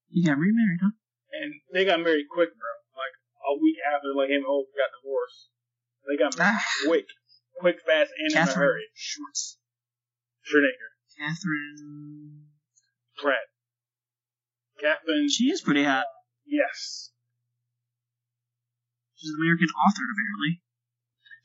You 0.09 0.25
got 0.27 0.38
remarried, 0.38 0.79
huh? 0.84 0.91
And 1.31 1.53
they 1.73 1.86
got 1.86 1.99
married 2.01 2.27
quick, 2.29 2.49
bro. 2.51 2.73
Like 2.93 3.15
a 3.47 3.55
week 3.61 3.77
after, 3.88 4.13
like 4.15 4.29
him 4.29 4.43
and 4.43 4.45
Hope 4.45 4.67
got 4.75 4.91
divorced. 4.99 5.49
They 6.05 6.17
got 6.19 6.38
married 6.38 6.59
Ah. 6.59 6.86
quick, 6.86 7.07
quick, 7.59 7.77
fast, 7.88 8.11
and 8.19 8.31
in 8.31 8.38
a 8.38 8.45
hurry. 8.51 8.84
Schwartz. 8.93 9.57
Schwarzenegger, 10.43 10.91
Katherine. 11.17 12.47
Pratt, 13.17 13.47
Katherine. 14.79 15.29
She 15.29 15.45
is 15.49 15.61
pretty 15.61 15.84
hot. 15.86 16.05
Yes, 16.54 17.10
She's 19.16 19.32
an 19.32 19.38
American 19.41 19.70
author, 19.74 20.04
apparently. 20.14 20.62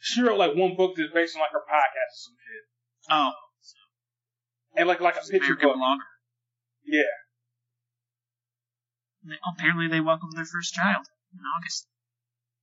she 0.01 0.21
wrote 0.21 0.37
like 0.39 0.55
one 0.55 0.77
book 0.77 0.97
that's 0.97 1.13
based 1.15 1.35
on 1.37 1.41
like 1.41 1.53
her 1.53 1.65
podcast 1.65 2.13
or 2.13 2.21
some 2.29 2.37
shit, 2.45 2.65
Oh. 3.11 3.33
and 4.77 4.87
like 4.89 5.01
like 5.01 5.17
a 5.17 5.21
She's 5.21 5.31
picture 5.31 5.55
American 5.55 5.69
book. 5.71 5.77
blogger. 5.79 6.09
Yeah, 6.85 7.13
They, 9.25 9.37
apparently 9.55 9.89
they 9.89 10.01
welcomed 10.01 10.33
their 10.37 10.45
first 10.45 10.75
child 10.75 11.07
in 11.33 11.41
August. 11.57 11.87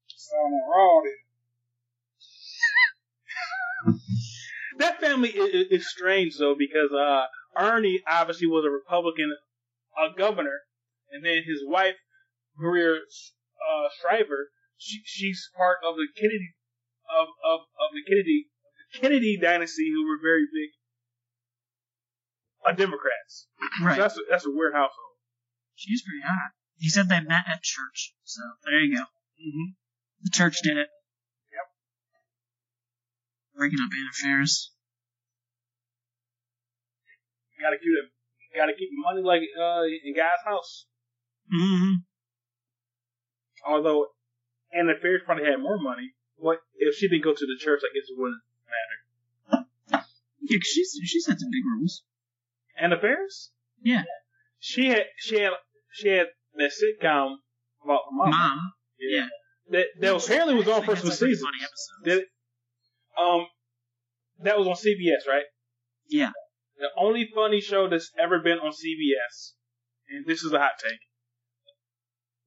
so 0.08 0.36
I'm 0.38 0.54
raw 0.70 1.02
then. 1.02 1.20
that 4.80 5.00
family 5.00 5.30
is, 5.30 5.68
is 5.82 5.90
strange 5.90 6.38
though 6.38 6.56
because 6.58 6.92
uh, 6.92 7.26
Ernie 7.58 8.02
obviously 8.08 8.48
was 8.48 8.66
a 8.66 8.70
Republican 8.70 9.36
uh, 10.00 10.10
governor, 10.18 10.60
and 11.12 11.24
then 11.26 11.42
his 11.46 11.62
wife 11.66 11.96
Maria 12.58 13.00
uh, 13.00 13.88
Shriver, 14.02 14.52
she, 14.78 15.02
she's 15.06 15.50
part 15.56 15.78
of 15.88 15.96
the 15.96 16.08
Kennedy 16.16 16.56
of, 17.10 17.28
of, 17.46 17.60
of 17.80 17.90
the 17.94 18.04
Kennedy 18.08 18.50
the 18.94 19.00
Kennedy 19.00 19.38
dynasty, 19.42 19.90
who 19.92 20.08
were 20.08 20.18
very 20.22 20.46
big 20.46 20.70
uh, 22.66 22.72
Democrats. 22.74 23.48
Right. 23.82 23.96
So 23.96 24.02
that's 24.02 24.18
a, 24.18 24.22
that's 24.30 24.46
a 24.46 24.52
weird 24.52 24.74
household. 24.74 25.20
She's 25.76 26.02
pretty 26.02 26.22
hot. 26.24 26.52
He 26.78 26.90
said 26.90 27.10
they 27.10 27.20
met 27.20 27.44
at 27.48 27.62
church, 27.62 28.14
so 28.24 28.42
there 28.64 28.80
you 28.80 28.96
go. 28.96 29.04
Mm-hmm. 29.04 29.76
The 30.24 30.32
church 30.32 30.58
did 30.64 30.78
it. 30.78 30.88
Yep. 31.52 31.68
Breaking 33.58 33.80
up 33.84 33.92
Anna 33.92 34.12
Faris. 34.14 34.72
Got 37.60 37.72
to 37.72 37.78
keep 37.78 37.92
them. 37.96 38.12
Got 38.56 38.68
to 38.68 38.74
keep 38.74 38.90
the 38.92 39.02
money 39.04 39.22
like 39.24 39.42
uh, 39.60 39.84
in 39.84 40.16
Guy's 40.16 40.44
house. 40.46 40.86
Mm-hmm. 41.52 42.04
Although 43.66 44.08
Anna 44.74 44.94
Faris 45.02 45.22
probably 45.26 45.46
had 45.46 45.60
more 45.60 45.78
money. 45.80 46.14
What 46.38 46.60
if 46.76 46.96
she 46.96 47.08
didn't 47.08 47.24
go 47.24 47.34
to 47.34 47.46
the 47.46 47.58
church? 47.60 47.82
I 47.84 47.94
guess 47.94 48.10
it 48.10 48.18
wouldn't 48.18 48.42
matter. 48.68 50.06
Yeah, 50.48 50.58
'cause 50.60 50.68
she's 50.68 51.00
she's 51.06 51.26
had 51.28 51.40
some 51.40 51.50
big 51.50 51.64
roles. 51.76 52.04
Anna 52.78 53.00
Faris? 53.00 53.52
Yeah. 53.82 54.04
She 54.60 54.88
had 54.88 55.06
she 55.18 55.40
had 55.40 55.54
she 55.94 56.10
had 56.10 56.28
that 56.56 56.72
sitcom 56.72 57.38
about 57.84 58.02
her 58.10 58.16
mom. 58.16 58.30
Mom. 58.32 58.74
Yeah. 59.00 59.28
That 59.70 59.88
that 60.00 60.24
apparently 60.24 60.56
was 60.56 60.68
on 60.68 60.84
for 60.84 60.92
Actually, 60.92 61.10
some 61.12 61.28
seasons. 61.30 61.42
Funny 61.42 61.64
episodes. 61.64 62.22
It? 62.24 62.28
Um, 63.18 63.48
that 64.40 64.58
was 64.60 64.68
on 64.68 64.76
CBS, 64.76 65.28
right? 65.28 65.46
Yeah. 66.10 66.32
The 66.78 66.90
only 66.98 67.30
funny 67.34 67.62
show 67.62 67.88
that's 67.90 68.12
ever 68.20 68.40
been 68.40 68.60
on 68.60 68.72
CBS, 68.74 69.54
and 70.10 70.26
this 70.26 70.44
is 70.44 70.52
a 70.52 70.60
hot 70.60 70.74
take. 70.78 71.00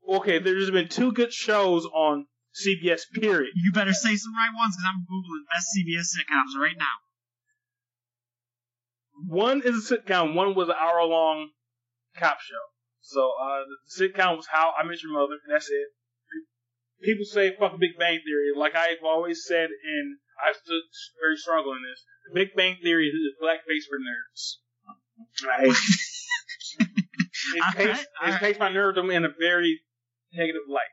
Okay, 0.08 0.38
there's 0.38 0.70
been 0.70 0.88
two 0.88 1.12
good 1.12 1.32
shows 1.32 1.84
on 1.84 2.26
CBS. 2.56 3.02
Period. 3.12 3.52
You 3.54 3.72
better 3.72 3.92
say 3.92 4.16
some 4.16 4.34
right 4.34 4.54
ones 4.56 4.74
because 4.76 4.88
I'm 4.88 5.04
googling 5.04 5.44
best 5.52 5.68
CBS 5.76 6.08
sitcoms 6.16 6.60
right 6.60 6.76
now. 6.78 6.96
One 9.26 9.62
is 9.62 9.90
a 9.90 9.96
sitcom. 9.96 10.34
One 10.34 10.54
was 10.54 10.68
an 10.68 10.76
hour 10.80 11.04
long 11.04 11.50
cop 12.16 12.38
show. 12.40 12.64
So 13.00 13.32
uh, 13.40 13.64
the 13.68 14.08
sitcom 14.08 14.36
was 14.36 14.46
How 14.50 14.72
I 14.78 14.84
Met 14.84 15.02
Your 15.02 15.12
Mother. 15.12 15.34
And 15.44 15.54
that's 15.54 15.68
it. 15.68 15.88
People 17.02 17.26
say 17.26 17.54
fuck 17.58 17.78
Big 17.78 17.98
Bang 17.98 18.20
Theory. 18.24 18.52
Like 18.56 18.74
I've 18.74 19.04
always 19.04 19.44
said, 19.46 19.68
and 19.68 20.16
I 20.42 20.52
stood 20.52 20.82
very 21.20 21.36
strong 21.36 21.64
on 21.64 21.82
this. 21.82 22.02
The 22.32 22.40
Big 22.40 22.56
Bang 22.56 22.76
Theory 22.82 23.08
is 23.08 23.34
blackface 23.42 23.86
for 23.88 23.98
nerds. 23.98 24.56
And 25.42 25.50
I 25.50 25.56
hate 25.60 25.72
it. 25.72 26.08
Paints, 27.74 27.76
right, 27.78 27.98
it 27.98 28.06
all 28.22 28.32
right. 28.40 28.58
my 28.58 28.70
nerddom 28.70 29.14
in 29.14 29.24
a 29.24 29.28
very 29.38 29.80
negative 30.32 30.66
light. 30.68 30.92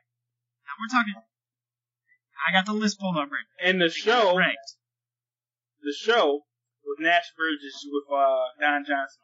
Now 0.66 0.74
we're 0.80 0.92
talking. 0.92 1.14
I 2.46 2.52
got 2.52 2.66
the 2.66 2.76
list 2.76 3.00
pulled 3.00 3.16
up 3.16 3.30
right. 3.32 3.48
And 3.62 3.80
the 3.80 3.88
show, 3.90 4.36
Right. 4.36 4.60
the 5.82 5.94
show 5.96 6.44
with 6.84 7.00
Nash 7.00 7.32
Bridges 7.36 7.74
with 7.88 8.06
uh, 8.12 8.52
Don 8.60 8.84
Johnson. 8.84 9.22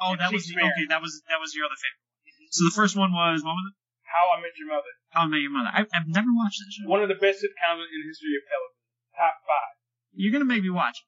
Oh, 0.00 0.12
And 0.16 0.20
that 0.20 0.32
was 0.32 0.46
the, 0.46 0.58
okay. 0.58 0.86
That 0.90 0.98
was 1.02 1.22
that 1.30 1.38
was 1.38 1.54
your 1.54 1.66
other 1.66 1.78
favorite. 1.78 2.50
So 2.50 2.66
the 2.66 2.74
first 2.74 2.98
one 2.98 3.12
was 3.14 3.42
what 3.46 3.54
was 3.54 3.66
it? 3.70 3.76
How 4.06 4.28
I 4.34 4.42
Met 4.42 4.52
Your 4.58 4.68
Mother. 4.68 4.92
How 5.14 5.24
I 5.24 5.28
Met 5.30 5.40
Your 5.40 5.54
Mother. 5.54 5.70
I, 5.72 5.80
I've 5.88 6.08
never 6.10 6.28
watched 6.36 6.58
that 6.60 6.68
show. 6.74 6.84
One 6.90 7.00
of 7.00 7.08
the 7.08 7.16
best 7.16 7.40
sitcoms 7.40 7.86
in 7.86 7.98
the 8.02 8.08
history 8.10 8.34
of 8.36 8.44
television. 8.44 8.82
Top 9.16 9.34
five. 9.46 9.72
You're 10.12 10.32
gonna 10.34 10.48
make 10.48 10.60
me 10.66 10.68
watch 10.72 10.98
it. 11.00 11.06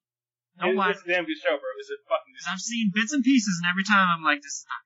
Don't 0.62 0.78
It's, 0.78 1.02
it's 1.02 1.04
a 1.04 1.10
damn 1.10 1.26
good 1.26 1.36
show, 1.42 1.58
bro. 1.58 1.68
It's 1.82 1.90
a 1.90 1.98
fucking. 2.06 2.30
Because 2.32 2.48
I've 2.48 2.62
seen 2.62 2.94
bits 2.94 3.10
and 3.12 3.26
pieces, 3.26 3.58
and 3.60 3.66
every 3.68 3.82
time 3.82 4.06
I'm 4.06 4.22
like, 4.22 4.38
this 4.40 4.62
is 4.62 4.66
not. 4.70 4.82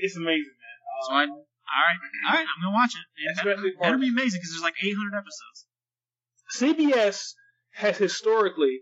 It's 0.00 0.16
amazing, 0.16 0.56
man. 0.56 0.76
Um, 0.88 1.04
So 1.04 1.12
I, 1.12 1.24
all 1.66 1.82
right, 1.82 1.98
all 2.28 2.34
right, 2.34 2.46
I'm 2.46 2.62
gonna 2.62 2.74
watch 2.74 2.94
it. 2.94 3.04
It 3.16 3.36
better, 3.36 3.50
Especially 3.50 3.72
for- 3.74 3.82
better 3.82 3.98
be 3.98 4.08
amazing 4.08 4.38
because 4.40 4.50
there's 4.52 4.62
like 4.62 4.76
800 4.82 5.16
episodes. 5.16 5.66
CBS 6.54 7.34
has 7.74 7.98
historically 7.98 8.80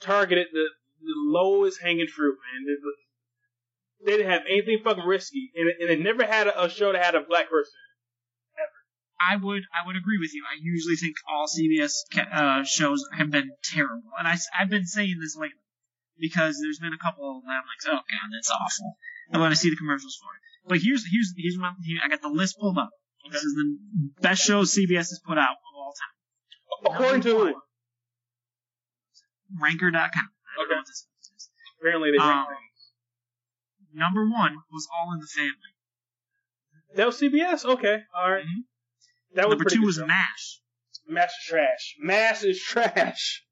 targeted 0.00 0.48
the, 0.52 0.66
the 1.00 1.14
lowest 1.16 1.80
hanging 1.80 2.08
fruit, 2.08 2.36
man. 2.52 2.64
They, 2.66 4.12
they 4.12 4.16
didn't 4.18 4.32
have 4.32 4.42
anything 4.48 4.80
fucking 4.82 5.04
risky, 5.04 5.52
and 5.54 5.68
and 5.68 5.90
it 5.90 6.00
never 6.00 6.24
had 6.24 6.46
a, 6.48 6.64
a 6.64 6.68
show 6.68 6.92
that 6.92 7.04
had 7.04 7.14
a 7.14 7.20
black 7.20 7.50
person. 7.50 7.72
Ever. 8.58 8.78
I 9.20 9.36
would, 9.36 9.62
I 9.72 9.86
would 9.86 9.96
agree 9.96 10.18
with 10.18 10.34
you. 10.34 10.42
I 10.50 10.58
usually 10.60 10.96
think 10.96 11.16
all 11.30 11.46
CBS 11.46 11.92
ca- 12.12 12.32
uh, 12.32 12.64
shows 12.64 13.04
have 13.16 13.30
been 13.30 13.50
terrible, 13.62 14.10
and 14.18 14.26
I, 14.26 14.36
have 14.52 14.70
been 14.70 14.86
saying 14.86 15.18
this 15.20 15.36
lately 15.36 15.60
because 16.18 16.58
there's 16.60 16.78
been 16.78 16.92
a 16.92 16.98
couple 16.98 17.42
that 17.46 17.52
I'm 17.52 17.62
like, 17.62 17.82
oh 17.86 18.00
god, 18.02 18.28
that's 18.32 18.50
awful. 18.50 18.96
And 19.30 19.40
when 19.40 19.50
I 19.50 19.54
see 19.54 19.70
the 19.70 19.76
commercials 19.76 20.18
for 20.20 20.30
it, 20.34 20.42
but 20.66 20.78
here's 20.78 21.04
here's 21.10 21.34
here's 21.36 21.58
my 21.58 21.72
here, 21.82 22.00
I 22.04 22.08
got 22.08 22.20
the 22.22 22.28
list 22.28 22.58
pulled 22.58 22.78
up. 22.78 22.90
This 23.30 23.42
is 23.42 23.54
the 23.54 23.78
best 24.20 24.42
shows 24.44 24.72
CBS 24.74 25.08
has 25.10 25.20
put 25.24 25.38
out 25.38 25.50
of 25.52 25.56
all 25.76 25.92
time. 25.94 26.94
According 26.94 27.20
to 27.22 27.28
Number 27.28 27.44
one, 27.52 27.54
Ranker.com. 29.60 29.92
I 29.94 30.08
don't 30.08 30.10
know 30.16 30.64
Okay. 30.64 30.74
what 30.76 30.86
this 30.86 31.06
is. 31.06 31.50
Apparently 31.78 32.10
they 32.10 32.18
Um, 32.18 32.46
things. 32.46 32.92
Number 33.94 34.28
one 34.28 34.56
was 34.70 34.88
All 34.92 35.12
in 35.12 35.20
the 35.20 35.26
Family. 35.26 35.54
That 36.96 37.06
was 37.06 37.18
CBS. 37.18 37.64
Okay, 37.64 38.02
all 38.14 38.30
right. 38.32 38.44
Mhm. 38.44 38.64
That 39.34 39.48
was 39.48 39.58
Number 39.58 39.70
two 39.70 39.82
was 39.82 39.96
show. 39.96 40.06
MASH. 40.06 40.60
Mash 41.06 41.30
is 41.30 41.44
trash. 41.46 41.96
Mash 41.98 42.42
is 42.44 42.62
trash. 42.62 43.44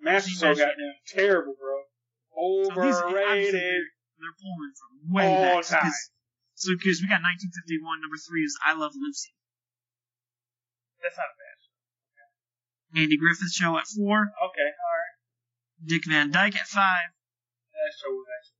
Mash 0.00 0.26
is 0.26 0.38
so 0.38 0.54
goddamn 0.54 0.94
terrible, 1.06 1.54
bro. 1.58 1.82
So 2.70 2.80
these- 2.82 2.94
Overrated. 2.96 3.82
they're 4.18 4.32
pulling 4.40 4.72
from 4.78 5.12
way 5.12 5.26
All 5.52 5.60
back. 5.60 5.64
time. 5.66 5.92
So 6.58 6.74
because 6.74 6.98
we 6.98 7.06
got 7.06 7.22
1951. 7.22 8.02
Number 8.02 8.18
three 8.18 8.42
is 8.42 8.58
I 8.58 8.74
Love 8.74 8.98
Lucy. 8.98 9.30
That's 10.98 11.14
not 11.14 11.30
bad. 11.38 11.58
Andy 12.98 13.14
Griffith 13.14 13.54
Show 13.54 13.78
at 13.78 13.86
four. 13.86 14.26
Okay, 14.26 14.70
all 14.74 14.94
right. 14.98 15.16
Dick 15.86 16.02
Van 16.10 16.34
Dyke 16.34 16.58
at 16.58 16.66
five. 16.66 17.14
That 17.70 17.94
show 17.94 18.10
was 18.10 18.26
actually. 18.26 18.58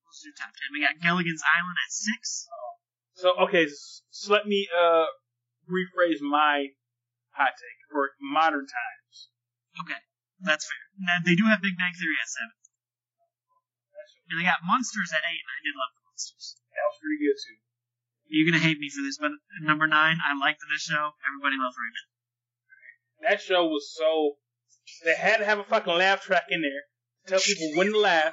Those 0.00 0.16
are 0.16 0.26
your 0.32 0.38
top 0.40 0.52
ten. 0.56 0.72
We 0.72 0.80
got 0.80 0.96
Gilligan's 0.96 1.44
Island 1.44 1.76
at 1.76 1.92
six. 1.92 2.48
Oh. 2.48 2.72
So 3.20 3.28
okay, 3.44 3.68
so 4.08 4.32
let 4.32 4.48
me 4.48 4.64
uh 4.72 5.12
rephrase 5.68 6.24
my 6.24 6.72
hot 7.36 7.52
take 7.52 7.80
for 7.92 8.16
modern 8.16 8.64
times. 8.64 9.14
Okay, 9.84 10.00
that's 10.40 10.64
fair. 10.64 10.84
Now, 10.96 11.20
they 11.20 11.36
do 11.36 11.52
have 11.52 11.60
Big 11.60 11.76
Bang 11.76 11.92
Theory 11.92 12.16
at 12.16 12.32
seven. 12.32 12.56
And 14.30 14.38
they 14.38 14.46
got 14.46 14.62
Munsters 14.62 15.10
at 15.10 15.26
eight, 15.26 15.42
and 15.42 15.50
I 15.50 15.60
did 15.60 15.74
love 15.74 15.90
the 15.90 16.06
Munsters. 16.06 16.59
That 16.74 16.86
was 16.88 16.98
pretty 17.02 17.18
good 17.20 17.36
too. 17.38 17.58
You're 18.30 18.46
gonna 18.50 18.62
hate 18.62 18.78
me 18.78 18.88
for 18.90 19.02
this, 19.02 19.18
but 19.18 19.32
number 19.62 19.86
nine, 19.86 20.16
I 20.22 20.38
liked 20.38 20.60
this 20.70 20.82
show. 20.82 21.10
Everybody 21.26 21.56
loved 21.58 21.76
Raymond. 21.76 22.08
That 23.28 23.40
show 23.42 23.66
was 23.66 23.90
so. 23.96 24.36
They 25.04 25.14
had 25.14 25.38
to 25.38 25.44
have 25.44 25.58
a 25.58 25.64
fucking 25.64 25.92
laugh 25.94 26.22
track 26.22 26.44
in 26.50 26.62
there 26.62 26.82
to 27.26 27.30
tell 27.30 27.40
people 27.40 27.72
when 27.76 27.92
to 27.92 27.98
laugh. 27.98 28.32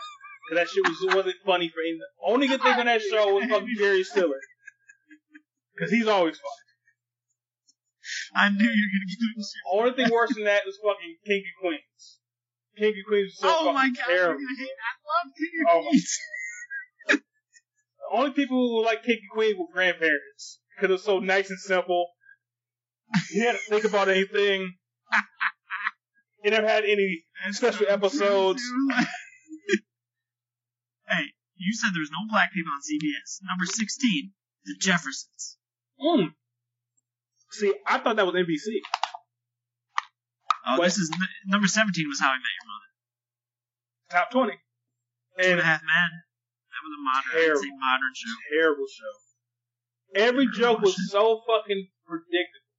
Cause 0.49 0.55
that 0.57 0.69
shit 0.69 0.83
was 0.87 1.15
wasn't 1.15 1.35
funny 1.45 1.67
for 1.67 1.81
any. 1.81 1.99
Only 2.23 2.47
good 2.47 2.61
thing 2.61 2.73
on 2.79 2.85
that 2.85 3.01
show 3.01 3.33
was 3.35 3.45
fucking 3.49 3.75
Jerry 3.77 4.03
Stiller. 4.03 4.39
Cause 5.77 5.91
he's 5.91 6.07
always 6.07 6.37
funny. 6.37 6.63
I 8.35 8.49
knew 8.49 8.63
you 8.63 8.85
were 8.87 8.93
gonna 8.95 9.11
give 9.11 9.43
shit. 9.43 9.65
Only 9.73 9.91
thing 9.93 10.09
worse 10.13 10.33
than 10.35 10.45
that 10.45 10.63
was 10.65 10.77
fucking 10.81 11.17
King 11.25 11.43
of 11.43 11.55
Queens. 11.61 12.03
King 12.77 12.93
of 12.95 13.05
Queens 13.07 13.31
was 13.35 13.39
so 13.39 13.47
Oh 13.49 13.51
fucking 13.65 13.73
my 13.73 13.89
god, 13.89 14.05
terrible. 14.07 14.39
hate. 14.57 14.69
I 14.71 14.91
love 15.03 15.27
King 15.35 15.51
of 15.59 15.67
Oh 15.67 15.81
my- 15.83 15.89
Queens. 15.89 16.15
The 16.15 16.36
only 18.13 18.31
people 18.31 18.57
who 18.57 18.83
like 18.85 19.03
King 19.03 19.19
of 19.31 19.35
Queens 19.35 19.57
were 19.57 19.65
grandparents. 19.73 20.59
Because 20.75 20.89
it 20.89 20.93
was 20.93 21.03
so 21.03 21.19
nice 21.19 21.49
and 21.49 21.59
simple. 21.59 22.07
You 23.31 23.45
had 23.45 23.53
to 23.53 23.57
think 23.57 23.83
about 23.85 24.09
anything. 24.09 24.73
It 26.43 26.51
never 26.51 26.67
had 26.67 26.83
any 26.85 27.23
special 27.51 27.87
episodes. 27.89 28.61
hey, 31.09 31.25
you 31.55 31.73
said 31.73 31.89
there 31.93 31.99
was 31.99 32.11
no 32.11 32.27
black 32.29 32.53
people 32.53 32.71
on 32.71 32.79
CBS. 32.81 33.39
Number 33.43 33.65
16, 33.65 34.31
The 34.65 34.75
Jeffersons. 34.79 35.57
Mm. 35.99 36.33
See, 37.51 37.73
I 37.87 37.97
thought 37.99 38.15
that 38.17 38.25
was 38.25 38.35
NBC. 38.35 38.79
Oh, 40.67 40.77
What? 40.77 40.83
this 40.85 40.97
is 40.99 41.09
number 41.47 41.67
17 41.67 42.07
was 42.07 42.19
How 42.19 42.29
I 42.29 42.37
Met 42.37 42.55
Your 42.61 42.67
Mother. 42.71 44.21
Top 44.21 44.31
20. 44.31 44.51
Two 44.51 44.57
and 45.39 45.51
And 45.51 45.59
a 45.59 45.63
Half 45.63 45.81
Men. 45.83 46.09
That 46.77 46.85
was 46.85 46.93
a 46.93 47.01
modern, 47.01 47.29
I'd 47.33 47.41
Terrible. 47.41 47.61
say 47.65 47.73
modern 47.81 48.13
show. 48.13 48.35
terrible 48.53 48.85
show. 48.85 49.13
Every 50.13 50.47
joke 50.53 50.79
was 50.85 50.93
so 51.09 51.41
fucking 51.49 51.89
predictable. 52.05 52.69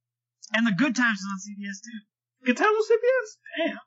And 0.55 0.65
The 0.65 0.71
Good 0.71 0.95
Times 0.95 1.19
was 1.19 1.29
on 1.35 1.39
CBS 1.43 1.77
too. 1.83 1.99
Good 2.47 2.57
time 2.57 2.71
on 2.71 2.83
CBS? 2.87 3.29
Damn. 3.59 3.83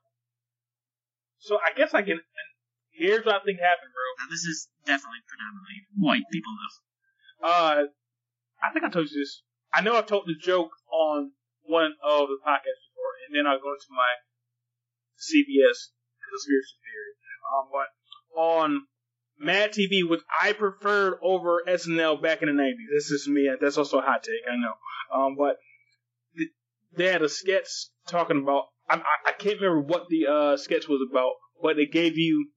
So 1.39 1.57
I 1.57 1.73
guess 1.75 1.93
I 1.93 2.03
can. 2.05 2.21
And 2.21 2.49
here's 2.93 3.25
what 3.25 3.35
I 3.35 3.43
think 3.43 3.59
happened, 3.59 3.89
bro. 3.91 4.05
Now 4.23 4.29
this 4.29 4.45
is 4.45 4.69
definitely 4.85 5.25
predominantly 5.27 5.79
white 5.97 6.23
people 6.31 6.53
though. 6.53 7.47
Uh, 7.49 7.83
I 8.63 8.71
think 8.71 8.85
I 8.85 8.89
told 8.89 9.09
you 9.09 9.19
this. 9.19 9.41
I 9.73 9.81
know 9.81 9.97
I've 9.97 10.05
told 10.07 10.29
the 10.29 10.37
joke 10.39 10.71
on 10.93 11.33
one 11.65 11.97
of 12.05 12.29
the 12.29 12.37
podcasts 12.45 12.85
before, 12.93 13.13
and 13.27 13.33
then 13.35 13.43
I'll 13.49 13.59
go 13.59 13.73
into 13.73 13.89
my 13.91 14.13
CBS 15.17 15.91
conspiracy 16.21 16.77
theory. 16.79 17.13
Um, 17.49 17.67
but 17.73 17.89
on 18.39 18.87
Mad 19.43 19.71
TV, 19.73 20.07
which 20.07 20.21
I 20.41 20.53
preferred 20.53 21.19
over 21.21 21.63
SNL 21.67 22.21
back 22.21 22.41
in 22.41 22.47
the 22.47 22.61
'90s. 22.61 22.93
This 22.93 23.11
is 23.11 23.27
me. 23.27 23.49
That's 23.59 23.77
also 23.77 23.99
a 23.99 24.01
hot 24.01 24.23
take, 24.23 24.41
I 24.51 24.55
know. 24.55 24.73
Um, 25.13 25.35
but 25.37 25.57
th- 26.37 26.49
they 26.95 27.11
had 27.11 27.21
a 27.21 27.29
sketch 27.29 27.67
talking 28.07 28.41
about. 28.41 28.65
I, 28.89 28.95
I, 28.95 29.29
I 29.29 29.31
can't 29.33 29.61
remember 29.61 29.81
what 29.81 30.07
the 30.09 30.27
uh, 30.27 30.57
sketch 30.57 30.87
was 30.87 31.01
about, 31.09 31.33
but 31.61 31.75
they 31.75 31.85
gave 31.85 32.17
you 32.17 32.49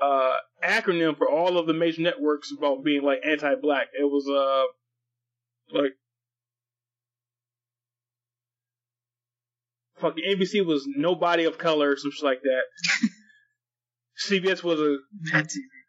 uh 0.00 0.36
acronym 0.64 1.16
for 1.18 1.28
all 1.28 1.58
of 1.58 1.66
the 1.66 1.74
major 1.74 2.00
networks 2.00 2.50
about 2.56 2.82
being 2.82 3.02
like 3.02 3.18
anti-black. 3.22 3.88
It 3.92 4.04
was 4.04 4.26
uh 4.26 5.78
like 5.78 5.92
fucking 10.00 10.24
NBC 10.24 10.64
was 10.64 10.86
nobody 10.96 11.44
of 11.44 11.58
color, 11.58 11.90
or 11.90 11.96
some 11.96 12.10
shit 12.10 12.24
like 12.24 12.42
that. 12.42 13.08
CBS 14.28 14.62
was 14.62 14.80
a 14.80 14.96
Mad 15.32 15.46
TV. 15.46 15.79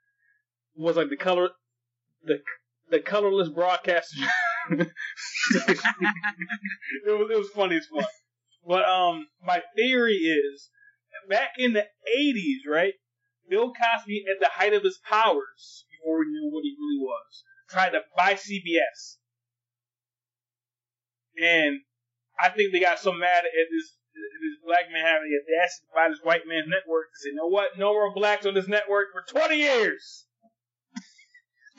Was 0.75 0.95
like 0.95 1.09
the 1.09 1.17
color 1.17 1.49
the 2.23 2.39
the 2.89 2.99
colorless 2.99 3.49
broadcast. 3.49 4.13
it 4.69 4.87
was 7.07 7.29
it 7.31 7.37
was 7.37 7.49
funny 7.49 7.77
as 7.77 7.87
fuck. 7.87 8.07
But 8.65 8.87
um, 8.87 9.27
my 9.43 9.63
theory 9.75 10.13
is 10.13 10.69
back 11.27 11.53
in 11.57 11.73
the 11.73 11.87
'80s, 12.15 12.69
right? 12.69 12.93
Bill 13.49 13.73
Cosby, 13.73 14.23
at 14.31 14.39
the 14.39 14.49
height 14.49 14.73
of 14.73 14.83
his 14.83 14.99
powers, 15.09 15.85
before 15.91 16.19
we 16.19 16.25
knew 16.27 16.49
what 16.51 16.63
he 16.63 16.75
really 16.79 16.99
was, 16.99 17.43
tried 17.69 17.89
to 17.89 18.01
buy 18.15 18.33
CBS, 18.35 19.17
and 21.41 21.81
I 22.39 22.49
think 22.49 22.71
they 22.71 22.79
got 22.79 22.99
so 22.99 23.11
mad 23.11 23.45
at 23.45 23.67
this 23.71 23.97
this 24.13 24.57
black 24.63 24.91
man 24.91 25.05
having 25.05 25.31
the 25.31 25.53
audacity 25.53 25.85
to 25.87 25.95
buy 25.95 26.09
this 26.09 26.19
white 26.21 26.47
man's 26.47 26.67
network. 26.67 27.07
They 27.07 27.29
said, 27.29 27.29
"You 27.31 27.35
know 27.35 27.47
what? 27.47 27.77
No 27.77 27.93
more 27.93 28.13
blacks 28.13 28.45
on 28.45 28.53
this 28.53 28.67
network 28.67 29.07
for 29.11 29.23
20 29.23 29.55
years." 29.55 30.27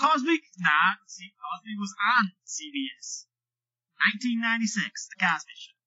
Cosby? 0.03 0.43
Nah, 0.59 0.99
see, 1.07 1.31
Cosby 1.39 1.79
was 1.79 1.95
on 2.19 2.35
CBS. 2.43 3.31
1996, 4.19 5.15
The 5.15 5.19
Cosby 5.23 5.55
Show. 5.55 5.79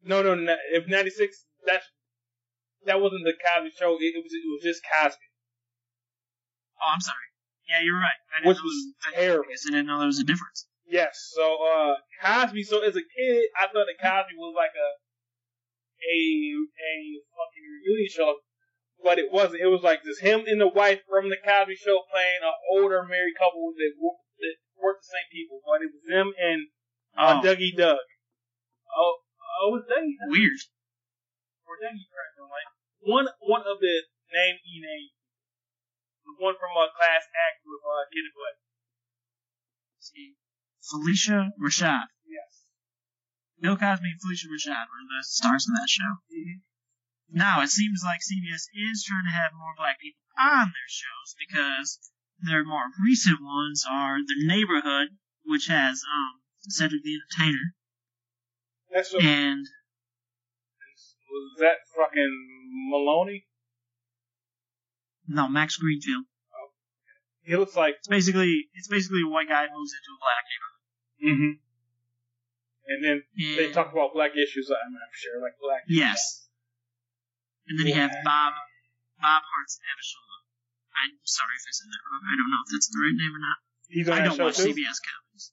No, 0.00 0.22
no, 0.24 0.34
no 0.34 0.56
if 0.72 0.88
96, 0.88 1.44
that's 1.66 1.84
that 2.86 3.00
wasn't 3.00 3.28
the 3.28 3.36
Cosby 3.36 3.76
Show. 3.76 4.00
It, 4.00 4.16
it 4.16 4.24
was 4.24 4.32
it 4.32 4.48
was 4.48 4.64
just 4.64 4.80
Cosby, 4.80 5.28
Oh, 6.80 6.88
I'm 6.88 7.04
sorry. 7.04 7.28
Yeah, 7.68 7.84
you're 7.84 8.00
right. 8.00 8.20
I 8.32 8.48
which 8.48 8.56
know 8.56 8.64
was 8.64 8.78
terrible. 9.12 9.52
I 9.52 9.52
I 9.52 9.70
didn't 9.70 9.86
know 9.86 9.98
there 10.00 10.08
was 10.08 10.18
a 10.18 10.24
difference. 10.24 10.66
Yes. 10.88 11.30
So 11.36 11.60
uh 11.60 12.00
Cosby. 12.24 12.64
So 12.64 12.80
as 12.80 12.96
a 12.96 13.04
kid, 13.04 13.44
I 13.60 13.68
thought 13.68 13.84
that 13.84 14.00
Cosby 14.00 14.34
was 14.40 14.56
like 14.56 14.72
a 14.72 14.90
a 16.00 16.18
a 16.64 16.94
fucking 17.36 17.66
reunion 17.68 18.08
show, 18.08 18.40
but 19.02 19.18
it 19.18 19.32
wasn't. 19.32 19.62
It 19.62 19.70
was 19.72 19.82
like 19.82 20.04
just 20.04 20.20
him 20.20 20.44
and 20.46 20.60
the 20.60 20.68
wife 20.68 21.00
from 21.08 21.28
the 21.28 21.38
Cosby 21.40 21.76
Show 21.76 22.02
playing 22.12 22.40
an 22.44 22.52
older 22.72 23.02
married 23.04 23.36
couple 23.38 23.72
that 23.76 23.92
that 23.96 24.56
weren't 24.76 25.00
the 25.00 25.08
same 25.10 25.28
people, 25.32 25.60
but 25.64 25.82
it 25.84 25.90
was 25.92 26.04
them 26.08 26.32
and 26.36 26.68
uh, 27.16 27.38
Oh. 27.38 27.44
Dougie 27.44 27.76
Doug. 27.76 28.00
Oh, 28.96 29.14
oh, 29.20 29.64
it 29.68 29.72
was 29.80 29.84
Dougie 29.88 30.16
Doug 30.20 30.30
Weird. 30.30 30.60
or 31.68 31.74
Dougie 31.80 32.06
Craig, 32.08 32.32
like 32.48 32.70
one 33.00 33.26
one 33.40 33.64
of 33.66 33.80
the 33.80 33.96
name 34.32 34.56
E 34.64 34.80
name, 34.80 35.10
the 36.24 36.34
one 36.38 36.54
from 36.60 36.72
uh, 36.76 36.88
Class 36.94 37.24
Act 37.34 37.64
with 37.66 37.82
uh, 37.82 38.04
Kid 38.12 38.24
and 38.28 38.34
Play. 38.36 38.54
See, 40.00 40.28
Phylicia 40.80 41.52
Rashad. 41.60 42.08
Yes. 42.24 42.72
Bill 43.60 43.76
Cosby 43.76 44.08
and 44.08 44.20
Phylicia 44.20 44.48
Rashad 44.48 44.86
were 44.88 45.04
the 45.04 45.20
stars 45.24 45.68
of 45.68 45.74
that 45.76 45.88
show. 45.90 46.24
Now, 47.32 47.62
it 47.62 47.70
seems 47.70 48.02
like 48.04 48.20
CBS 48.20 48.66
is 48.74 49.04
trying 49.04 49.24
to 49.24 49.30
have 49.30 49.52
more 49.54 49.74
black 49.76 50.00
people 50.00 50.20
on 50.38 50.66
their 50.66 50.90
shows 50.90 51.34
because 51.38 51.98
their 52.42 52.64
more 52.64 52.90
recent 53.04 53.38
ones 53.40 53.84
are 53.88 54.18
The 54.18 54.46
Neighborhood, 54.46 55.08
which 55.44 55.66
has 55.68 56.02
um, 56.02 56.40
Cedric 56.68 57.02
the 57.02 57.14
Entertainer, 57.14 57.74
That's 58.92 59.12
what, 59.12 59.22
and 59.22 59.66
was 61.30 61.56
that 61.60 61.76
fucking 61.96 62.34
Maloney? 62.90 63.46
no, 65.28 65.48
Max 65.48 65.76
Greenfield. 65.76 66.24
Oh, 66.52 66.70
He 67.42 67.56
looks 67.56 67.76
like 67.76 67.96
It's 67.98 68.08
basically 68.08 68.66
it's 68.74 68.88
basically 68.88 69.22
a 69.24 69.28
white 69.30 69.48
guy 69.48 69.62
moves 69.72 69.92
into 69.94 70.10
a 70.10 70.20
black 70.20 70.44
neighborhood. 70.50 71.38
mm-hmm. 71.38 71.52
And 72.90 73.04
then 73.04 73.22
they 73.56 73.70
talk 73.70 73.92
about 73.92 74.12
black 74.12 74.32
issues. 74.32 74.68
I'm, 74.68 74.92
I'm 74.92 75.14
sure, 75.14 75.40
like 75.40 75.52
black. 75.62 75.82
Yes. 75.86 76.48
And 77.68 77.78
then 77.78 77.86
you 77.86 77.94
have 77.94 78.10
Bob 78.24 78.52
Bob 79.20 79.42
Hearts 79.44 79.78
Abishola. 79.84 80.36
I'm 80.96 81.14
sorry 81.24 81.54
if 81.54 81.64
I 81.68 81.72
said 81.72 81.88
that 81.92 82.02
wrong. 82.08 82.22
I 82.24 82.34
don't 82.36 82.50
know 82.50 82.62
if 82.66 82.70
that's 82.72 82.88
the 82.90 83.00
right 83.00 83.16
name 83.16 83.32
or 83.36 83.42
not. 83.42 83.58
I 83.90 84.20
don't 84.24 84.38
watch 84.38 84.56
too. 84.56 84.70
CBS 84.70 84.98
comedies. 85.02 85.44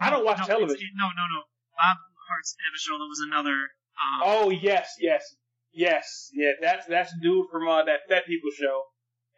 I 0.00 0.10
don't 0.10 0.24
watch 0.24 0.38
no, 0.40 0.46
television. 0.46 0.90
No, 0.96 1.06
no, 1.12 1.24
no. 1.28 1.40
Bob 1.76 1.96
Hearts 2.28 2.56
Abishola 2.66 3.06
was 3.08 3.20
another. 3.26 3.70
Um, 4.00 4.18
Oh 4.24 4.50
yes, 4.50 4.96
yes, 4.98 5.22
yes, 5.72 6.30
yeah. 6.32 6.52
That's 6.60 6.86
that's 6.86 7.12
the 7.12 7.20
dude 7.22 7.46
from 7.50 7.68
uh, 7.68 7.84
that 7.84 8.08
Fat 8.08 8.26
People 8.26 8.50
show. 8.50 8.82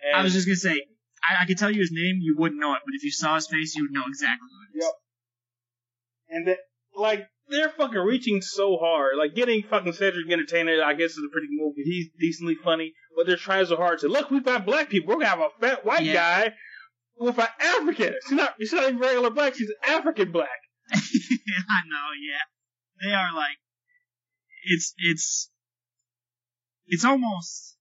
And 0.04 0.16
I 0.16 0.22
was 0.22 0.32
just 0.32 0.46
gonna 0.46 0.56
say, 0.56 0.82
I, 1.22 1.42
I 1.42 1.46
could 1.46 1.58
tell 1.58 1.70
you 1.70 1.80
his 1.80 1.92
name, 1.92 2.18
you 2.20 2.36
wouldn't 2.38 2.60
know 2.60 2.74
it, 2.74 2.82
but 2.84 2.94
if 2.94 3.02
you 3.02 3.10
saw 3.10 3.34
his 3.36 3.46
face, 3.46 3.74
you 3.76 3.84
would 3.84 3.92
know 3.92 4.04
exactly 4.06 4.48
who 4.50 4.78
it 4.78 4.78
is. 4.78 4.84
Yep. 4.84 4.94
and 6.36 6.46
that 6.48 6.58
like 6.94 7.26
they're 7.48 7.68
fucking 7.70 7.98
reaching 8.00 8.40
so 8.40 8.76
hard. 8.78 9.16
Like 9.18 9.34
getting 9.34 9.62
fucking 9.62 9.92
Cedric 9.92 10.26
the 10.26 10.32
Entertainer, 10.32 10.82
I 10.82 10.94
guess 10.94 11.10
is 11.12 11.24
a 11.26 11.30
pretty 11.32 11.48
good 11.48 11.56
move. 11.62 11.74
'cause 11.74 11.84
He's 11.84 12.08
decently 12.18 12.54
funny, 12.54 12.94
but 13.16 13.26
they're 13.26 13.36
trying 13.36 13.66
so 13.66 13.76
hard 13.76 13.98
to 14.00 14.08
look. 14.08 14.30
We've 14.30 14.44
got 14.44 14.64
black 14.64 14.88
people. 14.88 15.08
We're 15.08 15.16
gonna 15.20 15.28
have 15.28 15.40
a 15.40 15.50
fat 15.60 15.84
white 15.84 16.04
Yeah. 16.04 16.14
guy 16.14 16.54
with 17.16 17.38
an 17.38 17.46
African. 17.60 18.14
She's 18.28 18.32
not. 18.32 18.54
She's 18.58 18.72
not 18.72 18.84
even 18.84 18.98
regular 18.98 19.30
black. 19.30 19.54
She's 19.54 19.70
African 19.86 20.32
black. 20.32 20.48
I 20.92 21.80
know, 21.86 22.08
yeah. 22.20 22.44
They 23.02 23.12
are 23.14 23.34
like, 23.34 23.58
it's 24.64 24.94
it's 24.98 25.50
it's 26.86 27.04
almost. 27.04 27.76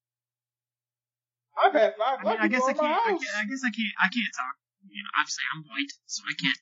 I've 1.61 1.73
had 1.73 1.93
five 1.97 2.19
I 2.25 2.29
mean, 2.29 2.37
I 2.39 2.47
guess 2.47 2.63
I 2.63 2.73
can't, 2.73 2.85
I 3.05 3.09
can't. 3.11 3.21
I 3.37 3.45
guess 3.45 3.61
I 3.63 3.69
can't. 3.71 3.93
I 4.01 4.07
can't 4.07 4.33
talk. 4.35 4.55
You 4.89 5.03
know, 5.03 5.09
obviously 5.19 5.43
I'm 5.53 5.63
white, 5.63 5.91
so 6.05 6.23
I 6.27 6.33
can't 6.41 6.57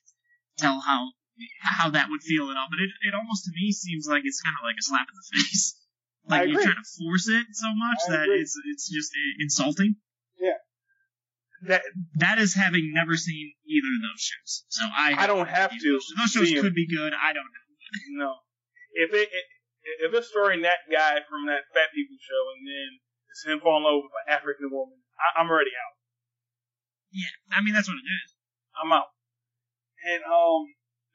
tell 0.58 0.80
how 0.80 1.12
how 1.60 1.90
that 1.90 2.08
would 2.10 2.22
feel 2.22 2.50
at 2.50 2.56
all. 2.56 2.68
But 2.70 2.80
it 2.80 2.90
it 3.06 3.14
almost 3.14 3.44
to 3.46 3.52
me 3.54 3.72
seems 3.72 4.06
like 4.06 4.22
it's 4.24 4.40
kind 4.40 4.56
of 4.58 4.64
like 4.64 4.76
a 4.78 4.82
slap 4.84 5.06
in 5.08 5.16
the 5.16 5.26
face. 5.40 5.76
Like 6.28 6.48
you're 6.48 6.62
trying 6.62 6.76
to 6.76 6.90
force 7.00 7.28
it 7.28 7.46
so 7.52 7.68
much 7.74 8.00
I 8.08 8.10
that 8.12 8.24
agree. 8.28 8.40
it's 8.40 8.54
it's 8.70 8.86
just 8.88 9.10
insulting. 9.40 9.96
Yeah. 10.38 10.60
That 11.66 11.82
That 12.16 12.38
is 12.38 12.54
having 12.54 12.92
never 12.94 13.16
seen 13.16 13.52
either 13.66 13.88
of 13.88 14.00
those 14.04 14.22
shows. 14.22 14.52
So 14.68 14.84
I 14.84 15.14
I 15.16 15.26
don't 15.26 15.48
have 15.48 15.70
to 15.70 15.76
Those, 15.80 16.06
those 16.16 16.30
shows 16.32 16.60
could 16.60 16.74
be 16.74 16.86
good. 16.88 17.12
I 17.12 17.32
don't 17.32 17.48
know. 17.48 17.66
no. 18.24 18.32
If 18.92 19.14
it, 19.14 19.28
it 19.32 19.44
if 20.04 20.10
it's 20.14 20.28
starring 20.28 20.62
that 20.62 20.84
guy 20.90 21.20
from 21.28 21.46
that 21.46 21.64
Fat 21.74 21.90
People 21.94 22.16
show 22.20 22.42
and 22.56 22.62
then 22.68 22.88
it's 23.30 23.42
him 23.46 23.60
falling 23.60 23.82
in 23.82 23.88
love 23.88 24.02
with 24.04 24.12
an 24.26 24.34
African 24.34 24.68
woman, 24.70 24.98
I, 25.18 25.40
I'm 25.40 25.48
already 25.48 25.72
out. 25.72 25.94
Yeah, 27.12 27.32
I 27.50 27.62
mean 27.62 27.74
that's 27.74 27.88
what 27.88 27.98
it 27.98 28.06
is. 28.06 28.28
I'm 28.78 28.92
out. 28.92 29.10
And 30.06 30.22
um, 30.24 30.62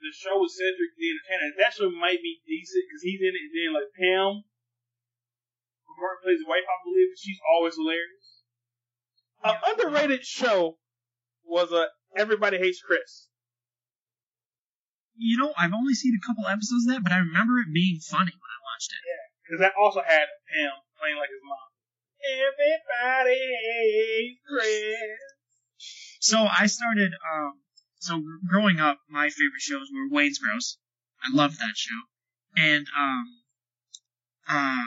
the 0.06 0.14
show 0.14 0.38
with 0.38 0.54
Cedric 0.54 0.94
the 0.94 1.10
Entertainer, 1.10 1.58
that 1.58 1.74
show 1.74 1.90
might 1.90 2.22
be 2.22 2.38
decent 2.46 2.86
because 2.86 3.02
he's 3.02 3.18
in 3.18 3.34
it. 3.34 3.42
And 3.42 3.58
then 3.58 3.74
like 3.74 3.90
Pam, 3.98 4.46
who 5.90 5.98
Martin 5.98 6.22
plays 6.22 6.46
the 6.46 6.50
wife, 6.50 6.62
I 6.62 6.78
believe, 6.86 7.10
and 7.10 7.18
she's 7.18 7.42
always 7.42 7.74
hilarious. 7.74 8.46
An 9.42 9.58
underrated 9.66 10.22
show 10.22 10.78
was 11.42 11.74
uh, 11.74 11.90
Everybody 12.14 12.62
Hates 12.62 12.82
Chris. 12.82 13.30
You 15.18 15.38
know, 15.42 15.54
I've 15.58 15.74
only 15.74 15.94
seen 15.94 16.14
a 16.14 16.22
couple 16.26 16.46
episodes 16.46 16.86
of 16.86 16.94
that, 16.94 17.04
but 17.04 17.12
I 17.12 17.18
remember 17.24 17.60
it 17.60 17.74
being 17.74 18.00
funny 18.04 18.36
when 18.36 18.52
I 18.52 18.60
watched 18.62 18.94
it. 18.94 19.02
Yeah, 19.02 19.26
because 19.42 19.60
that 19.64 19.74
also 19.80 20.04
had 20.06 20.28
him 20.54 20.72
playing 21.00 21.18
like 21.18 21.32
his 21.34 21.42
mom. 21.42 21.72
Everybody's 22.26 24.42
friends. 24.44 25.24
So 26.20 26.46
I 26.46 26.68
started. 26.68 27.14
Um, 27.16 27.65
so 28.06 28.22
growing 28.48 28.80
up, 28.80 29.00
my 29.10 29.30
favorite 29.30 29.62
shows 29.62 29.88
were 29.94 30.08
Wayans 30.16 30.40
Bros. 30.42 30.78
I 31.24 31.36
loved 31.36 31.58
that 31.60 31.76
show, 31.76 32.02
and 32.58 32.86
um, 32.98 33.26
uh, 34.48 34.86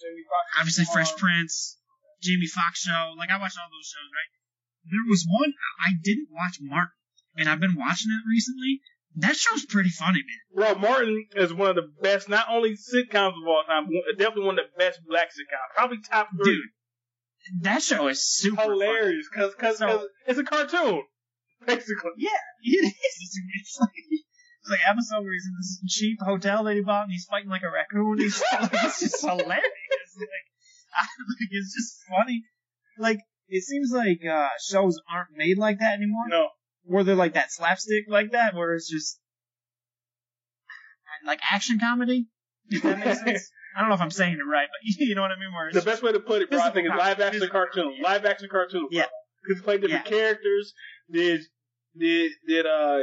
Jamie 0.00 0.24
obviously 0.58 0.84
Fresh 0.86 1.16
Prince, 1.16 1.76
Jamie 2.22 2.46
Foxx 2.46 2.80
show. 2.80 3.14
Like 3.18 3.30
I 3.30 3.38
watched 3.38 3.58
all 3.58 3.68
those 3.70 3.86
shows, 3.92 4.08
right? 4.14 4.30
There 4.90 5.04
was 5.08 5.26
one 5.28 5.52
I 5.84 5.90
didn't 6.02 6.28
watch 6.30 6.58
Martin, 6.60 6.92
and 7.36 7.48
I've 7.48 7.60
been 7.60 7.76
watching 7.76 8.10
it 8.10 8.22
recently. 8.28 8.80
That 9.16 9.36
show's 9.36 9.64
pretty 9.66 9.90
funny, 9.90 10.20
man. 10.22 10.76
Bro, 10.76 10.80
Martin 10.80 11.26
is 11.34 11.52
one 11.52 11.70
of 11.70 11.76
the 11.76 11.90
best, 12.02 12.28
not 12.28 12.46
only 12.50 12.72
sitcoms 12.74 13.34
of 13.40 13.48
all 13.48 13.64
time, 13.66 13.86
but 13.86 14.16
definitely 14.18 14.44
one 14.44 14.58
of 14.58 14.66
the 14.66 14.78
best 14.78 15.00
black 15.08 15.28
sitcoms. 15.28 15.74
Probably 15.74 15.98
top 16.08 16.28
three. 16.36 16.52
Dude, 16.54 17.62
that 17.62 17.82
show 17.82 18.06
is 18.08 18.22
super. 18.24 18.62
Hilarious, 18.62 19.26
because 19.32 19.54
cause, 19.56 19.78
So- 19.78 19.86
'cause 19.86 20.06
it's 20.26 20.38
a 20.38 20.44
cartoon, 20.44 21.02
basically. 21.68 22.10
Yeah, 22.18 22.30
it 22.62 22.86
is. 22.86 22.94
It's, 23.60 23.78
like 23.80 23.90
it's 23.94 24.70
like 24.70 24.80
an 24.80 24.90
episode 24.96 25.22
where 25.22 25.32
he's 25.32 25.46
in 25.46 25.54
this 25.58 25.80
cheap 25.88 26.18
hotel 26.20 26.64
that 26.64 26.74
he 26.74 26.82
bought 26.82 27.04
and 27.04 27.12
he's 27.12 27.26
fighting 27.30 27.50
like 27.50 27.62
a 27.62 27.70
raccoon. 27.70 28.18
He's 28.18 28.42
like, 28.52 28.70
it's 28.72 29.00
just 29.00 29.20
hilarious. 29.24 29.44
Like, 29.46 30.46
I, 30.96 31.02
like 31.02 31.48
it's 31.50 31.74
just 31.74 31.98
funny. 32.08 32.42
Like 32.98 33.20
it 33.48 33.62
seems 33.62 33.90
like 33.92 34.20
uh 34.24 34.48
shows 34.66 34.98
aren't 35.12 35.36
made 35.36 35.58
like 35.58 35.78
that 35.80 35.94
anymore. 35.94 36.24
No. 36.28 36.48
Where 36.84 37.04
they're 37.04 37.14
like 37.14 37.34
that 37.34 37.52
slapstick 37.52 38.04
like 38.08 38.32
that, 38.32 38.54
where 38.54 38.74
it's 38.74 38.90
just 38.90 39.20
like 41.26 41.40
action 41.52 41.78
comedy. 41.78 42.26
If 42.70 42.82
that 42.82 42.98
makes 42.98 43.20
sense. 43.20 43.50
I 43.76 43.80
don't 43.80 43.90
know 43.90 43.94
if 43.94 44.00
I'm 44.00 44.10
saying 44.10 44.34
it 44.34 44.42
right, 44.50 44.66
but 44.68 44.80
you 45.06 45.14
know 45.14 45.22
what 45.22 45.30
I 45.30 45.38
mean. 45.38 45.52
Where 45.52 45.68
it's 45.68 45.78
The 45.78 45.84
best 45.84 46.02
way 46.02 46.12
to 46.12 46.20
put 46.20 46.42
it, 46.42 46.50
bro, 46.50 46.60
I 46.60 46.70
think 46.70 46.86
is 46.86 46.92
live 46.96 47.20
action 47.20 47.48
cartoon. 47.50 47.96
Live 48.02 48.24
action 48.24 48.48
cartoon. 48.50 48.88
Yeah. 48.90 49.06
Because 49.46 49.62
play 49.62 49.78
different 49.78 50.06
Yeah. 50.06 50.10
characters. 50.10 50.74
Did 51.10 51.42
did 51.98 52.32
did 52.46 52.66
uh 52.66 53.00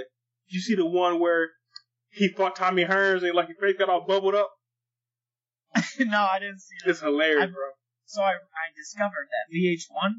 you 0.48 0.60
see 0.60 0.76
the 0.76 0.86
one 0.86 1.20
where 1.20 1.50
he 2.10 2.30
fought 2.30 2.56
Tommy 2.56 2.86
Hearns 2.86 3.24
and 3.24 3.34
like 3.36 3.48
his 3.48 3.58
face 3.60 3.76
got 3.78 3.90
all 3.90 4.06
bubbled 4.08 4.36
up? 4.36 4.50
no, 6.00 6.20
I 6.32 6.40
didn't 6.40 6.60
see 6.60 6.76
it. 6.86 6.90
It's 6.90 7.00
hilarious, 7.02 7.44
I- 7.44 7.48
bro. 7.48 7.70
So 8.08 8.22
I, 8.22 8.34
I 8.34 8.66
discovered 8.78 9.28
that 9.34 9.50
VH1 9.56 10.12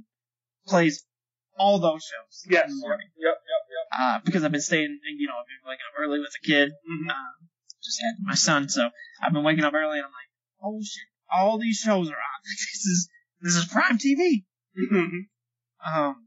plays 0.66 1.04
all 1.56 1.78
those 1.78 2.02
shows 2.02 2.44
Yes. 2.50 2.68
in 2.68 2.76
the 2.76 2.80
morning. 2.82 3.06
Yep, 3.16 3.34
yep, 3.34 3.98
Uh, 3.98 4.18
because 4.24 4.42
I've 4.42 4.50
been 4.50 4.60
staying, 4.60 4.98
you 5.16 5.28
know, 5.28 5.34
I've 5.38 5.46
been 5.46 5.70
waking 5.70 5.86
up 5.94 5.94
early 6.00 6.18
with 6.18 6.32
a 6.34 6.44
kid. 6.44 6.72
Mhm. 6.90 7.08
Um, 7.10 7.48
just 7.82 8.02
had 8.02 8.16
my 8.20 8.34
son, 8.34 8.68
so 8.68 8.90
I've 9.22 9.32
been 9.32 9.44
waking 9.44 9.62
up 9.62 9.72
early, 9.72 9.98
and 9.98 10.04
I'm 10.04 10.10
like, 10.10 10.30
oh 10.64 10.80
shit, 10.82 11.06
all 11.32 11.58
these 11.58 11.76
shows 11.76 12.08
are 12.10 12.14
on. 12.14 12.40
this 12.44 12.86
is 12.86 13.08
this 13.40 13.54
is 13.54 13.64
prime 13.66 13.98
TV. 13.98 14.44
yep. 14.74 14.90
Mhm. 14.90 15.20
Um, 15.86 16.25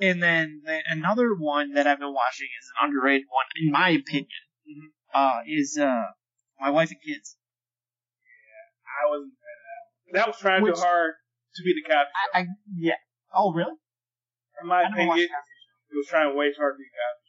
and 0.00 0.22
then 0.22 0.62
the, 0.64 0.80
another 0.90 1.34
one 1.34 1.72
that 1.74 1.86
I've 1.86 1.98
been 2.00 2.14
watching 2.14 2.48
is 2.60 2.66
an 2.80 2.88
underrated 2.88 3.26
one, 3.30 3.46
in 3.56 3.70
my 3.72 3.90
opinion. 3.90 4.28
Mhm. 4.68 4.88
Uh, 5.12 5.40
is 5.46 5.76
uh, 5.78 6.04
my 6.60 6.70
wife 6.70 6.90
and 6.90 7.00
kids. 7.02 7.36
Yeah, 8.22 9.06
I 9.06 9.10
wasn't 9.10 9.32
a 9.32 9.38
fan 9.42 9.56
of 9.58 9.64
that. 9.66 10.18
That 10.18 10.26
was 10.28 10.38
trying 10.38 10.62
Which- 10.62 10.74
too 10.76 10.80
hard 10.80 11.14
to 11.56 11.62
be 11.64 11.74
the 11.74 11.82
Cosby 11.82 12.10
Show. 12.10 12.38
I, 12.38 12.40
I 12.40 12.46
yeah. 12.76 12.94
Oh 13.34 13.52
really? 13.52 13.74
In 14.62 14.68
my 14.68 14.82
opinion, 14.82 15.18
it 15.18 15.96
was 15.96 16.06
trying 16.06 16.36
way 16.36 16.50
too 16.52 16.58
hard 16.58 16.74
to 16.74 16.78
be 16.78 16.84
the. 16.84 17.20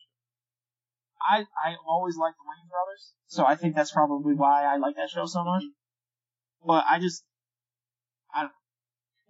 I 1.21 1.45
I 1.69 1.75
always 1.87 2.17
liked 2.17 2.37
the 2.37 2.43
Wayans 2.49 2.69
brothers, 2.69 3.13
so 3.27 3.45
I 3.45 3.55
think 3.55 3.75
that's 3.75 3.91
probably 3.91 4.33
why 4.33 4.63
I 4.65 4.77
like 4.77 4.95
that 4.95 5.09
show 5.09 5.25
so 5.25 5.43
much. 5.43 5.63
But 6.65 6.85
I 6.89 6.99
just 6.99 7.23
I 8.33 8.41
don't. 8.43 8.51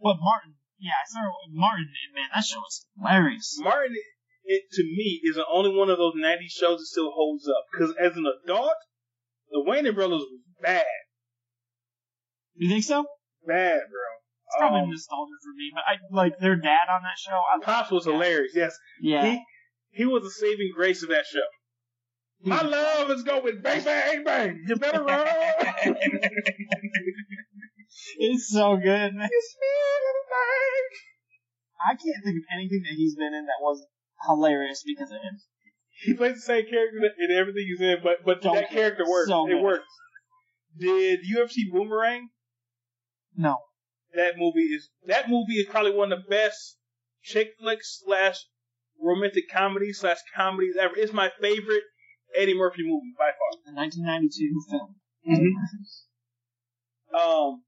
But 0.02 0.18
Martin, 0.20 0.56
yeah, 0.82 0.98
I 0.98 1.06
saw 1.08 1.32
Martin, 1.54 1.88
and 1.88 2.16
man, 2.16 2.30
that 2.34 2.44
show 2.44 2.60
was 2.60 2.86
hilarious. 2.98 3.58
Martin, 3.62 3.96
it 4.44 4.64
to 4.74 4.84
me 4.84 5.22
is 5.24 5.36
the 5.36 5.46
only 5.52 5.70
one 5.78 5.90
of 5.90 5.98
those 5.98 6.16
'90s 6.16 6.50
shows 6.52 6.80
that 6.80 6.86
still 6.88 7.12
holds 7.12 7.48
up. 7.48 7.64
Because 7.72 7.96
as 8.02 8.18
an 8.18 8.26
adult, 8.44 8.74
the 9.52 9.60
Wayans 9.68 9.94
Brothers 9.96 10.22
was 10.22 10.40
bad, 10.62 10.84
You 12.56 12.68
think 12.70 12.84
so? 12.84 13.06
bad, 13.46 13.80
bro. 13.90 14.08
It's 14.48 14.58
probably 14.58 14.82
Um, 14.82 14.90
nostalgia 14.90 15.32
for 15.44 15.54
me, 15.56 15.72
but 15.74 15.84
I 15.88 15.98
like 16.12 16.38
their 16.40 16.56
dad 16.58 16.90
on 16.92 17.04
that 17.04 17.18
show. 17.18 17.32
I, 17.40 17.60
Pops 17.64 17.92
was 17.92 18.06
hilarious. 18.06 18.52
Yes, 18.56 18.76
yeah, 19.02 19.24
he 19.32 19.42
he 19.92 20.06
was 20.06 20.24
the 20.24 20.32
saving 20.32 20.72
grace 20.76 21.04
of 21.04 21.10
that 21.10 21.26
show. 21.26 21.40
My 22.44 22.62
love 22.64 23.12
is 23.12 23.22
going 23.24 23.62
bang 23.62 23.84
bang 23.84 24.24
bang. 24.24 24.64
You 24.68 24.76
better 24.76 25.04
run. 25.06 25.28
It's 28.22 28.50
so 28.50 28.78
good, 28.78 29.14
man. 29.16 29.30
I 31.84 31.96
can't 31.96 32.24
think 32.24 32.38
of 32.38 32.44
anything 32.54 32.84
that 32.84 32.94
he's 32.96 33.16
been 33.16 33.34
in 33.34 33.46
that 33.46 33.60
wasn't 33.62 33.90
hilarious 34.28 34.84
because 34.86 35.10
of 35.12 35.18
him. 35.18 35.40
he 36.06 36.14
plays 36.14 36.36
the 36.36 36.42
same 36.42 36.66
character 36.70 36.98
in 37.18 37.32
everything 37.38 37.66
he's 37.68 37.82
in, 37.82 37.98
but 38.04 38.18
but 38.26 38.42
Don't 38.42 38.56
that 38.56 38.70
care. 38.70 38.92
character 38.92 39.04
works. 39.10 39.28
So 39.30 39.48
it 39.48 39.54
good. 39.54 39.64
works. 39.64 39.88
Did 40.78 41.20
UFC 41.26 41.72
Boomerang? 41.72 42.30
No, 43.36 43.58
That 44.14 44.38
movie 44.38 44.70
is 44.76 44.90
that 45.08 45.30
movie 45.30 45.54
is 45.56 45.66
probably 45.70 45.92
one 45.94 46.12
of 46.12 46.20
the 46.24 46.30
best 46.30 46.78
chick 47.24 47.50
flicks 47.60 48.02
slash 48.06 48.38
romantic 49.02 49.46
comedy 49.52 49.94
slash 49.94 50.18
comedies 50.36 50.76
ever. 50.80 50.94
It's 50.96 51.14
my 51.14 51.32
favorite 51.42 51.84
Eddie 52.38 52.58
Murphy 52.58 52.84
movie 52.84 53.14
by 53.18 53.32
far. 53.32 53.52
the 53.66 53.74
1992 53.74 54.64
film. 54.70 54.96
Mhm. 55.28 55.56
Um, 57.20 57.64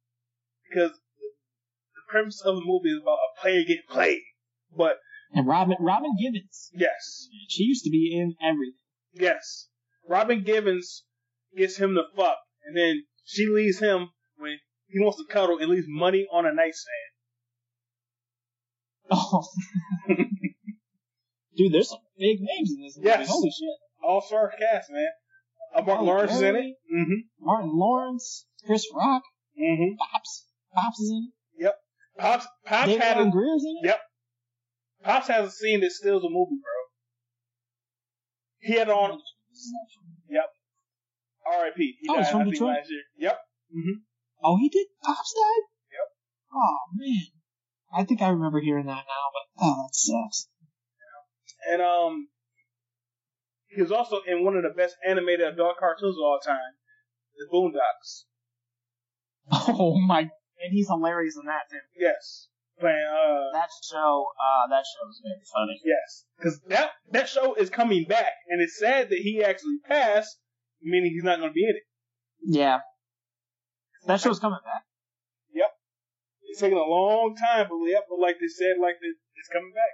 because 0.73 0.91
the 0.91 2.01
premise 2.09 2.41
of 2.45 2.55
the 2.55 2.61
movie 2.65 2.89
is 2.89 3.01
about 3.01 3.17
a 3.17 3.41
player 3.41 3.61
getting 3.61 3.83
played. 3.89 4.21
But 4.75 4.97
And 5.33 5.47
Robin 5.47 5.75
Robin 5.79 6.15
Givens, 6.19 6.69
yes, 6.73 7.27
she 7.49 7.63
used 7.63 7.83
to 7.85 7.89
be 7.91 8.15
in 8.17 8.35
everything. 8.41 8.79
yes, 9.13 9.67
Robin 10.07 10.43
Givens 10.43 11.03
gets 11.55 11.77
him 11.77 11.93
the 11.95 12.03
fuck, 12.15 12.37
and 12.65 12.75
then 12.75 13.03
she 13.25 13.47
leaves 13.47 13.79
him 13.79 14.09
when 14.37 14.57
he 14.87 14.99
wants 14.99 15.17
to 15.17 15.25
cuddle 15.31 15.59
and 15.59 15.69
leaves 15.69 15.85
money 15.87 16.25
on 16.31 16.45
a 16.45 16.53
nightstand. 16.53 17.11
Oh, 19.11 19.43
dude, 21.57 21.71
there's 21.73 21.89
some 21.89 21.99
big 22.17 22.37
names 22.39 22.71
in 22.75 22.81
this 22.83 22.97
movie. 22.97 23.07
Yes. 23.09 23.29
Holy 23.29 23.49
shit! 23.49 23.77
All 24.03 24.21
star 24.21 24.51
cast, 24.57 24.89
man. 24.91 25.07
Uh, 25.75 25.81
Martin 25.81 26.05
Lawrence 26.05 26.31
is 26.33 26.41
in 26.41 26.55
it. 26.55 26.75
Mm-hmm. 26.93 27.13
Martin 27.45 27.71
Lawrence, 27.73 28.45
Chris 28.65 28.85
Rock, 28.95 29.23
Mm-hmm. 29.59 29.95
Pops, 29.97 30.45
Pops 30.75 30.99
is 30.99 31.09
in 31.11 31.31
it. 31.65 31.73
Pops, 32.17 32.45
Pops 32.65 32.87
David 32.87 33.01
had 33.03 33.17
a, 33.19 33.29
Grier's 33.29 33.63
in 33.65 33.75
it. 33.83 33.87
Yep. 33.87 33.99
Pops 35.03 35.27
has 35.27 35.47
a 35.47 35.51
scene 35.51 35.81
that 35.81 35.91
steals 35.91 36.23
a 36.23 36.29
movie, 36.29 36.59
bro. 36.61 36.73
He 38.59 38.73
had 38.73 38.89
on 38.89 39.19
Yep. 40.29 40.45
R.I.P. 41.45 41.97
He 41.99 42.07
Oh, 42.09 42.17
he's 42.17 42.25
died, 42.27 42.31
from 42.31 42.49
Detroit? 42.49 42.69
last 42.77 42.89
year. 42.89 43.01
Yep. 43.17 43.39
Oh, 44.43 44.57
he 44.57 44.69
did. 44.69 44.87
Pops 45.03 45.33
died. 45.33 45.63
Yep. 45.91 46.07
Oh 46.53 46.77
man, 46.95 47.25
I 47.91 48.03
think 48.05 48.21
I 48.21 48.29
remember 48.29 48.59
hearing 48.61 48.85
that 48.85 48.91
now, 49.07 49.25
but 49.33 49.65
oh, 49.65 49.83
that 49.87 49.93
sucks. 49.95 50.47
And 51.71 51.81
um, 51.81 52.27
he 53.67 53.81
was 53.81 53.91
also 53.91 54.19
in 54.27 54.43
one 54.45 54.55
of 54.55 54.63
the 54.63 54.69
best 54.69 54.95
animated 55.07 55.47
adult 55.47 55.77
cartoons 55.79 56.15
of 56.17 56.21
all 56.23 56.39
time, 56.45 56.57
The 57.37 57.47
Boondocks. 57.51 58.25
Oh 59.79 59.97
my, 59.99 60.29
and 60.63 60.71
he's 60.73 60.87
hilarious 60.87 61.35
in 61.35 61.45
that 61.45 61.69
too. 61.69 61.77
Yes, 61.99 62.47
playing 62.79 62.95
uh, 62.95 63.51
That 63.53 63.69
show, 63.83 64.25
uh, 64.39 64.69
that 64.69 64.85
show 64.87 65.09
is 65.09 65.21
very 65.21 65.43
funny. 65.53 65.81
yes, 65.83 66.25
because 66.37 66.59
that 66.69 66.91
that 67.11 67.27
show 67.29 67.53
is 67.55 67.69
coming 67.69 68.05
back, 68.07 68.31
and 68.49 68.61
it's 68.61 68.79
sad 68.79 69.09
that 69.09 69.19
he 69.19 69.43
actually 69.43 69.77
passed, 69.87 70.37
meaning 70.81 71.11
he's 71.13 71.23
not 71.23 71.39
going 71.39 71.49
to 71.49 71.53
be 71.53 71.63
in 71.67 71.75
it. 71.75 71.83
Yeah, 72.45 72.79
that 74.07 74.19
show's 74.21 74.39
coming 74.39 74.59
back. 74.63 74.83
Yep, 75.53 75.71
it's 76.49 76.59
taking 76.61 76.77
a 76.77 76.81
long 76.81 77.35
time, 77.35 77.67
but 77.69 77.77
yeah, 77.85 77.99
but 78.09 78.19
like 78.19 78.37
they 78.39 78.47
said, 78.47 78.79
like 78.81 78.95
it- 79.01 79.17
it's 79.35 79.49
coming 79.51 79.71
back. 79.75 79.91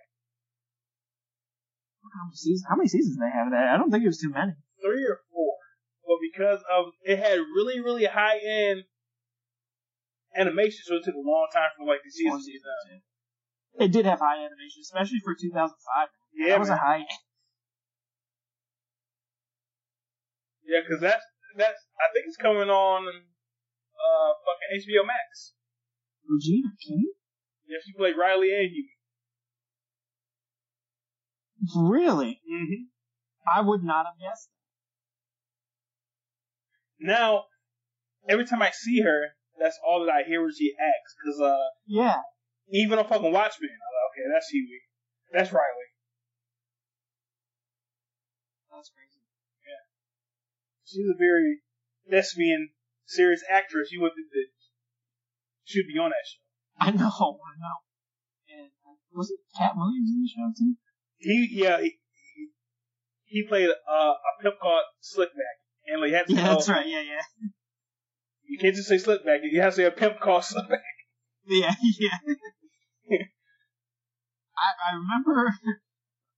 How 2.14 2.26
many 2.26 2.36
seasons? 2.36 2.66
How 2.70 2.76
many 2.76 2.88
seasons 2.90 3.18
they 3.18 3.30
have 3.30 3.48
of 3.48 3.54
that? 3.54 3.70
I 3.74 3.78
don't 3.78 3.92
think 3.92 4.04
it 4.04 4.08
was 4.08 4.20
too 4.20 4.30
many. 4.34 4.54
three 4.82 5.06
or 5.06 5.20
four, 5.32 5.54
but 6.08 6.18
because 6.22 6.60
of 6.72 6.94
it 7.04 7.20
had 7.20 7.38
really 7.40 7.80
really 7.82 8.06
high 8.06 8.38
end 8.40 8.84
animation, 10.36 10.82
so 10.86 10.96
it 10.96 11.04
took 11.04 11.16
a 11.16 11.24
long 11.26 11.48
time 11.54 11.70
for 11.78 11.86
like 11.86 12.02
the 12.04 12.12
season 12.12 12.38
done. 12.38 13.02
It 13.80 13.92
did 13.92 14.06
have 14.06 14.20
high 14.20 14.38
animation, 14.38 14.82
especially 14.82 15.20
for 15.24 15.36
2005. 15.40 16.10
Yeah, 16.34 16.50
that 16.50 16.60
was 16.60 16.70
man. 16.70 16.78
a 16.78 16.82
high. 16.82 17.06
yeah, 20.66 20.80
because 20.86 21.02
that's 21.02 21.26
that's 21.56 21.82
I 21.98 22.14
think 22.14 22.28
it's 22.28 22.38
coming 22.38 22.70
on 22.70 23.08
uh 23.08 24.32
fucking 24.46 24.86
HBO 24.86 25.06
Max. 25.06 25.54
Regina 26.28 26.70
King? 26.86 27.12
Yeah, 27.68 27.78
she 27.84 27.94
played 27.94 28.16
Riley 28.18 28.54
and 28.54 28.70
Huey. 28.70 28.90
Really? 31.76 32.42
Mm-hmm. 32.50 32.84
I 33.54 33.62
would 33.62 33.84
not 33.84 34.06
have 34.06 34.20
guessed. 34.20 34.50
Now, 37.00 37.46
every 38.28 38.46
time 38.46 38.62
I 38.62 38.72
see 38.72 39.02
her, 39.02 39.30
that's 39.60 39.78
all 39.86 40.06
that 40.06 40.12
I 40.12 40.24
hear 40.28 40.42
when 40.42 40.54
she 40.56 40.74
acts. 40.80 41.14
Cause 41.24 41.40
uh, 41.42 41.68
Yeah. 41.86 42.22
even 42.72 42.98
on 43.00 43.06
fucking 43.08 43.32
Watchmen, 43.32 43.70
I'm 43.70 43.94
like, 43.94 44.08
okay, 44.14 44.26
that's 44.34 44.48
Huey, 44.50 44.82
that's 45.34 45.52
Riley. 45.52 45.90
That's 48.72 48.90
crazy. 48.96 49.20
Yeah, 49.68 49.84
she's 50.86 51.10
a 51.10 51.18
very 51.18 51.60
thespian, 52.10 52.70
serious 53.06 53.44
actress. 53.50 53.92
You 53.92 54.02
would 54.02 54.14
think 54.16 54.30
that 54.32 54.48
she'd 55.66 55.88
be 55.88 56.00
on 56.00 56.12
that 56.12 56.26
show. 56.26 56.40
I 56.80 56.92
know, 56.92 57.10
I 57.12 57.54
know. 57.60 57.78
And 58.56 58.70
uh, 58.88 58.96
was 59.14 59.32
it 59.32 59.40
Katt 59.58 59.74
Williams 59.76 60.12
in 60.12 60.22
the 60.24 60.30
show 60.30 60.48
too? 60.58 60.76
He, 61.18 61.50
yeah, 61.52 61.78
he, 61.82 62.00
he- 62.36 62.54
he 63.26 63.44
played 63.48 63.70
uh, 63.70 64.14
a 64.14 64.42
pimp 64.42 64.56
called 64.60 64.82
Slickback, 65.04 65.60
and 65.88 66.02
like, 66.02 66.12
had 66.14 66.26
to 66.28 66.34
Yeah, 66.34 66.44
know, 66.44 66.50
that's 66.56 66.70
right. 66.70 66.88
Yeah, 66.88 67.02
yeah. 67.02 67.22
You 68.50 68.58
can't 68.58 68.76
just 68.76 68.90
say 68.90 68.96
Slickback. 68.98 69.40
You 69.44 69.62
have 69.62 69.74
to 69.74 69.78
say 69.78 69.86
a 69.86 69.92
pimp 69.92 70.20
called 70.20 70.44
Slickback. 70.44 70.82
Yeah, 71.52 71.74
yeah. 72.00 72.18
I 74.58 74.92
I 74.92 74.96
remember. 74.98 75.52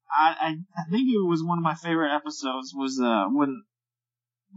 I, 0.10 0.36
I 0.40 0.48
I 0.78 0.90
think 0.90 1.10
it 1.10 1.28
was 1.28 1.44
one 1.44 1.58
of 1.58 1.64
my 1.64 1.76
favorite 1.76 2.16
episodes 2.16 2.72
was 2.74 2.98
uh 3.02 3.26
when 3.30 3.64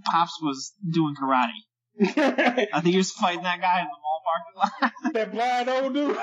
Pops 0.05 0.39
was 0.43 0.75
doing 0.89 1.17
karate. 1.21 1.51
I 2.73 2.81
think 2.81 2.93
he 2.93 2.99
was 2.99 3.11
fighting 3.13 3.43
that 3.43 3.61
guy 3.61 3.81
in 3.81 3.87
the 3.87 3.99
mall 4.03 4.23
parking 4.25 4.57
lot. 4.61 5.13
that 5.15 5.33
blind 5.33 5.69
old 5.69 5.95
dude. 5.95 6.17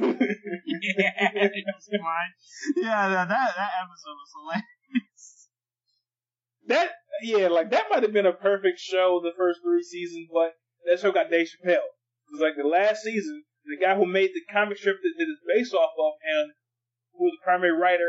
yeah, 0.00 1.30
it 1.34 1.64
was 1.66 1.88
fine. 1.90 2.84
Yeah, 2.84 3.08
that 3.08 3.28
that, 3.28 3.50
that 3.56 3.70
episode 3.82 4.18
was 4.18 4.32
hilarious. 4.34 5.48
that 6.66 6.90
yeah, 7.22 7.48
like 7.48 7.70
that 7.70 7.86
might 7.90 8.02
have 8.02 8.12
been 8.12 8.26
a 8.26 8.32
perfect 8.32 8.80
show 8.80 9.20
the 9.22 9.32
first 9.36 9.60
three 9.62 9.82
seasons, 9.82 10.28
but 10.32 10.52
that 10.86 11.00
show 11.00 11.12
got 11.12 11.30
Dave 11.30 11.48
Chappelle. 11.48 11.90
It 12.28 12.32
was 12.32 12.40
like 12.40 12.56
the 12.56 12.68
last 12.68 13.02
season, 13.02 13.44
the 13.64 13.76
guy 13.76 13.96
who 13.96 14.06
made 14.06 14.30
the 14.34 14.44
comic 14.52 14.78
strip 14.78 14.96
that 15.02 15.14
it 15.16 15.28
is 15.28 15.38
based 15.46 15.74
off 15.74 15.90
of, 15.98 16.12
and 16.22 16.52
who 17.12 17.24
was 17.24 17.32
the 17.38 17.44
primary 17.44 17.72
writer 17.72 18.08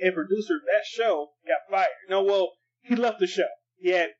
and 0.00 0.14
producer 0.14 0.54
of 0.54 0.62
that 0.66 0.84
show, 0.84 1.30
got 1.46 1.70
fired. 1.70 1.88
No, 2.08 2.22
well, 2.22 2.52
he 2.82 2.96
left 2.96 3.20
the 3.20 3.26
show. 3.26 3.48
He 3.76 3.90
had 3.90 4.10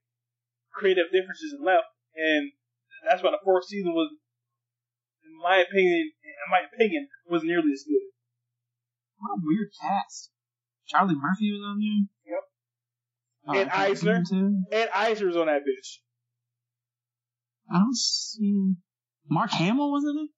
creative 0.73 1.07
differences 1.13 1.53
and 1.53 1.65
left, 1.65 1.87
and 2.15 2.53
that's 3.09 3.23
why 3.23 3.31
the 3.31 3.43
fourth 3.45 3.65
season 3.67 3.93
was, 3.93 4.11
in 5.25 5.33
my 5.43 5.59
opinion, 5.59 6.13
in 6.23 6.51
my 6.51 6.61
opinion, 6.73 7.09
was 7.29 7.43
nearly 7.43 7.73
as 7.73 7.85
good. 7.87 8.11
What 9.19 9.37
a 9.37 9.41
weird 9.43 9.71
cast. 9.81 10.31
Charlie 10.89 11.15
Murphy 11.15 11.53
was 11.53 11.63
on 11.65 11.79
there. 11.79 12.35
Yep. 12.35 12.45
Oh, 13.47 13.61
And 13.61 13.71
Asner. 13.71 14.53
Ed 14.73 14.91
Asner's 14.91 15.37
on 15.37 15.47
that 15.47 15.63
bitch. 15.63 15.99
I 17.71 17.79
don't 17.79 17.97
see. 17.97 18.75
Mark 19.29 19.51
Hamill 19.53 19.93
was 19.93 20.05
in 20.05 20.25
it. 20.25 20.31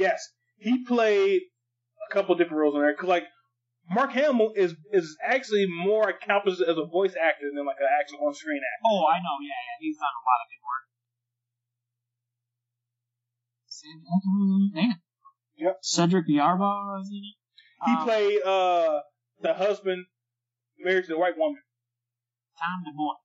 Yes, 0.00 0.22
he 0.58 0.84
played 0.84 1.40
a 2.08 2.14
couple 2.14 2.34
different 2.36 2.60
roles 2.60 2.74
in 2.74 2.80
there. 2.82 2.94
Cause 2.94 3.08
like 3.08 3.24
Mark 3.90 4.12
Hamill 4.12 4.52
is 4.54 4.74
is 4.92 5.16
actually 5.24 5.66
more 5.66 6.08
accomplished 6.08 6.60
as 6.60 6.76
a 6.78 6.86
voice 6.86 7.14
actor 7.20 7.50
than 7.54 7.66
like 7.66 7.76
an 7.80 7.88
actual 8.00 8.26
on 8.26 8.34
screen 8.34 8.60
actor. 8.60 8.84
Oh, 8.86 9.06
I 9.06 9.18
know. 9.18 9.36
Yeah, 9.42 9.48
yeah. 9.48 9.76
He's 9.80 9.96
done 9.96 10.06
a 10.06 10.22
lot 10.22 10.40
of 10.44 10.48
good 10.52 10.62
work. 10.68 10.84
Sam 13.66 13.98
Jackson 14.02 14.32
was 14.38 14.70
in 14.74 14.78
it. 14.78 14.86
Damn. 14.88 15.00
Yep. 15.66 15.78
Cedric 15.82 16.28
Yarbrough 16.28 16.98
was 16.98 17.10
in 17.10 17.22
it. 17.24 17.36
He 17.86 17.92
Um, 17.92 18.04
played 18.04 18.42
uh 18.42 19.00
the 19.40 19.54
husband 19.54 20.06
married 20.78 21.04
to 21.04 21.10
the 21.10 21.18
white 21.18 21.36
woman. 21.36 21.60
Tom 22.58 22.82
DuBois. 22.84 23.18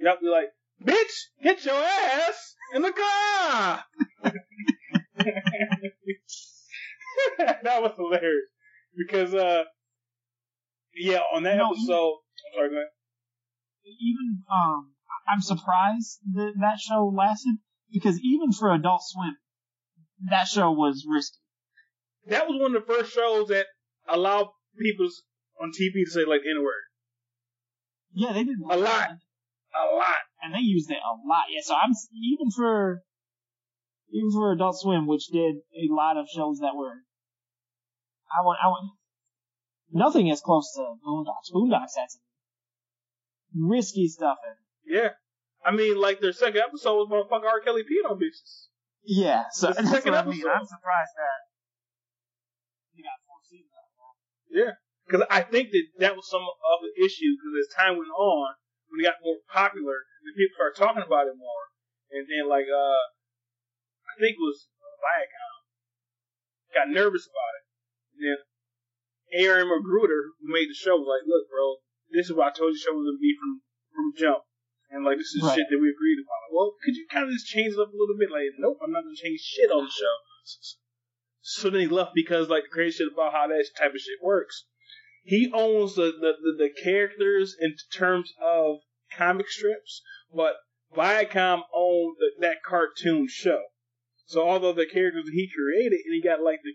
Yep, 0.00 0.20
like, 0.32 0.48
bitch, 0.84 1.12
get 1.42 1.64
your 1.64 1.74
ass 1.74 2.54
in 2.74 2.82
the 2.82 2.92
car. 2.92 3.84
that 7.38 7.82
was 7.82 7.92
hilarious 7.96 8.48
because 8.96 9.34
uh 9.34 9.64
yeah 10.94 11.20
on 11.34 11.42
that 11.44 11.56
No, 11.56 11.70
episode. 11.70 12.14
I'm 12.14 12.54
sorry, 12.54 12.70
go 12.70 12.76
ahead. 12.76 12.88
Even 13.84 14.42
um, 14.52 14.92
I'm 15.28 15.40
surprised 15.40 16.18
that 16.34 16.52
that 16.60 16.78
show 16.78 17.12
lasted 17.14 17.56
because 17.92 18.18
even 18.20 18.52
for 18.52 18.72
Adult 18.72 19.00
Swim, 19.04 19.36
that 20.30 20.48
show 20.48 20.70
was 20.72 21.06
risky. 21.10 21.38
that 22.26 22.46
was 22.48 22.60
one 22.60 22.74
of 22.76 22.86
the 22.86 22.92
first 22.92 23.12
shows 23.12 23.48
that 23.48 23.66
allowed 24.08 24.48
people 24.78 25.08
on 25.60 25.70
TV 25.70 26.04
to 26.04 26.10
say 26.10 26.24
like 26.26 26.40
N 26.48 26.62
word. 26.62 26.84
Yeah, 28.12 28.32
they 28.32 28.44
did 28.44 28.56
A 28.70 28.76
lot. 28.76 29.10
A 29.10 29.94
lot. 29.94 30.16
And 30.42 30.54
they 30.54 30.60
used 30.60 30.90
it 30.90 30.98
a 30.98 31.12
lot. 31.28 31.44
Yeah, 31.50 31.60
so 31.62 31.74
I'm 31.74 31.92
even 32.14 32.50
for 32.50 33.02
even 34.12 34.30
for 34.32 34.52
Adult 34.52 34.78
Swim, 34.80 35.06
which 35.06 35.28
did 35.28 35.56
a 35.74 35.86
lot 35.92 36.16
of 36.16 36.26
shows 36.28 36.58
that 36.60 36.74
were 36.74 36.94
I 38.30 38.42
want 38.44 38.58
I 38.62 38.68
want 38.68 38.92
nothing 39.92 40.30
as 40.30 40.40
close 40.40 40.72
to 40.76 40.82
Boondocks. 41.06 41.52
Boondocks 41.54 41.96
had 41.96 42.10
some 42.10 42.22
risky 43.54 44.08
stuff 44.08 44.38
in. 44.46 44.94
Yeah. 44.96 45.10
I 45.64 45.72
mean, 45.72 46.00
like 46.00 46.20
their 46.20 46.32
second 46.32 46.62
episode 46.66 46.96
was 46.96 47.08
motherfucking 47.10 47.44
R. 47.44 47.60
Kelly 47.60 47.82
peed 47.82 48.08
on 48.08 48.16
bitches. 48.18 48.68
Yeah, 49.04 49.44
so 49.52 49.68
The 49.68 49.74
second 49.86 50.12
what 50.12 50.24
I 50.24 50.28
mean. 50.28 50.40
episode. 50.40 50.48
I'm 50.56 50.66
surprised 50.66 51.14
that 51.16 51.40
you 52.94 53.04
got 53.04 53.20
four 53.28 53.40
seasons 53.44 53.72
out 53.76 53.88
of 53.88 53.96
that. 54.56 54.76
Because 55.06 55.26
I 55.28 55.42
think 55.42 55.70
that 55.72 55.84
that 55.98 56.16
was 56.16 56.28
some 56.30 56.42
of 56.42 56.78
the 56.80 57.04
issue. 57.04 57.34
Because 57.36 57.68
as 57.68 57.74
time 57.76 57.98
went 57.98 58.08
on, 58.12 58.54
when 58.90 59.00
it 59.00 59.08
got 59.08 59.22
more 59.22 59.38
popular, 59.46 60.04
the 60.26 60.34
people 60.34 60.54
started 60.58 60.78
talking 60.78 61.06
about 61.06 61.30
it 61.30 61.38
more. 61.38 61.64
And 62.10 62.26
then, 62.26 62.50
like, 62.50 62.66
uh, 62.66 63.02
I 64.10 64.18
think 64.18 64.34
it 64.34 64.42
was 64.42 64.66
Viacom 65.00 65.50
got 66.74 66.90
nervous 66.90 67.26
about 67.26 67.54
it. 67.58 67.64
And 68.14 68.20
then 68.22 68.38
Aaron 69.42 69.70
McGruder, 69.70 70.34
who 70.38 70.46
made 70.50 70.70
the 70.70 70.74
show, 70.74 70.98
was 70.98 71.06
like, 71.06 71.26
"Look, 71.26 71.50
bro, 71.50 71.82
this 72.10 72.26
is 72.26 72.34
what 72.34 72.50
I 72.50 72.56
told 72.56 72.74
you 72.74 72.78
the 72.78 72.82
show 72.82 72.94
was 72.94 73.06
gonna 73.06 73.22
be 73.22 73.36
from 73.38 73.62
from 73.94 74.14
jump." 74.14 74.42
And 74.90 75.04
like 75.04 75.18
this 75.18 75.34
is 75.34 75.42
Right. 75.42 75.54
shit 75.54 75.66
that 75.70 75.78
we 75.78 75.90
agreed 75.90 76.18
upon. 76.18 76.38
Like, 76.46 76.52
well, 76.52 76.76
could 76.82 76.96
you 76.96 77.06
kind 77.06 77.26
of 77.26 77.32
just 77.32 77.46
change 77.46 77.74
it 77.74 77.78
up 77.78 77.92
a 77.92 77.96
little 77.96 78.18
bit? 78.18 78.30
Like, 78.30 78.50
nope, 78.58 78.78
I'm 78.82 78.90
not 78.90 79.02
gonna 79.02 79.14
change 79.14 79.40
shit 79.40 79.70
on 79.70 79.84
the 79.84 79.90
show. 79.90 80.16
So 81.42 81.70
then 81.70 81.80
he 81.80 81.86
left 81.86 82.14
because 82.14 82.48
like 82.48 82.64
the 82.64 82.70
crazy 82.70 82.98
shit 82.98 83.12
about 83.12 83.32
how 83.32 83.46
that 83.46 83.64
type 83.76 83.94
of 83.94 84.00
shit 84.00 84.22
works. 84.22 84.66
He 85.22 85.50
owns 85.52 85.94
the 85.94 86.12
the, 86.20 86.34
the, 86.56 86.70
characters 86.82 87.54
in 87.60 87.74
terms 87.92 88.32
of 88.42 88.78
comic 89.16 89.48
strips, 89.48 90.02
but 90.34 90.54
Viacom 90.96 91.62
owned 91.74 92.16
the, 92.18 92.30
that 92.40 92.62
cartoon 92.62 93.26
show. 93.28 93.62
So 94.26 94.48
although 94.48 94.72
the 94.72 94.86
characters 94.86 95.28
he 95.32 95.48
created 95.54 96.00
and 96.04 96.14
he 96.14 96.22
got 96.22 96.42
like 96.42 96.60
the 96.64 96.72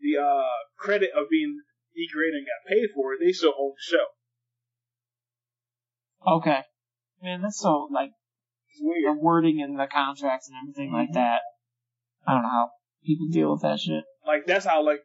the 0.00 0.20
uh, 0.22 0.44
credit 0.78 1.10
of 1.16 1.28
being 1.30 1.60
he 1.92 2.08
created 2.12 2.38
and 2.38 2.46
got 2.46 2.68
paid 2.68 2.88
for 2.94 3.14
it, 3.14 3.20
they 3.24 3.32
still 3.32 3.54
own 3.58 3.72
the 3.72 3.96
show. 3.96 4.06
Okay. 6.36 6.62
Man, 7.22 7.40
that's 7.42 7.60
so 7.60 7.88
like 7.90 8.10
the 8.78 9.16
wording 9.18 9.62
and 9.62 9.78
the 9.78 9.86
contracts 9.86 10.48
and 10.48 10.58
everything 10.62 10.92
like 10.92 11.12
that. 11.14 11.40
I 12.26 12.32
don't 12.34 12.42
know 12.42 12.48
how 12.48 12.70
people 13.04 13.28
deal 13.28 13.52
with 13.52 13.62
that 13.62 13.78
shit. 13.78 14.04
Like 14.26 14.46
that's 14.46 14.66
how 14.66 14.84
like 14.84 15.00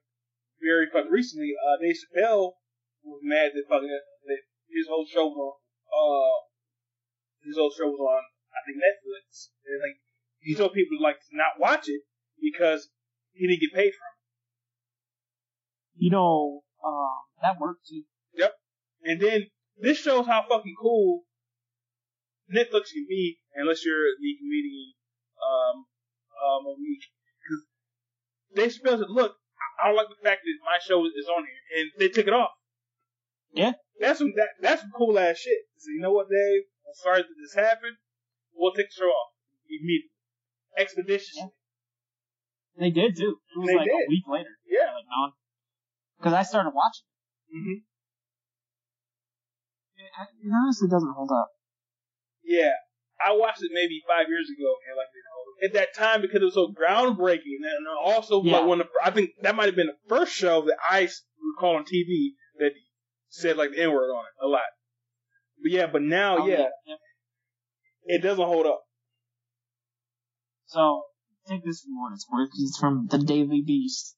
very 0.61 0.87
fucking 0.91 1.11
recently, 1.11 1.53
uh, 1.55 1.81
Dave 1.81 1.95
Chappelle 1.95 2.51
was 3.03 3.21
mad 3.23 3.51
that 3.53 3.65
fucking 3.67 3.89
that 3.89 4.41
his 4.69 4.87
whole 4.87 5.05
show 5.05 5.27
was 5.27 5.37
on 5.37 5.55
uh 5.91 6.37
his 7.43 7.57
whole 7.57 7.71
show 7.71 7.89
was 7.89 7.99
on 7.99 8.23
I 8.53 8.59
think 8.65 8.77
Netflix 8.77 9.49
and 9.65 9.79
like 9.81 9.97
he 10.39 10.55
told 10.55 10.73
people 10.73 10.97
like 11.01 11.19
to 11.19 11.33
not 11.33 11.59
watch 11.59 11.87
it 11.87 12.01
because 12.41 12.89
he 13.33 13.47
didn't 13.47 13.61
get 13.61 13.73
paid 13.73 13.93
from 13.93 14.13
You 15.95 16.11
know, 16.11 16.63
uh, 16.83 17.17
that 17.41 17.59
worked 17.59 17.87
too. 17.87 18.03
it. 18.33 18.51
And 19.03 19.19
then 19.21 19.47
this 19.77 19.99
shows 19.99 20.25
how 20.25 20.45
fucking 20.47 20.75
cool 20.79 21.23
Netflix 22.49 22.91
can 22.93 23.05
be 23.07 23.39
unless 23.55 23.85
you're 23.85 24.15
the 24.19 24.31
comedian 24.39 24.93
um 25.41 25.85
um 26.41 26.63
Mo'Nique 26.65 27.09
because 27.41 27.61
Dave 28.55 28.71
Chappelle 28.73 28.99
said, 28.99 29.09
look. 29.09 29.37
I 29.81 29.87
don't 29.87 29.95
like 29.95 30.09
the 30.09 30.21
fact 30.21 30.41
that 30.45 30.57
my 30.61 30.77
show 30.77 31.05
is 31.05 31.25
on 31.25 31.41
here, 31.41 31.81
and 31.81 31.91
they 31.97 32.09
took 32.09 32.27
it 32.27 32.33
off. 32.33 32.51
Yeah. 33.53 33.73
That's 33.99 34.19
some 34.19 34.33
that, 34.35 34.49
that's 34.61 34.81
some 34.81 34.91
cool 34.97 35.17
ass 35.19 35.37
shit. 35.37 35.59
So 35.77 35.91
you 35.91 36.01
know 36.01 36.11
what, 36.11 36.27
Dave? 36.29 36.63
I'm 36.87 36.93
sorry 36.95 37.21
that 37.21 37.35
this 37.39 37.53
happened. 37.53 37.97
We'll 38.53 38.73
take 38.73 38.87
the 38.89 38.99
show 38.99 39.05
off 39.05 39.31
immediately, 39.69 40.11
expeditiously. 40.77 41.49
They 42.77 42.89
did 42.89 43.15
too. 43.15 43.37
It 43.55 43.59
was 43.59 43.67
They 43.67 43.75
like 43.75 43.85
did. 43.85 43.93
a 43.93 44.09
week 44.09 44.23
later. 44.27 44.49
Yeah. 44.67 44.93
Like, 44.95 45.05
no. 45.05 45.31
Because 46.17 46.33
I 46.33 46.43
started 46.43 46.71
watching. 46.73 47.05
hmm 47.51 47.79
It, 49.97 50.09
it 50.45 50.51
honestly 50.51 50.89
doesn't 50.89 51.13
hold 51.13 51.31
up. 51.31 51.49
Yeah, 52.43 52.73
I 53.23 53.33
watched 53.33 53.61
it 53.61 53.71
maybe 53.73 54.01
five 54.07 54.27
years 54.27 54.49
ago, 54.49 54.75
and 54.89 54.97
like 54.97 55.07
you 55.13 55.23
know, 55.23 55.67
at 55.67 55.73
that 55.73 55.93
time 55.93 56.21
because 56.21 56.41
it 56.41 56.45
was 56.45 56.55
so 56.55 56.73
groundbreaking, 56.73 57.61
and 57.61 57.87
also 58.03 58.41
Yeah. 58.43 58.59
like 58.59 58.67
one 58.67 58.81
of 58.81 58.87
the, 58.87 59.07
I 59.07 59.11
think 59.11 59.31
that 59.43 59.55
might 59.55 59.67
have 59.67 59.75
been 59.75 59.87
the 59.87 60.09
first 60.09 60.33
show 60.33 60.61
that 60.63 60.77
I 60.89 61.07
recall 61.55 61.75
on 61.77 61.85
TV 61.85 62.33
that 62.57 62.71
said 63.31 63.57
like 63.57 63.71
the 63.71 63.81
N 63.81 63.91
word 63.91 64.11
on 64.11 64.25
it 64.25 64.45
a 64.45 64.47
lot. 64.47 64.61
But 65.63 65.71
yeah, 65.71 65.87
but 65.87 66.01
now 66.01 66.37
Oh, 66.39 66.47
yeah, 66.47 66.67
yeah. 66.85 66.95
it 68.05 68.21
doesn't 68.21 68.43
hold 68.45 68.65
up. 68.65 68.81
So 70.65 71.03
take 71.47 71.63
this 71.65 71.81
for 71.81 71.91
what 72.01 72.13
it's 72.13 72.27
worth, 72.29 72.49
'cause 72.51 72.61
it's 72.61 72.77
from 72.79 73.07
the 73.07 73.17
Daily 73.19 73.61
Beast, 73.61 74.15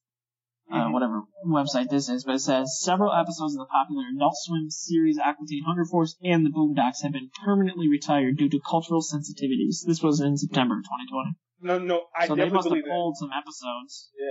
uh, 0.70 0.88
whatever 0.90 1.22
website 1.46 1.88
this 1.90 2.08
is, 2.08 2.24
but 2.24 2.36
it 2.36 2.40
says 2.40 2.80
several 2.80 3.12
episodes 3.12 3.54
of 3.54 3.60
the 3.66 3.70
popular 3.70 4.04
Adult 4.14 4.34
Swim 4.36 4.70
series 4.70 5.18
Aqua 5.18 5.46
Teen 5.46 5.64
Hunger 5.64 5.84
Force 5.84 6.16
and 6.22 6.44
the 6.44 6.50
Boondocks 6.50 7.02
have 7.02 7.12
been 7.12 7.30
permanently 7.44 7.88
retired 7.88 8.36
due 8.36 8.48
to 8.48 8.60
cultural 8.60 9.02
sensitivities. 9.02 9.84
This 9.86 10.02
was 10.02 10.20
in 10.20 10.36
September 10.36 10.76
2020. 10.76 11.36
No, 11.60 11.78
no, 11.78 12.06
I 12.14 12.26
so 12.26 12.34
they 12.34 12.48
must 12.48 12.68
have 12.68 12.84
pulled 12.84 13.16
some 13.16 13.30
episodes. 13.32 14.10
Yeah, 14.18 14.26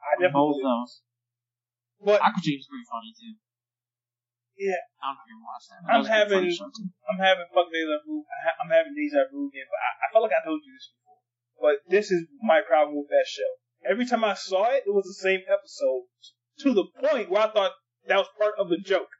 I 0.00 0.10
definitely 0.22 0.32
both 0.32 0.62
those. 0.62 1.02
But 2.00 2.20
Aqua 2.22 2.40
Teen's 2.42 2.66
pretty 2.66 2.84
funny 2.90 3.14
too. 3.18 3.34
Yeah. 4.56 4.78
I 5.02 5.10
don't 5.10 5.18
know 5.18 5.24
if 5.24 5.30
you 5.30 5.38
watched 5.42 5.68
that. 5.70 5.78
I'm 5.82 5.86
that 5.86 5.98
was 5.98 6.08
a 6.08 6.12
having- 6.14 6.46
I'm 7.10 7.18
having 7.18 7.46
fuck 7.52 7.68
deja 7.74 7.96
vu. 8.06 8.22
I 8.22 8.38
ha- 8.46 8.58
I'm 8.62 8.70
having 8.70 8.94
deja 8.94 9.26
vu 9.30 9.50
again, 9.50 9.66
but 9.66 9.80
I, 9.82 9.90
I 9.98 10.06
feel 10.12 10.22
like 10.22 10.36
I 10.36 10.42
told 10.46 10.60
you 10.62 10.72
this 10.72 10.88
before. 10.94 11.18
But 11.58 11.74
this 11.90 12.10
is 12.10 12.26
my 12.42 12.60
problem 12.62 12.96
with 12.96 13.08
that 13.10 13.26
show. 13.26 13.50
Every 13.88 14.06
time 14.06 14.22
I 14.24 14.34
saw 14.34 14.70
it, 14.72 14.84
it 14.86 14.94
was 14.94 15.04
the 15.04 15.18
same 15.22 15.40
episode 15.50 16.06
to 16.64 16.72
the 16.72 16.86
point 17.02 17.30
where 17.30 17.42
I 17.42 17.50
thought 17.50 17.72
that 18.06 18.16
was 18.16 18.28
part 18.38 18.54
of 18.58 18.68
the 18.68 18.78
joke. 18.78 19.10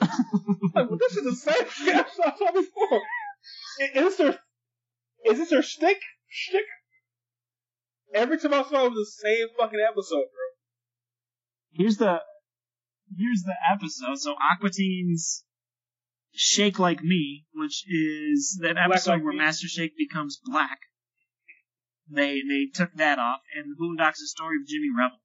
like, 0.00 0.88
well, 0.88 0.98
this 0.98 1.16
is 1.16 1.24
the 1.24 1.36
same 1.36 1.64
episode 1.96 2.24
I 2.26 2.36
saw 2.36 2.52
before. 2.52 3.00
I- 3.80 3.84
Is 3.98 4.04
this 4.04 4.16
their, 4.16 4.38
is 5.26 5.38
this 5.38 5.50
their 5.50 5.62
shtick? 5.62 5.98
Shtick? 6.28 6.64
Every 8.14 8.38
time 8.38 8.54
I 8.54 8.62
saw 8.64 8.82
it, 8.84 8.86
it 8.86 8.92
was 8.92 9.16
the 9.22 9.28
same 9.28 9.46
fucking 9.58 9.80
episode, 9.88 10.26
bro. 10.28 10.46
Here's 11.72 11.96
the 11.96 12.20
here's 13.16 13.42
the 13.42 13.54
episode. 13.72 14.18
So 14.18 14.34
Aqua 14.34 14.70
Teen's 14.70 15.44
Shake 16.32 16.78
Like 16.78 17.02
Me, 17.02 17.44
which 17.54 17.84
is 17.88 18.58
that 18.62 18.76
episode 18.76 19.10
Like 19.12 19.24
where 19.24 19.32
Me? 19.32 19.38
Master 19.38 19.68
Shake 19.68 19.96
becomes 19.96 20.40
black. 20.44 20.78
They 22.10 22.42
they 22.42 22.66
took 22.72 22.92
that 22.94 23.18
off, 23.18 23.40
and 23.54 23.66
the 23.70 23.76
Boondocks 23.78 24.18
the 24.18 24.26
story 24.26 24.56
of 24.60 24.66
Jimmy 24.66 24.88
Rebel. 24.96 25.18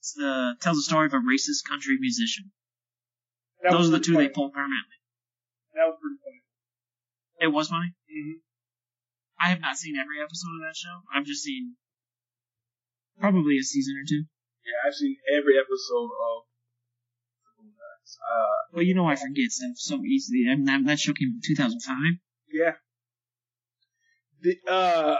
It's 0.00 0.14
the 0.14 0.56
tells 0.60 0.78
the 0.78 0.82
story 0.82 1.06
of 1.06 1.14
a 1.14 1.18
racist 1.18 1.62
country 1.68 1.96
musician. 2.00 2.50
That 3.62 3.72
Those 3.72 3.88
are 3.88 3.92
the 3.92 4.00
two 4.00 4.14
funny. 4.14 4.26
they 4.26 4.32
pulled 4.32 4.52
permanently. 4.52 4.98
That 5.74 5.86
was 5.86 5.98
pretty 6.00 6.18
funny. 6.24 6.42
It 7.40 7.52
was 7.54 7.68
funny. 7.68 7.94
hmm 8.10 8.38
I 9.40 9.48
have 9.50 9.60
not 9.60 9.76
seen 9.76 9.96
every 9.96 10.20
episode 10.20 10.52
of 10.60 10.68
that 10.68 10.76
show. 10.76 11.00
I've 11.14 11.24
just 11.24 11.42
seen 11.42 11.76
probably 13.18 13.56
a 13.56 13.62
season 13.62 13.96
or 13.96 14.04
two. 14.08 14.24
Yeah, 14.66 14.76
I've 14.84 14.94
seen 14.94 15.16
every 15.32 15.56
episode 15.56 16.10
of. 16.12 16.49
Uh, 18.20 18.74
Well, 18.74 18.82
you 18.84 18.94
know 18.94 19.06
I 19.06 19.16
forget 19.16 19.50
stuff 19.50 19.76
so 19.76 20.02
easily. 20.04 20.46
I 20.50 20.54
mean, 20.56 20.64
that, 20.64 20.84
that 20.86 20.98
show 21.00 21.12
came 21.12 21.28
in 21.36 21.40
2005. 21.44 21.96
Yeah. 22.52 22.72
The, 24.42 24.56
uh, 24.70 25.16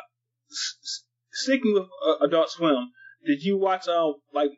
s- 0.51 1.05
sticking 1.33 1.75
with 1.75 1.85
uh, 2.07 2.25
Adult 2.25 2.51
Swim, 2.51 2.91
did 3.27 3.43
you 3.43 3.59
watch 3.59 3.87
uh 3.87 4.13
like 4.33 4.51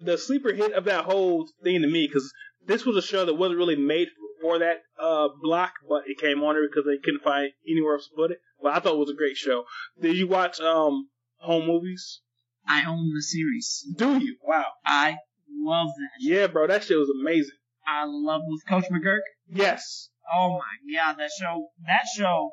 the 0.00 0.18
sleeper 0.18 0.52
hit 0.52 0.72
of 0.72 0.84
that 0.84 1.04
whole 1.06 1.48
thing 1.62 1.80
to 1.82 1.88
me? 1.88 2.06
Because 2.06 2.30
this 2.66 2.84
was 2.84 2.96
a 2.96 3.02
show 3.02 3.24
that 3.24 3.34
wasn't 3.34 3.58
really 3.58 3.76
made 3.76 4.08
for 4.42 4.58
that 4.58 4.82
uh 4.98 5.28
block, 5.42 5.72
but 5.88 6.02
it 6.06 6.18
came 6.18 6.42
on 6.42 6.54
there 6.54 6.68
because 6.68 6.84
they 6.84 6.98
couldn't 7.02 7.22
find 7.22 7.50
anywhere 7.68 7.94
else 7.94 8.08
to 8.08 8.14
put 8.16 8.30
it. 8.32 8.38
But 8.62 8.74
I 8.76 8.80
thought 8.80 8.94
it 8.94 8.98
was 8.98 9.10
a 9.10 9.14
great 9.16 9.36
show. 9.36 9.64
Did 10.00 10.16
you 10.16 10.28
watch 10.28 10.60
um 10.60 11.08
Home 11.38 11.66
Movies? 11.66 12.20
I 12.66 12.84
own 12.86 13.12
the 13.14 13.22
series. 13.22 13.86
Do 13.96 14.18
you? 14.18 14.36
Wow. 14.42 14.64
I 14.84 15.16
love 15.50 15.88
that. 15.96 16.10
Yeah, 16.20 16.46
bro, 16.46 16.66
that 16.66 16.84
shit 16.84 16.98
was 16.98 17.10
amazing. 17.10 17.56
I 17.86 18.04
love 18.06 18.42
with 18.46 18.66
Coach 18.66 18.84
McGuirk. 18.90 19.20
Yes. 19.48 20.08
Oh 20.32 20.58
my 20.58 20.94
god, 20.96 21.16
that 21.18 21.30
show, 21.38 21.68
that 21.86 22.06
show, 22.16 22.50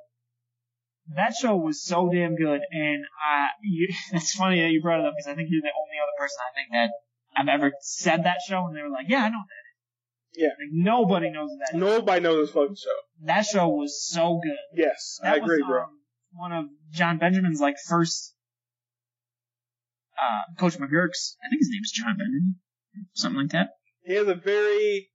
that 1.15 1.33
show 1.35 1.55
was 1.55 1.83
so 1.83 2.09
damn 2.11 2.35
good. 2.35 2.61
And 2.71 3.03
I, 3.25 3.47
you, 3.63 3.87
it's 4.13 4.33
funny 4.33 4.61
that 4.61 4.71
you 4.71 4.81
brought 4.81 4.99
it 4.99 5.05
up 5.05 5.13
because 5.17 5.31
I 5.31 5.35
think 5.35 5.49
you're 5.51 5.61
the 5.61 5.69
only 5.69 5.97
other 6.01 6.17
person 6.19 6.37
I 6.41 6.51
think 6.55 6.67
that 6.73 6.89
I've 7.37 7.47
ever 7.59 7.71
said 7.81 8.25
that 8.25 8.37
show, 8.47 8.65
and 8.67 8.75
they 8.75 8.81
were 8.81 8.89
like, 8.89 9.05
"Yeah, 9.07 9.23
I 9.23 9.29
know 9.29 9.39
that." 9.39 10.39
Yeah. 10.41 10.47
Like 10.49 10.71
nobody 10.71 11.29
knows 11.29 11.49
that. 11.59 11.77
Nobody 11.77 12.21
knows 12.21 12.47
this 12.47 12.53
fucking 12.53 12.75
show. 12.75 13.25
That 13.25 13.45
show 13.45 13.69
was 13.69 14.05
so 14.05 14.39
good. 14.43 14.57
Yes, 14.73 15.19
That 15.23 15.33
I 15.33 15.37
agree, 15.37 15.63
bro. 15.65 15.83
um, 15.83 15.89
one 16.33 16.51
of 16.51 16.65
Jon 16.91 17.17
Benjamin's 17.19 17.59
like 17.61 17.75
first 17.87 18.33
uh 20.17 20.53
Coach 20.59 20.77
McGuirk's 20.77 21.37
I 21.43 21.49
think 21.49 21.59
his 21.59 21.69
name's 21.71 21.91
Jon 21.91 22.17
Benjamin. 22.17 22.55
Something 23.13 23.41
like 23.43 23.51
that. 23.51 23.69
He 24.03 24.13
has 24.15 24.27
a 24.27 24.35
very 24.35 25.09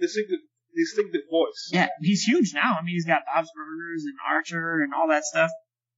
distinctive, 0.00 0.40
distinctive 0.74 1.22
voice. 1.30 1.70
Yeah, 1.72 1.88
he's 2.00 2.22
huge 2.24 2.52
now. 2.54 2.76
I 2.78 2.82
mean 2.82 2.94
he's 2.94 3.06
got 3.06 3.22
Bob's 3.32 3.50
Burgers 3.54 4.04
and 4.04 4.14
Archer 4.28 4.82
and 4.82 4.92
all 4.94 5.08
that 5.08 5.24
stuff. 5.24 5.50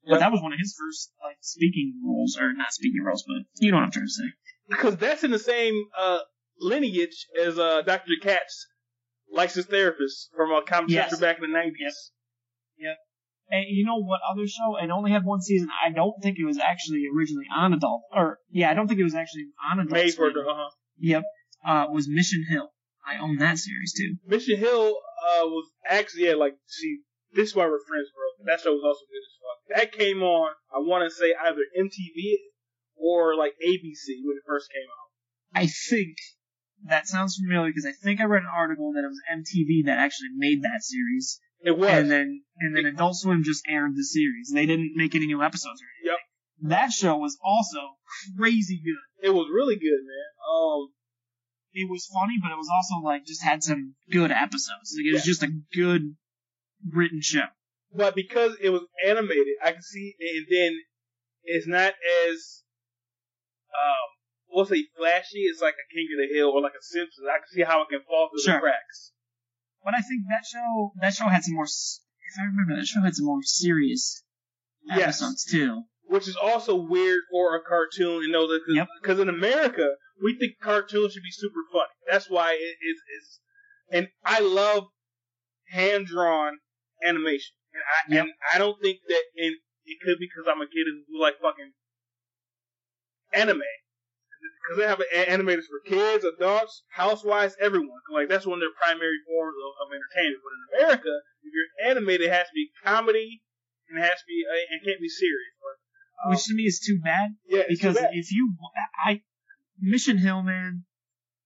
But 0.04 0.12
Yep. 0.12 0.20
that 0.20 0.32
was 0.32 0.40
one 0.42 0.52
of 0.52 0.58
his 0.58 0.74
first 0.78 1.10
like 1.24 1.36
speaking 1.40 1.94
roles 2.06 2.36
or 2.40 2.52
not 2.52 2.72
speaking 2.72 3.02
roles, 3.04 3.24
but 3.26 3.42
you 3.58 3.70
know 3.72 3.78
what 3.78 3.84
I'm 3.84 3.90
trying 3.90 4.06
to 4.06 4.12
say. 4.12 4.30
because 4.68 4.96
that's 4.96 5.24
in 5.24 5.30
the 5.32 5.38
same 5.38 5.74
uh, 5.98 6.20
lineage 6.60 7.26
as 7.40 7.58
uh, 7.58 7.82
Dr. 7.82 8.12
Katz, 8.22 8.66
licensed 9.32 9.68
therapist 9.68 10.30
from 10.36 10.52
a 10.52 10.62
Comedy 10.62 10.94
Yes. 10.94 11.18
Back 11.18 11.38
in 11.42 11.50
the 11.50 11.56
90s. 11.58 11.72
And 13.48 13.64
you 13.68 13.84
know 13.86 14.02
what 14.02 14.20
other 14.28 14.46
show? 14.48 14.76
It 14.82 14.90
only 14.90 15.12
had 15.12 15.24
one 15.24 15.40
season. 15.40 15.68
I 15.84 15.90
don't 15.90 16.14
think 16.20 16.36
it 16.36 16.44
was 16.44 16.58
actually 16.58 17.04
originally 17.16 17.44
on 17.56 17.72
Adult 17.72 18.02
or 18.12 18.38
yeah, 18.50 18.70
I 18.70 18.74
don't 18.74 18.88
think 18.88 18.98
it 18.98 19.04
was 19.04 19.14
actually 19.14 19.44
on 19.70 19.78
Adult. 19.78 19.92
Made 19.92 20.14
for 20.14 20.30
Swim. 20.32 20.34
the 20.34 20.50
uh, 20.50 20.68
Yep. 20.98 21.22
Uh 21.64 21.86
was 21.92 22.08
Mission 22.08 22.44
Hill. 22.50 22.68
I 23.06 23.18
own 23.22 23.36
that 23.36 23.58
series 23.58 23.92
too. 23.96 24.16
Mission 24.26 24.58
Hill 24.58 24.96
uh, 24.98 25.46
was 25.46 25.70
actually 25.88 26.24
yeah, 26.26 26.34
like 26.34 26.56
see 26.66 26.98
this 27.32 27.50
is 27.50 27.54
why 27.54 27.66
we're 27.66 27.84
friends, 27.86 28.08
bro. 28.14 28.46
That 28.46 28.60
show 28.60 28.72
was 28.72 28.82
also 28.84 29.04
good 29.06 29.22
as 29.22 29.36
fuck. 29.40 29.76
That 29.92 29.98
came 29.98 30.22
on, 30.22 30.50
I 30.74 30.78
want 30.78 31.08
to 31.08 31.14
say 31.14 31.34
either 31.38 31.62
MTV 31.78 32.34
or 32.96 33.34
like 33.36 33.52
ABC 33.64 34.24
when 34.24 34.36
it 34.36 34.42
first 34.46 34.70
came 34.72 34.88
out. 34.88 35.60
I 35.62 35.66
think 35.66 36.16
that 36.84 37.06
sounds 37.06 37.36
familiar 37.36 37.70
because 37.70 37.86
I 37.86 37.92
think 37.92 38.20
I 38.20 38.24
read 38.24 38.42
an 38.42 38.50
article 38.54 38.92
that 38.94 39.04
it 39.04 39.08
was 39.08 39.20
MTV 39.32 39.86
that 39.86 39.98
actually 39.98 40.30
made 40.36 40.62
that 40.62 40.82
series, 40.82 41.40
It 41.60 41.76
was. 41.78 41.88
and 41.90 42.10
then 42.10 42.42
and 42.58 42.76
then 42.76 42.86
Adult 42.86 43.16
Swim 43.16 43.42
just 43.44 43.64
aired 43.68 43.94
the 43.96 44.04
series. 44.04 44.50
They 44.52 44.66
didn't 44.66 44.92
make 44.94 45.14
any 45.14 45.26
new 45.26 45.42
episodes 45.42 45.80
or 45.80 45.86
anything. 46.00 46.18
Yep. 46.62 46.70
That 46.70 46.92
show 46.92 47.16
was 47.18 47.36
also 47.44 47.96
crazy 48.38 48.80
good. 48.82 49.26
it 49.26 49.30
was 49.30 49.48
really 49.52 49.76
good, 49.76 50.00
man. 50.04 50.28
Um, 50.48 50.88
It 51.78 51.90
was 51.90 52.06
funny, 52.06 52.38
but 52.40 52.50
it 52.50 52.56
was 52.56 52.70
also 52.72 53.04
like 53.04 53.26
just 53.26 53.42
had 53.42 53.62
some 53.62 53.94
good 54.10 54.30
episodes. 54.32 54.96
Like 54.96 55.06
it 55.06 55.12
was 55.12 55.26
Yeah. 55.26 55.30
just 55.32 55.42
a 55.42 55.52
good 55.74 56.16
written 56.90 57.20
show. 57.20 57.46
but 57.94 58.14
because 58.14 58.56
it 58.60 58.70
was 58.70 58.82
animated, 59.04 59.56
I 59.62 59.72
can 59.72 59.82
see, 59.82 60.14
and 60.20 60.46
then 60.50 60.72
it's 61.44 61.66
not 61.66 61.94
as, 62.28 62.62
um, 63.72 64.08
we'll 64.50 64.66
say 64.66 64.84
flashy. 64.96 65.44
It's 65.48 65.60
like 65.62 65.74
a 65.74 65.86
King 65.94 66.08
of 66.14 66.18
the 66.28 66.34
Hill 66.34 66.48
or 66.50 66.60
like 66.60 66.72
a 66.78 66.82
Simpsons. 66.82 67.26
I 67.30 67.38
can 67.38 67.48
see 67.48 67.62
how 67.62 67.82
it 67.82 67.88
can 67.88 68.00
fall 68.08 68.28
through 68.30 68.42
Sure. 68.44 68.54
the 68.54 68.60
cracks. 68.60 69.12
But 69.84 69.94
I 69.94 70.00
think 70.00 70.22
that 70.28 70.44
show 70.50 70.92
that 71.00 71.14
show 71.14 71.28
had 71.28 71.44
some 71.44 71.54
more. 71.54 71.64
s- 71.64 72.00
If 72.28 72.40
I 72.40 72.44
remember, 72.46 72.76
that 72.76 72.86
show 72.86 73.00
had 73.02 73.14
some 73.14 73.26
more 73.26 73.42
serious 73.42 74.24
Yes. 74.82 75.20
episodes 75.22 75.44
too. 75.44 75.84
Which 76.04 76.26
is 76.28 76.36
also 76.36 76.74
weird 76.74 77.20
for 77.30 77.54
a 77.56 77.62
cartoon, 77.62 78.22
you 78.22 78.30
know, 78.30 78.48
Yep. 78.68 78.88
because 79.00 79.20
in 79.20 79.28
America 79.28 79.96
we 80.22 80.36
think 80.38 80.54
cartoons 80.62 81.12
should 81.12 81.22
be 81.22 81.30
super 81.30 81.60
funny. 81.72 81.92
That's 82.10 82.30
why 82.30 82.52
it 82.52 82.76
is. 82.84 82.98
It's, 83.16 83.40
and 83.90 84.08
I 84.24 84.40
love 84.40 84.84
hand 85.70 86.06
drawn 86.06 86.58
animation, 87.04 87.54
and 87.72 87.82
I 88.18 88.20
and 88.20 88.30
I 88.52 88.58
don't 88.58 88.80
think 88.80 88.98
that 89.08 89.22
and 89.36 89.54
it 89.84 89.98
could 90.04 90.18
be 90.18 90.26
because 90.26 90.50
I'm 90.50 90.60
a 90.60 90.66
kid 90.66 90.86
who 91.08 91.20
like 91.20 91.38
fucking 91.40 91.72
anime. 93.32 93.62
Because 94.66 94.78
they 94.78 94.86
have 94.86 95.02
animators 95.30 95.66
for 95.70 95.78
kids, 95.86 96.24
adults, 96.24 96.82
housewives, 96.90 97.56
everyone. 97.60 98.02
Like 98.12 98.28
that's 98.28 98.46
one 98.46 98.58
of 98.58 98.60
their 98.60 98.74
primary 98.82 99.18
forms 99.26 99.54
of, 99.54 99.86
of 99.86 99.94
entertainment. 99.94 100.42
But 100.42 100.52
in 100.54 100.62
America, 100.82 101.14
if 101.42 101.50
you're 101.54 101.90
animated, 101.90 102.28
it 102.28 102.32
has 102.32 102.46
to 102.46 102.54
be 102.54 102.70
comedy 102.84 103.42
and 103.88 103.98
it 103.98 104.02
has 104.02 104.18
to 104.18 104.26
be 104.26 104.42
uh, 104.42 104.74
and 104.74 104.82
can't 104.84 105.00
be 105.00 105.08
serious. 105.08 105.54
But 105.62 106.30
Which 106.30 106.44
to 106.46 106.54
me 106.54 106.64
is 106.64 106.80
too 106.80 106.98
bad 107.02 107.30
yeah, 107.46 107.62
it's 107.68 107.80
too 107.80 107.88
because 107.88 107.96
bad. 108.02 108.10
if 108.12 108.32
you, 108.32 108.54
I, 109.04 109.22
Mission 109.80 110.18
Hill, 110.18 110.42
man, 110.42 110.84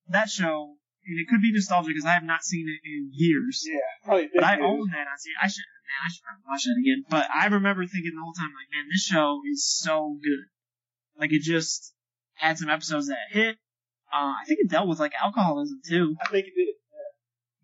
that 0.09 0.29
show, 0.29 0.77
and 1.07 1.19
it 1.19 1.29
could 1.29 1.43
be 1.43 1.53
nostalgic 1.53 1.95
because 1.95 2.05
I 2.05 2.13
have 2.13 2.25
not 2.25 2.43
seen 2.43 2.67
it 2.69 2.87
in 2.87 3.11
years. 3.13 3.65
yeah, 3.67 3.79
probably 4.05 4.29
But 4.35 4.45
I 4.45 4.61
own 4.61 4.91
that 4.91 5.07
on 5.09 5.19
CD. 5.19 5.35
I 5.41 5.49
should, 5.49 5.65
man, 5.65 6.01
I 6.05 6.09
should 6.11 6.23
probably 6.23 6.45
watch 6.49 6.65
that 6.65 6.77
again. 6.79 7.05
But 7.09 7.27
I 7.31 7.47
remember 7.47 7.87
thinking 7.87 8.13
the 8.15 8.23
whole 8.23 8.33
time, 8.33 8.51
like, 8.55 8.71
man, 8.73 8.87
this 8.91 9.05
show 9.05 9.41
is 9.51 9.67
so 9.67 10.17
good. 10.23 10.47
Like, 11.19 11.33
it 11.33 11.43
just 11.43 11.95
had 12.35 12.59
some 12.59 12.69
episodes 12.69 13.09
that 13.09 13.31
hit. 13.31 13.57
Uh, 14.13 14.35
I 14.41 14.45
think 14.47 14.61
it 14.61 14.71
dealt 14.71 14.89
with 14.89 14.99
like 14.99 15.13
alcoholism 15.15 15.81
too. 15.87 16.17
I 16.21 16.29
think 16.31 16.47
it 16.49 16.55
did. 16.57 16.75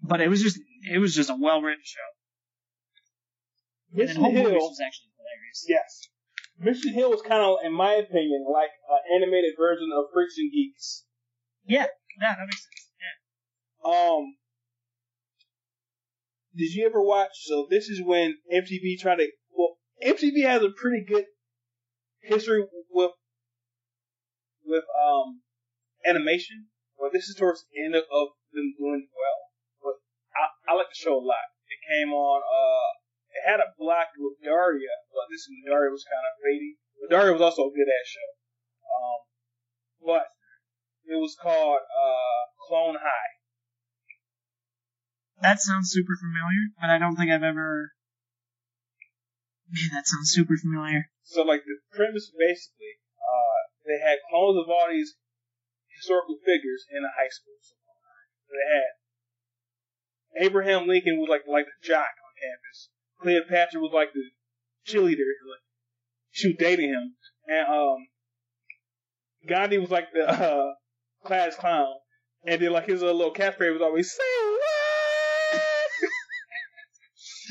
But 0.02 0.20
it 0.20 0.28
was 0.28 0.42
just, 0.42 0.60
it 0.88 0.98
was 0.98 1.14
just 1.14 1.30
a 1.30 1.36
well 1.38 1.60
written 1.60 1.82
show. 1.82 1.98
And 3.92 4.08
then 4.08 4.22
Mission 4.22 4.36
Hill, 4.36 4.52
was 4.52 4.80
actually 4.84 5.10
hilarious. 5.16 5.64
yes. 5.68 6.08
Mission 6.59 6.92
Hill 6.94 7.11
was 7.11 7.22
kind 7.22 7.42
of, 7.42 7.59
in 7.64 7.72
my 7.72 7.92
opinion, 7.92 8.46
like 8.50 8.70
an 8.88 9.22
animated 9.22 9.54
version 9.59 9.90
of 9.94 10.07
Freaks 10.12 10.38
and 10.38 10.50
Geeks. 10.50 11.04
Yeah, 11.66 11.86
yeah, 12.20 12.34
that 12.34 12.46
makes 12.46 12.64
sense. 12.64 12.90
Yeah. 13.84 13.90
Um, 13.90 14.36
did 16.57 16.72
you 16.72 16.86
ever 16.86 17.02
watch? 17.02 17.32
So 17.44 17.66
this 17.68 17.88
is 17.88 18.02
when 18.02 18.38
MTV 18.52 18.98
tried 18.98 19.16
to. 19.16 19.28
Well, 19.52 19.76
MTV 20.02 20.44
has 20.44 20.62
a 20.62 20.70
pretty 20.70 21.04
good 21.04 21.26
history 22.22 22.64
with 22.90 23.12
with 24.64 24.84
um 24.84 25.42
animation. 26.07 26.66
Well, 26.98 27.11
this 27.12 27.28
is 27.28 27.36
towards 27.36 27.64
the 27.70 27.84
end 27.84 27.94
of, 27.94 28.04
of 28.11 28.28
them 28.52 28.72
doing 28.78 29.09
well, 29.12 29.40
but 29.82 29.94
I, 30.34 30.72
I 30.72 30.76
like 30.76 30.88
the 30.88 30.96
show 30.96 31.18
a 31.18 31.20
lot. 31.20 31.52
It 31.68 31.78
came 31.92 32.12
on. 32.12 32.40
Uh, 32.40 33.05
it 33.37 33.45
had 33.45 33.61
a 33.61 33.68
block 33.76 34.09
with 34.16 34.41
Daria, 34.41 34.97
but 35.12 35.28
this 35.28 35.45
one 35.45 35.61
Daria 35.68 35.93
was 35.93 36.09
kind 36.09 36.24
of 36.24 36.32
fading. 36.41 36.76
But 36.97 37.12
Daria 37.12 37.32
was 37.37 37.45
also 37.45 37.68
a 37.68 37.76
good 37.76 37.89
ass 37.89 38.09
show. 38.09 38.30
Um, 38.89 39.20
but 40.01 40.26
it 41.05 41.20
was 41.20 41.37
called 41.37 41.84
uh 41.84 42.43
Clone 42.64 42.97
High. 42.97 43.32
That 45.45 45.61
sounds 45.61 45.93
super 45.93 46.16
familiar, 46.16 46.72
but 46.80 46.89
I 46.89 46.97
don't 46.97 47.14
think 47.14 47.28
I've 47.28 47.45
ever. 47.45 47.93
Man, 49.68 49.91
that 49.93 50.09
sounds 50.09 50.32
super 50.32 50.57
familiar. 50.57 51.11
So 51.22 51.43
like 51.43 51.66
the 51.68 51.76
premise 51.93 52.32
basically, 52.32 52.97
uh, 53.20 53.61
they 53.84 54.01
had 54.01 54.24
clones 54.30 54.57
of 54.57 54.70
all 54.70 54.89
these 54.89 55.12
historical 55.93 56.39
figures 56.41 56.87
in 56.89 57.05
a 57.05 57.12
high 57.12 57.28
school. 57.28 57.59
So 57.61 57.74
they 58.49 58.68
had 58.72 58.91
Abraham 60.47 60.87
Lincoln 60.87 61.18
was 61.18 61.28
like 61.28 61.45
like 61.49 61.66
the 61.66 61.76
jock 61.82 62.14
on 62.16 62.32
campus. 62.39 62.89
Cleopatra 63.20 63.80
was 63.80 63.92
like 63.92 64.12
the 64.12 64.22
cheerleader. 64.86 65.32
Like, 65.48 65.64
she 66.30 66.48
was 66.48 66.56
dating 66.58 66.90
him, 66.90 67.14
and 67.48 67.68
um, 67.68 67.96
Gandhi 69.48 69.78
was 69.78 69.90
like 69.90 70.12
the 70.12 70.28
uh, 70.28 70.74
class 71.24 71.56
clown, 71.56 71.94
and 72.46 72.60
then 72.60 72.72
like 72.72 72.86
his 72.86 73.02
little 73.02 73.32
catchphrase 73.32 73.72
was 73.72 73.82
always 73.82 74.12
"Say 74.12 74.22
what?" 74.22 75.60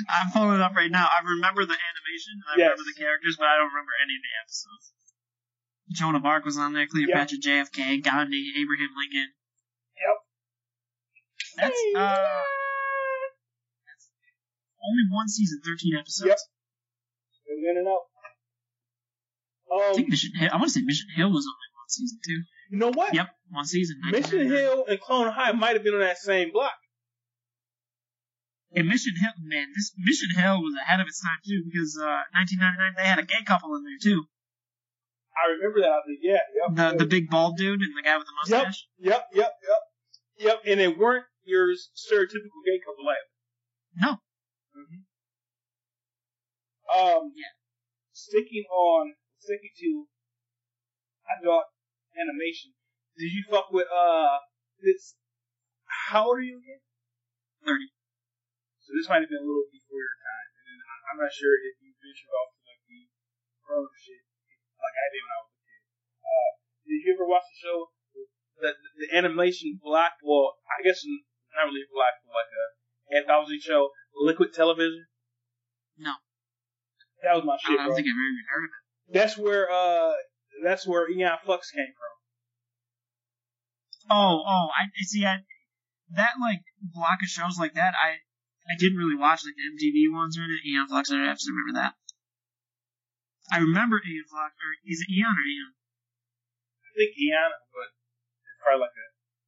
I'm 0.09 0.31
pulling 0.31 0.55
it 0.55 0.61
up 0.61 0.75
right 0.75 0.91
now. 0.91 1.07
I 1.07 1.23
remember 1.23 1.65
the 1.65 1.73
animation, 1.73 2.35
and 2.35 2.49
I 2.51 2.55
Yes. 2.57 2.75
remember 2.75 2.83
the 2.83 2.99
characters, 2.99 3.37
but 3.39 3.47
I 3.47 3.55
don't 3.57 3.71
remember 3.71 3.91
any 4.03 4.15
of 4.15 4.21
the 4.21 4.33
episodes. 4.43 4.93
Joan 5.89 6.15
of 6.15 6.25
Arc 6.25 6.43
was 6.45 6.57
on 6.57 6.73
there, 6.73 6.87
Cleopatra, 6.87 7.37
JFK, 7.37 8.03
Gandhi, 8.03 8.53
Abraham 8.57 8.89
Lincoln. 8.97 9.31
Yep. 9.95 10.17
That's 11.57 11.79
uh, 11.95 11.99
that's 11.99 12.54
only 14.89 15.03
one 15.11 15.27
season, 15.27 15.61
thirteen 15.65 15.95
episodes. 15.95 16.29
Yep. 16.29 16.37
It 17.47 17.53
was 17.59 17.65
in 17.69 17.77
and 17.77 17.87
out. 17.87 18.05
I 19.71 19.89
Um, 19.89 19.95
think 19.95 20.09
Mission 20.09 20.31
Hill. 20.35 20.49
I 20.51 20.55
want 20.57 20.67
to 20.67 20.73
say 20.79 20.81
Mission 20.81 21.07
Hill 21.15 21.31
was 21.31 21.45
only 21.45 21.69
one 21.75 21.89
season 21.89 22.19
too. 22.25 22.39
you 22.71 22.77
know 22.79 22.91
what? 22.91 23.13
Yep, 23.13 23.27
one 23.49 23.65
season. 23.65 23.97
Mission 24.11 24.47
Hill 24.47 24.85
and 24.87 24.99
Clone 24.99 25.31
High 25.31 25.51
might 25.53 25.73
have 25.73 25.83
been 25.83 25.93
on 25.95 25.99
that 26.01 26.17
same 26.17 26.51
block. 26.51 26.73
And 28.75 28.87
Mission 28.87 29.13
Hill, 29.15 29.31
man, 29.43 29.67
this 29.75 29.93
Mission 29.97 30.29
Hill 30.35 30.61
was 30.61 30.73
ahead 30.81 30.99
of 30.99 31.07
its 31.07 31.21
time 31.21 31.37
too 31.45 31.63
because 31.65 31.97
uh, 31.97 32.27
1999 32.35 32.93
they 32.97 33.07
had 33.07 33.19
a 33.19 33.23
gay 33.23 33.43
couple 33.45 33.75
in 33.75 33.83
there 33.83 33.99
too. 34.01 34.25
I 35.35 35.51
remember 35.51 35.81
that. 35.81 35.91
I 35.91 35.99
was 35.99 36.07
like, 36.07 36.19
yeah, 36.21 36.43
yep. 36.55 36.93
The 36.97 37.03
the 37.03 37.09
big 37.09 37.29
bald 37.29 37.57
dude 37.57 37.81
and 37.81 37.91
the 37.97 38.01
guy 38.03 38.17
with 38.17 38.27
the 38.27 38.51
Yep, 38.51 38.63
mustache. 38.63 38.87
yep, 38.99 39.27
yep, 39.33 39.51
yep, 39.63 39.81
yep. 40.39 40.61
And 40.65 40.79
they 40.79 40.87
weren't 40.87 41.25
your 41.43 41.69
stereotypical 41.73 42.61
gay 42.65 42.79
couple 42.83 43.03
either. 43.07 43.29
No, 43.97 44.17
Um, 46.91 47.31
Yeah. 47.35 47.55
Sticking 48.11 48.63
on, 48.71 49.15
sticking 49.39 49.71
to 49.75 50.07
adult 51.27 51.67
animation. 52.15 52.71
Did 53.17 53.31
you 53.31 53.43
fuck 53.49 53.71
with 53.71 53.87
uh 53.91 54.39
this? 54.79 55.15
How 56.11 56.27
old 56.27 56.39
are 56.39 56.41
you 56.41 56.59
again? 56.59 56.79
30. 57.63 57.91
So 58.79 58.93
this 58.95 59.07
might 59.09 59.23
have 59.23 59.31
been 59.31 59.43
a 59.43 59.47
little 59.47 59.67
before 59.71 59.99
your 59.99 60.19
time, 60.21 60.49
and 60.59 60.65
then 60.69 60.79
I- 60.79 61.03
I'm 61.11 61.19
not 61.19 61.33
sure 61.33 61.55
if 61.55 61.75
you 61.81 61.91
ventured 61.99 62.31
off 62.35 62.55
to 62.55 62.61
like 62.67 62.83
the 62.87 63.01
grown 63.63 63.89
shit 63.99 64.23
like 64.79 64.95
I 64.95 65.07
did 65.11 65.23
when 65.23 65.33
I 65.35 65.39
was 65.43 65.51
a 65.55 65.61
kid. 65.65 65.81
Uh, 66.23 66.51
did 66.87 66.99
you 67.03 67.13
ever 67.15 67.25
watch 67.27 67.47
the 67.51 67.57
show? 67.59 67.77
The, 68.15 68.23
the, 68.61 68.89
the 68.99 69.07
animation 69.15 69.79
block. 69.81 70.15
Well, 70.23 70.55
I 70.71 70.83
guess 70.83 71.03
not 71.55 71.67
really 71.67 71.87
block, 71.91 72.15
but 72.23 72.31
like 72.35 72.51
a 72.55 72.65
anthology 73.23 73.59
show, 73.59 73.91
Liquid 74.15 74.53
Television. 74.53 75.05
No. 75.97 76.11
That 77.23 77.35
was 77.35 77.45
my 77.45 77.53
I 77.55 77.57
shit, 77.57 77.77
don't 77.77 77.87
bro. 77.87 77.95
think 77.95 78.07
I've 78.07 78.15
ever 78.15 78.31
even 78.31 78.45
heard 78.51 78.63
of 78.65 78.71
it. 78.71 78.81
That's 79.13 79.37
where 79.37 79.65
uh, 79.71 80.13
that's 80.63 80.87
where 80.87 81.09
Aeon 81.09 81.37
Flux 81.43 81.71
came 81.71 81.93
from. 81.93 82.13
Oh, 84.09 84.43
oh, 84.45 84.67
I 84.77 84.85
I 84.85 85.03
see. 85.05 85.25
I 85.25 85.41
that 86.13 86.37
like 86.39 86.61
block 86.81 87.17
of 87.21 87.29
shows 87.29 87.57
like 87.57 87.73
that. 87.73 87.93
I 87.97 88.21
I 88.69 88.73
didn't 88.77 88.97
really 88.97 89.17
watch 89.17 89.41
like 89.45 89.57
the 89.57 89.65
MTV 89.73 90.13
ones 90.13 90.37
or 90.37 90.45
the 90.45 90.61
Aeon 90.61 90.87
Flux. 90.87 91.09
I 91.09 91.17
have 91.25 91.37
to 91.37 91.49
remember 91.49 91.81
that. 91.81 91.93
I 93.49 93.57
remember 93.61 93.97
Aeon 94.01 94.25
Flux, 94.29 94.53
or 94.57 94.71
is 94.85 95.01
it 95.05 95.09
Eon 95.13 95.33
or 95.33 95.45
Eon? 95.45 95.73
I 96.85 96.89
think 96.97 97.11
Eon, 97.17 97.51
but 97.73 97.89
it's 97.93 98.57
probably 98.61 98.81
like 98.85 98.93
a 98.97 99.05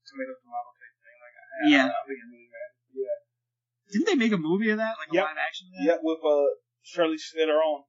tomato 0.09 0.33
tomato 0.37 0.69
type 0.77 0.95
thing. 1.01 1.17
Like 1.17 1.35
I, 1.37 1.45
Yeah. 1.65 1.85
I, 1.85 1.93
don't 1.93 2.05
think 2.09 2.19
it 2.21 2.29
really. 2.29 2.45
Yeah, 2.45 2.46
Didn't 3.91 4.05
they 4.07 4.15
make 4.15 4.31
a 4.33 4.37
movie 4.37 4.69
of 4.69 4.77
that, 4.77 4.95
like 4.99 5.09
a 5.11 5.15
Yep. 5.15 5.23
live 5.25 5.37
action? 5.37 5.67
Of 5.67 5.73
that? 5.77 5.85
yeah, 5.85 5.97
with 6.01 6.19
uh 6.23 6.47
Charlize 6.85 7.31
Theron. 7.33 7.83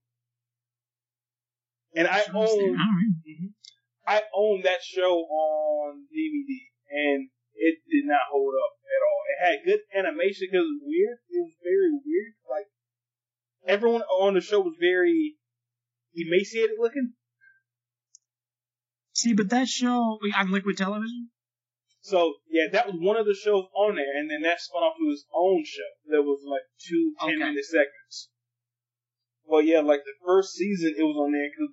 And 1.94 2.06
I 2.06 2.22
own 2.34 2.76
I 2.78 2.84
don't. 2.84 3.54
I 4.06 4.22
own 4.34 4.62
that 4.62 4.82
show 4.82 5.20
on 5.20 6.06
DVD, 6.14 6.50
and 6.90 7.28
it 7.54 7.78
did 7.90 8.04
not 8.06 8.20
hold 8.30 8.54
up 8.54 8.72
at 8.80 9.02
all. 9.04 9.20
It 9.28 9.38
had 9.44 9.64
good 9.64 9.80
animation 9.94 10.48
because 10.50 10.64
it 10.64 10.72
was 10.72 10.82
weird. 10.84 11.18
It 11.28 11.40
was 11.40 11.54
very 11.62 11.90
weird. 11.92 12.32
Like 12.48 12.66
everyone 13.66 14.02
on 14.02 14.34
the 14.34 14.40
show 14.40 14.60
was 14.60 14.76
very 14.80 15.34
emaciated 16.14 16.76
looking. 16.78 17.12
See, 19.12 19.34
but 19.34 19.50
that 19.50 19.66
show 19.68 20.18
on 20.36 20.52
Liquid 20.52 20.76
Television. 20.78 21.30
So 22.08 22.34
yeah, 22.48 22.66
that 22.72 22.86
was 22.86 22.96
one 22.98 23.16
of 23.20 23.26
the 23.26 23.34
shows 23.36 23.64
on 23.76 23.96
there, 23.96 24.16
and 24.16 24.30
then 24.30 24.40
that 24.42 24.60
spun 24.60 24.82
off 24.82 24.96
to 24.96 25.10
his 25.10 25.24
own 25.34 25.62
show. 25.64 25.90
That 26.08 26.22
was 26.22 26.40
like 26.48 26.64
two 26.80 27.12
ten 27.20 27.36
Okay. 27.36 27.44
minute 27.52 27.64
segments. 27.64 28.28
Well, 29.44 29.62
yeah, 29.62 29.80
like 29.80 30.04
the 30.04 30.16
first 30.24 30.52
season, 30.54 30.94
it 30.96 31.02
was 31.02 31.16
on 31.16 31.32
there 31.32 31.48
because 31.52 31.72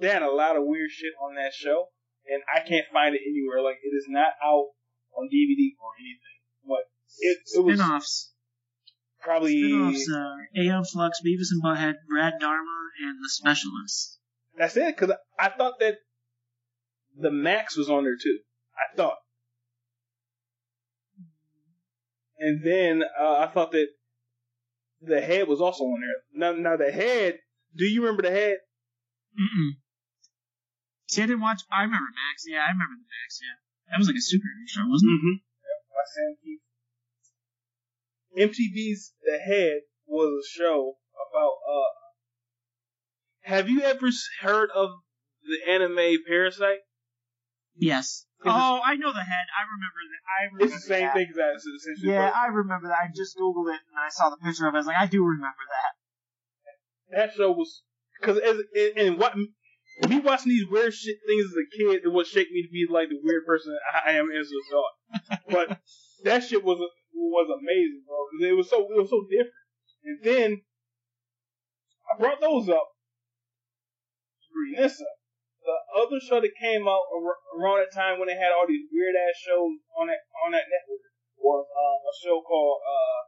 they 0.00 0.08
had 0.08 0.22
a 0.22 0.30
lot 0.32 0.56
of 0.56 0.64
weird 0.64 0.90
shit 0.90 1.12
on 1.20 1.34
that 1.36 1.52
show, 1.54 1.88
and 2.26 2.42
I 2.54 2.60
can't 2.66 2.86
find 2.92 3.14
it 3.14 3.20
anywhere. 3.26 3.62
Like 3.62 3.78
it 3.82 3.94
is 3.96 4.06
not 4.08 4.32
out 4.44 4.68
on 5.16 5.28
DVD 5.32 5.72
or 5.80 5.90
anything. 5.98 6.38
But 6.66 6.84
it, 7.18 7.38
it 7.56 7.64
was 7.64 7.78
Spin-offs. 7.80 8.32
probably 9.20 9.60
Spin-offs 9.60 10.08
uh, 10.12 10.18
are 10.18 10.48
Aeon 10.56 10.84
Flux, 10.84 11.20
Beavis 11.24 11.52
and 11.52 11.62
Butthead, 11.64 11.94
Brad 12.08 12.34
Dharma, 12.40 12.78
and 13.02 13.16
The 13.24 13.28
Specialist. 13.30 14.18
that's 14.56 14.76
it. 14.76 14.96
Because 14.96 15.16
I 15.38 15.48
thought 15.48 15.78
that 15.80 15.96
the 17.18 17.30
Maxx 17.30 17.76
was 17.76 17.88
on 17.90 18.04
there 18.04 18.16
too. 18.22 18.38
I 18.76 18.96
thought. 18.96 19.16
And 22.40 22.64
then 22.64 23.02
uh, 23.20 23.36
I 23.40 23.46
thought 23.52 23.72
that 23.72 23.88
the 25.02 25.20
head 25.20 25.46
was 25.46 25.60
also 25.60 25.84
on 25.84 26.00
there. 26.00 26.22
Now, 26.52 26.58
now 26.58 26.76
the 26.76 26.90
head. 26.90 27.38
Do 27.76 27.84
you 27.84 28.00
remember 28.00 28.22
the 28.22 28.30
head? 28.30 28.56
Mm-mm. 29.38 29.70
See, 31.08 31.22
I 31.22 31.26
didn't 31.26 31.42
watch. 31.42 31.62
I 31.70 31.82
remember 31.82 32.08
Maxx. 32.08 32.44
Yeah, 32.48 32.60
I 32.60 32.72
remember 32.72 32.96
the 32.96 33.06
Maxx. 33.06 33.40
Yeah, 33.42 33.56
that 33.90 33.98
was 33.98 34.08
like 34.08 34.16
a 34.16 34.24
superhero 34.24 34.66
show, 34.66 34.88
wasn't 34.88 35.12
it? 35.12 35.20
Mm-hmm. 35.20 35.36
By 35.94 36.04
Sam 36.14 36.36
Kieth. 36.40 36.64
MTV's 38.48 39.12
The 39.22 39.38
Head 39.38 39.80
was 40.06 40.44
a 40.44 40.48
show 40.48 40.96
about. 41.30 41.54
uh 41.68 41.92
Have 43.42 43.68
you 43.68 43.82
ever 43.82 44.08
heard 44.40 44.70
of 44.74 44.90
the 45.42 45.70
anime 45.70 46.18
Parasyte? 46.28 46.82
Yes. 47.76 48.26
Oh, 48.44 48.80
I 48.84 48.96
know 48.96 49.12
the 49.12 49.20
head. 49.20 49.46
I 49.52 49.62
remember 49.68 50.00
that. 50.08 50.22
I 50.26 50.38
remember 50.52 50.64
It's 50.74 50.82
the 50.84 50.88
same 50.88 51.06
that. 51.06 51.14
thing 51.14 51.26
as 51.30 51.36
that. 51.36 51.52
It's 51.54 51.66
essentially 51.66 52.12
Yeah, 52.12 52.32
I 52.34 52.46
remember 52.48 52.88
that. 52.88 52.98
I 53.04 53.08
just 53.14 53.36
googled 53.36 53.68
it 53.72 53.80
and 53.88 53.98
I 54.00 54.08
saw 54.08 54.30
the 54.30 54.38
picture 54.38 54.66
of 54.66 54.74
it. 54.74 54.78
I 54.78 54.80
was 54.80 54.86
like, 54.86 54.96
I 55.00 55.06
do 55.06 55.22
remember 55.24 55.64
that. 55.68 57.16
that 57.16 57.34
show 57.36 57.52
was 57.52 57.82
because 58.20 58.38
as 58.38 58.56
and- 58.74 58.98
and 58.98 59.18
what 59.18 59.36
me 59.36 60.20
watching 60.20 60.48
these 60.50 60.66
weird 60.66 60.94
shit 60.94 61.18
things 61.26 61.44
as 61.46 61.52
a 61.56 61.76
kid, 61.76 62.00
it 62.04 62.08
would 62.08 62.26
shake 62.26 62.50
me 62.50 62.62
to 62.62 62.70
be 62.72 62.86
like 62.88 63.08
the 63.10 63.20
weird 63.22 63.44
person 63.44 63.76
I 64.06 64.12
am 64.12 64.30
as 64.30 64.48
an 64.50 64.60
adult. 64.70 65.42
But 65.50 65.80
that 66.24 66.44
shit 66.44 66.64
was 66.64 66.78
was 67.12 67.48
amazing, 67.60 68.02
bro. 68.06 68.48
it 68.48 68.56
was 68.56 68.70
so 68.70 68.80
it 68.90 68.96
was 69.00 69.10
so 69.10 69.26
different. 69.28 69.52
And 70.04 70.18
then 70.24 70.62
I 72.10 72.18
brought 72.18 72.40
those 72.40 72.68
up 72.70 72.88
to 74.40 74.48
bring 74.54 74.80
this 74.82 75.00
up. 75.00 75.06
The 75.60 75.76
other 75.92 76.18
show 76.20 76.40
that 76.40 76.56
came 76.56 76.88
out 76.88 77.04
around 77.12 77.84
that 77.84 77.92
time 77.92 78.18
when 78.18 78.28
they 78.28 78.38
had 78.40 78.52
all 78.52 78.64
these 78.64 78.88
weird 78.88 79.14
ass 79.14 79.36
shows 79.36 79.76
on 79.96 80.08
that 80.08 80.24
on 80.46 80.52
that 80.52 80.68
network 80.68 81.04
was 81.36 81.68
um, 81.68 81.98
a 82.04 82.14
show 82.16 82.40
called 82.40 82.80
uh, 82.80 83.20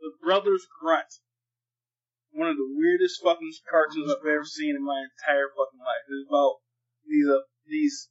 The 0.00 0.10
Brothers 0.24 0.64
Grunt 0.80 1.20
one 2.34 2.50
of 2.50 2.58
the 2.58 2.66
weirdest 2.74 3.22
fucking 3.22 3.54
cartoons 3.70 4.10
I've 4.10 4.26
ever 4.26 4.44
seen 4.44 4.74
in 4.74 4.84
my 4.84 4.98
entire 4.98 5.48
fucking 5.54 5.78
life. 5.78 6.02
It's 6.10 6.26
about 6.28 6.58
these 7.06 7.28
uh, 7.30 7.46
these 7.66 8.10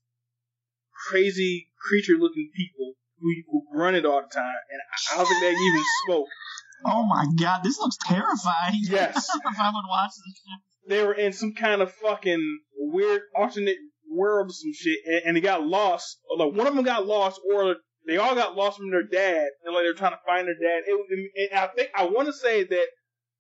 crazy 1.12 1.70
creature 1.78 2.16
looking 2.16 2.50
people 2.56 2.96
who, 3.20 3.30
who 3.52 3.68
run 3.76 3.96
it 3.96 4.08
all 4.08 4.24
the 4.24 4.34
time, 4.34 4.64
and 4.72 4.80
I 5.12 5.18
don't 5.18 5.28
think 5.28 5.42
they 5.44 5.52
even 5.52 5.84
spoke. 6.08 6.28
Oh 6.86 7.04
my 7.04 7.28
god, 7.40 7.64
this 7.64 7.78
looks 7.80 7.98
terrifying. 8.00 8.80
Yes. 8.88 9.28
if 9.36 9.60
I 9.60 9.70
would 9.72 9.88
watch 9.88 10.16
this 10.16 10.40
shit. 10.40 10.62
They 10.88 11.04
were 11.04 11.14
in 11.14 11.34
some 11.34 11.54
kind 11.54 11.82
of 11.82 11.92
fucking 11.94 12.60
weird 12.78 13.22
alternate 13.36 13.78
world 14.10 14.50
or 14.50 14.54
some 14.54 14.74
shit, 14.74 15.00
and, 15.06 15.22
and 15.26 15.38
they 15.38 15.42
got 15.42 15.66
lost. 15.66 16.20
Or 16.30 16.38
like 16.38 16.58
one 16.58 16.68
of 16.68 16.76
them 16.76 16.84
got 16.84 17.06
lost, 17.06 17.40
or 17.50 17.78
they 18.06 18.18
all 18.18 18.36
got 18.36 18.56
lost 18.56 18.78
from 18.78 18.92
their 18.92 19.04
dad, 19.04 19.48
and 19.64 19.74
like 19.74 19.84
they're 19.84 19.94
trying 19.94 20.12
to 20.12 20.26
find 20.26 20.48
their 20.48 20.60
dad. 20.60 20.84
It, 20.86 21.52
and 21.52 21.60
I 21.60 21.68
think 21.68 21.90
I 21.96 22.06
want 22.06 22.28
to 22.28 22.34
say 22.34 22.64
that 22.64 22.88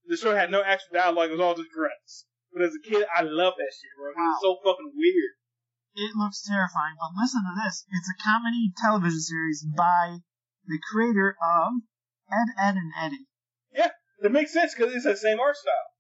the 0.08 0.18
show 0.18 0.36
had 0.36 0.52
no 0.52 0.64
actual 0.64 0.94
dialogue; 0.94 1.30
it 1.30 1.34
was 1.34 1.42
all 1.42 1.56
just 1.56 1.72
grunts. 1.72 2.26
But 2.54 2.64
as 2.64 2.74
a 2.76 2.88
kid, 2.88 3.06
I 3.10 3.24
love 3.24 3.54
that 3.58 3.74
shit, 3.74 3.92
bro. 3.98 4.12
It 4.12 4.18
was 4.18 4.42
so 4.42 4.58
fucking 4.64 4.94
weird. 4.96 5.34
It 5.96 6.16
looks 6.18 6.42
terrifying, 6.42 6.98
but 6.98 7.14
listen 7.22 7.42
to 7.46 7.54
this. 7.64 7.86
It's 7.90 8.10
a 8.10 8.18
comedy 8.24 8.74
television 8.78 9.22
series 9.22 9.66
by 9.78 10.18
the 10.66 10.80
creator 10.92 11.36
of 11.38 11.82
Ed, 12.32 12.50
Edd 12.58 12.78
n 12.78 12.92
Eddy. 12.98 13.28
Yeah, 13.74 13.90
that 14.22 14.32
makes 14.32 14.54
sense 14.54 14.74
because 14.74 14.94
it's 14.94 15.06
the 15.06 15.16
same 15.16 15.40
art 15.40 15.58
style. 15.58 15.93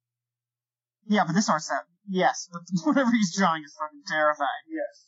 Yeah, 1.07 1.23
but 1.27 1.33
this 1.33 1.49
art 1.49 1.61
style, 1.61 1.83
yes, 2.07 2.47
but 2.51 2.61
whatever 2.87 3.11
he's 3.11 3.35
drawing 3.35 3.63
is 3.63 3.75
fucking 3.79 4.03
terrifying. 4.07 4.63
Yes. 4.67 5.07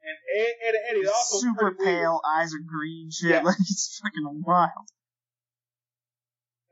And 0.00 0.16
Ed, 0.16 0.54
Ed 0.64 0.74
and 0.88 0.96
He's 1.04 1.12
also 1.12 1.44
super 1.44 1.76
pretty 1.76 1.84
weird. 1.84 2.00
pale, 2.08 2.20
eyes 2.24 2.54
are 2.56 2.64
green, 2.64 3.10
shit. 3.12 3.30
Yeah. 3.36 3.42
Like 3.44 3.58
he's 3.64 4.00
fucking 4.00 4.42
wild. 4.46 4.88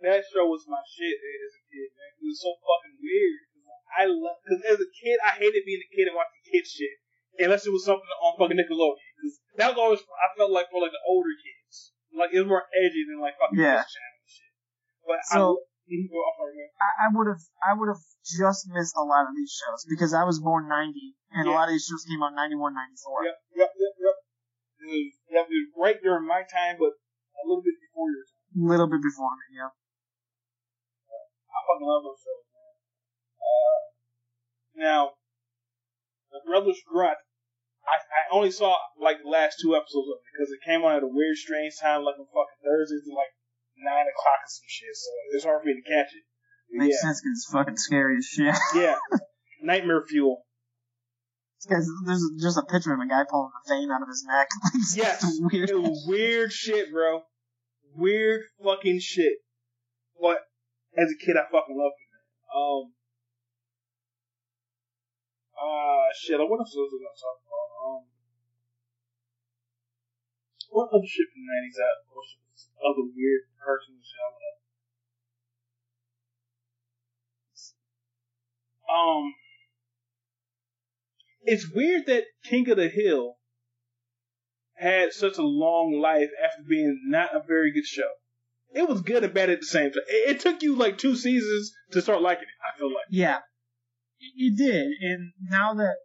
That 0.01 0.23
show 0.31 0.47
was 0.47 0.63
my 0.71 0.79
shit 0.87 1.13
as 1.19 1.53
a 1.59 1.63
kid, 1.69 1.91
man. 1.93 2.11
It 2.23 2.27
was 2.31 2.39
so 2.41 2.55
fucking 2.57 2.97
weird. 3.03 3.43
I 3.89 4.05
love, 4.07 4.39
because 4.47 4.63
as 4.65 4.79
a 4.79 4.89
kid, 4.95 5.19
I 5.21 5.35
hated 5.43 5.67
being 5.67 5.83
a 5.83 5.91
kid 5.91 6.07
and 6.07 6.15
watching 6.17 6.41
kid 6.47 6.65
shit. 6.65 6.97
Unless 7.43 7.67
it 7.67 7.75
was 7.75 7.83
something 7.85 8.07
on 8.23 8.39
fucking 8.39 8.57
Nickelodeon. 8.57 9.11
Because 9.19 9.37
that 9.59 9.75
was 9.75 9.79
always, 9.79 10.03
I 10.07 10.27
felt 10.39 10.55
like 10.55 10.71
for 10.71 10.81
like 10.81 10.95
the 10.95 11.03
older 11.09 11.35
kids. 11.35 11.93
Like 12.15 12.31
it 12.33 12.39
was 12.41 12.49
more 12.49 12.65
edgy 12.73 13.03
than 13.11 13.19
like 13.21 13.35
fucking 13.43 13.59
Yeah. 13.59 13.83
Kids 13.83 13.91
Channel 13.93 14.17
and 14.23 14.31
shit. 14.31 14.53
But 15.05 15.19
So- 15.27 15.59
I, 15.59 15.68
go 15.89 16.21
off 16.21 16.37
on 16.45 16.53
that. 16.53 16.71
I, 16.77 16.89
I 17.05 17.07
would 17.17 17.29
have, 17.33 17.45
I 17.65 17.73
would 17.73 17.89
have 17.89 18.05
just 18.21 18.69
missed 18.69 18.93
a 18.97 19.05
lot 19.05 19.25
of 19.25 19.33
these 19.33 19.53
shows 19.57 19.89
because 19.89 20.13
I 20.13 20.29
was 20.29 20.37
born 20.37 20.69
'90, 20.69 20.93
and 21.33 21.49
a 21.49 21.57
lot 21.57 21.69
of 21.69 21.73
these 21.73 21.89
shows 21.89 22.05
came 22.05 22.21
out 22.21 22.37
'91, 22.37 22.77
'94. 22.77 23.25
Yep, 23.25 23.37
yep, 23.57 23.73
yep, 23.73 23.95
yep. 23.97 24.17
It 24.79 24.89
was, 24.93 25.09
yep, 25.33 25.47
it 25.49 25.57
was 25.57 25.73
right 25.81 25.99
during 26.05 26.29
my 26.29 26.45
time, 26.45 26.77
but 26.77 26.93
a 26.93 27.43
little 27.49 27.65
bit 27.65 27.81
before 27.81 28.13
yours. 28.13 28.31
A 28.53 28.65
little 28.69 28.89
bit 28.89 29.01
before 29.01 29.33
me, 29.33 29.57
yeah. 29.57 29.73
I 29.73 31.59
fucking 31.65 31.89
love 31.89 32.05
those 32.05 32.21
shows, 32.21 32.47
man. 32.53 32.75
Uh, 33.41 33.81
now, 34.77 35.01
the 36.31 36.45
Brothers 36.45 36.81
Grunt, 36.85 37.19
I, 37.89 37.97
I 38.05 38.21
only 38.37 38.53
saw 38.53 38.77
like 39.01 39.25
the 39.25 39.33
last 39.33 39.65
two 39.65 39.73
episodes 39.73 40.13
of 40.13 40.21
it 40.21 40.29
because 40.29 40.53
it 40.53 40.61
came 40.61 40.85
on 40.85 41.01
at 41.01 41.07
a 41.07 41.09
weird, 41.09 41.41
strange 41.41 41.81
time, 41.81 42.05
like 42.05 42.21
on 42.21 42.29
fucking 42.29 42.61
Thursdays 42.61 43.09
at 43.09 43.17
like 43.17 43.33
nine 43.83 44.07
o'clock 44.07 44.41
or 44.43 44.49
some 44.51 44.69
shit. 44.69 44.95
So 44.95 45.11
it's 45.33 45.45
hard 45.45 45.63
for 45.63 45.67
me 45.67 45.75
to 45.81 45.87
catch 45.87 46.11
it. 46.15 46.25
Makes 46.71 46.97
yeah, 47.01 47.09
sense 47.09 47.21
because 47.23 47.37
it's 47.39 47.51
fucking 47.53 47.77
scary 47.77 48.17
as 48.19 48.27
shit. 48.27 48.55
yeah. 48.75 48.97
Nightmare 49.63 50.05
Fuel. 50.09 50.45
Because 51.63 51.91
there's 52.07 52.23
just 52.39 52.59
a 52.59 52.63
picture 52.63 52.93
of 52.95 53.01
a 53.01 53.09
guy 53.09 53.25
pulling 53.29 53.51
a 53.51 53.63
vein 53.69 53.91
out 53.91 54.03
of 54.03 54.09
his 54.09 54.23
neck. 54.29 54.47
It's 54.75 54.97
Yes, 54.97 55.25
weird. 55.41 55.71
weird 56.07 56.53
shit, 56.53 56.93
bro. 56.93 57.23
Weird 57.97 58.43
fucking 58.63 59.01
shit. 59.01 59.43
But 60.21 60.39
as 60.97 61.09
a 61.11 61.19
kid, 61.19 61.35
I 61.37 61.51
fucking 61.51 61.75
loved 61.75 61.99
it. 61.99 62.09
Um. 62.55 62.93
Uh, 65.59 66.07
shit. 66.15 66.39
What 66.39 66.61
else 66.63 66.71
was 66.77 66.91
I 66.95 66.99
gonna 67.03 67.19
talk 67.19 67.39
about? 67.43 67.69
Um. 67.83 68.03
What 70.71 70.89
other 70.95 71.09
shit 71.09 71.27
from 71.33 71.43
the 71.43 71.49
nineties? 71.49 71.75
That 71.81 71.97
other 72.85 73.03
weird 73.15 73.43
shit 73.43 74.21
I 74.23 74.31
love? 78.95 79.25
Um. 79.25 79.35
It's 81.43 81.71
weird 81.73 82.07
that 82.07 82.25
King 82.45 82.69
of 82.71 82.77
the 82.77 82.89
Hill 82.89 83.37
had 84.75 85.13
such 85.13 85.39
a 85.39 85.43
long 85.43 85.99
life 86.01 86.31
after 86.43 86.63
being 86.69 87.01
not 87.07 87.35
a 87.35 87.43
very 87.47 87.73
good 87.73 87.87
show. 87.87 88.11
It 88.75 88.89
was 88.89 89.01
good 89.01 89.25
and 89.25 89.33
bad 89.33 89.51
at 89.51 89.61
the 89.61 89.67
same 89.67 89.91
time. 89.91 90.03
It, 90.09 90.37
it 90.37 90.41
took 90.41 90.63
you 90.63 90.77
like 90.77 90.99
two 90.99 91.17
seasons 91.17 91.73
to 91.93 92.03
start 92.03 92.23
liking 92.23 92.45
it. 92.45 92.49
I 92.63 92.79
feel 92.79 92.89
like. 92.89 93.07
Yeah, 93.11 93.39
it, 94.21 94.33
it 94.37 94.59
did. 94.59 94.89
And 95.01 95.33
now 95.41 95.75
that 95.75 95.97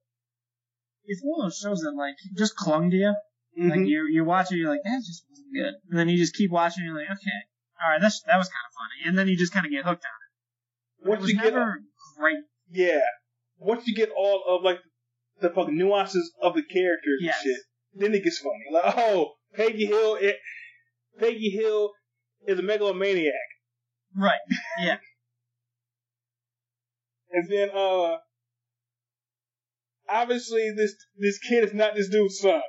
it's 1.05 1.21
one 1.23 1.41
of 1.41 1.45
those 1.51 1.57
shows 1.57 1.81
that 1.81 1.91
like 1.91 2.15
just 2.37 2.55
clung 2.55 2.89
to 2.91 2.97
you. 2.97 3.15
Like 3.57 3.81
Mhm. 3.81 3.87
you 3.87 4.07
you 4.11 4.25
watch 4.25 4.51
it, 4.51 4.55
you're 4.57 4.69
like 4.69 4.81
that 4.83 5.01
just 5.05 5.25
wasn't 5.29 5.53
good, 5.53 5.73
and 5.89 5.97
then 5.99 6.09
you 6.09 6.17
just 6.17 6.33
keep 6.33 6.49
watching, 6.51 6.83
you're 6.85 6.95
like 6.95 7.09
okay, 7.09 7.39
all 7.83 7.89
right, 7.91 8.01
that's 8.01 8.21
that 8.23 8.37
was 8.37 8.47
kind 8.47 8.65
of 8.67 8.73
funny, 8.73 9.07
and 9.09 9.17
then 9.17 9.27
you 9.27 9.37
just 9.37 9.53
kind 9.53 9.65
of 9.65 9.71
get 9.71 9.85
hooked 9.85 10.05
on 10.05 11.05
it. 11.05 11.09
Once 11.09 11.23
it 11.23 11.27
you 11.33 11.39
get 11.39 11.53
never 11.53 11.79
great. 12.17 12.37
yeah, 12.71 13.01
once 13.59 13.85
you 13.87 13.93
get 13.95 14.09
all 14.09 14.43
of 14.47 14.63
like 14.63 14.79
the 15.39 15.51
fucking 15.51 15.77
nuances 15.77 16.31
of 16.41 16.55
the 16.55 16.63
characters 16.63 17.19
Yes. 17.21 17.45
and 17.45 17.53
shit, 17.53 17.61
then 17.93 18.13
it 18.15 18.23
gets 18.23 18.39
funny. 18.39 18.65
Like 18.71 18.97
oh, 18.97 19.33
Peggy 19.53 19.85
Hill, 19.85 20.15
it, 20.15 20.37
Peggy 21.19 21.51
Hill 21.51 21.91
is 22.47 22.57
a 22.57 22.63
megalomaniac, 22.63 23.33
Right. 24.15 24.39
Yeah. 24.79 24.97
and 27.31 27.49
then 27.49 27.69
uh, 27.71 28.17
obviously 30.09 30.71
this 30.75 30.95
this 31.17 31.39
kid 31.39 31.63
is 31.65 31.73
not 31.73 31.95
this 31.95 32.09
dude's 32.09 32.39
son. 32.39 32.61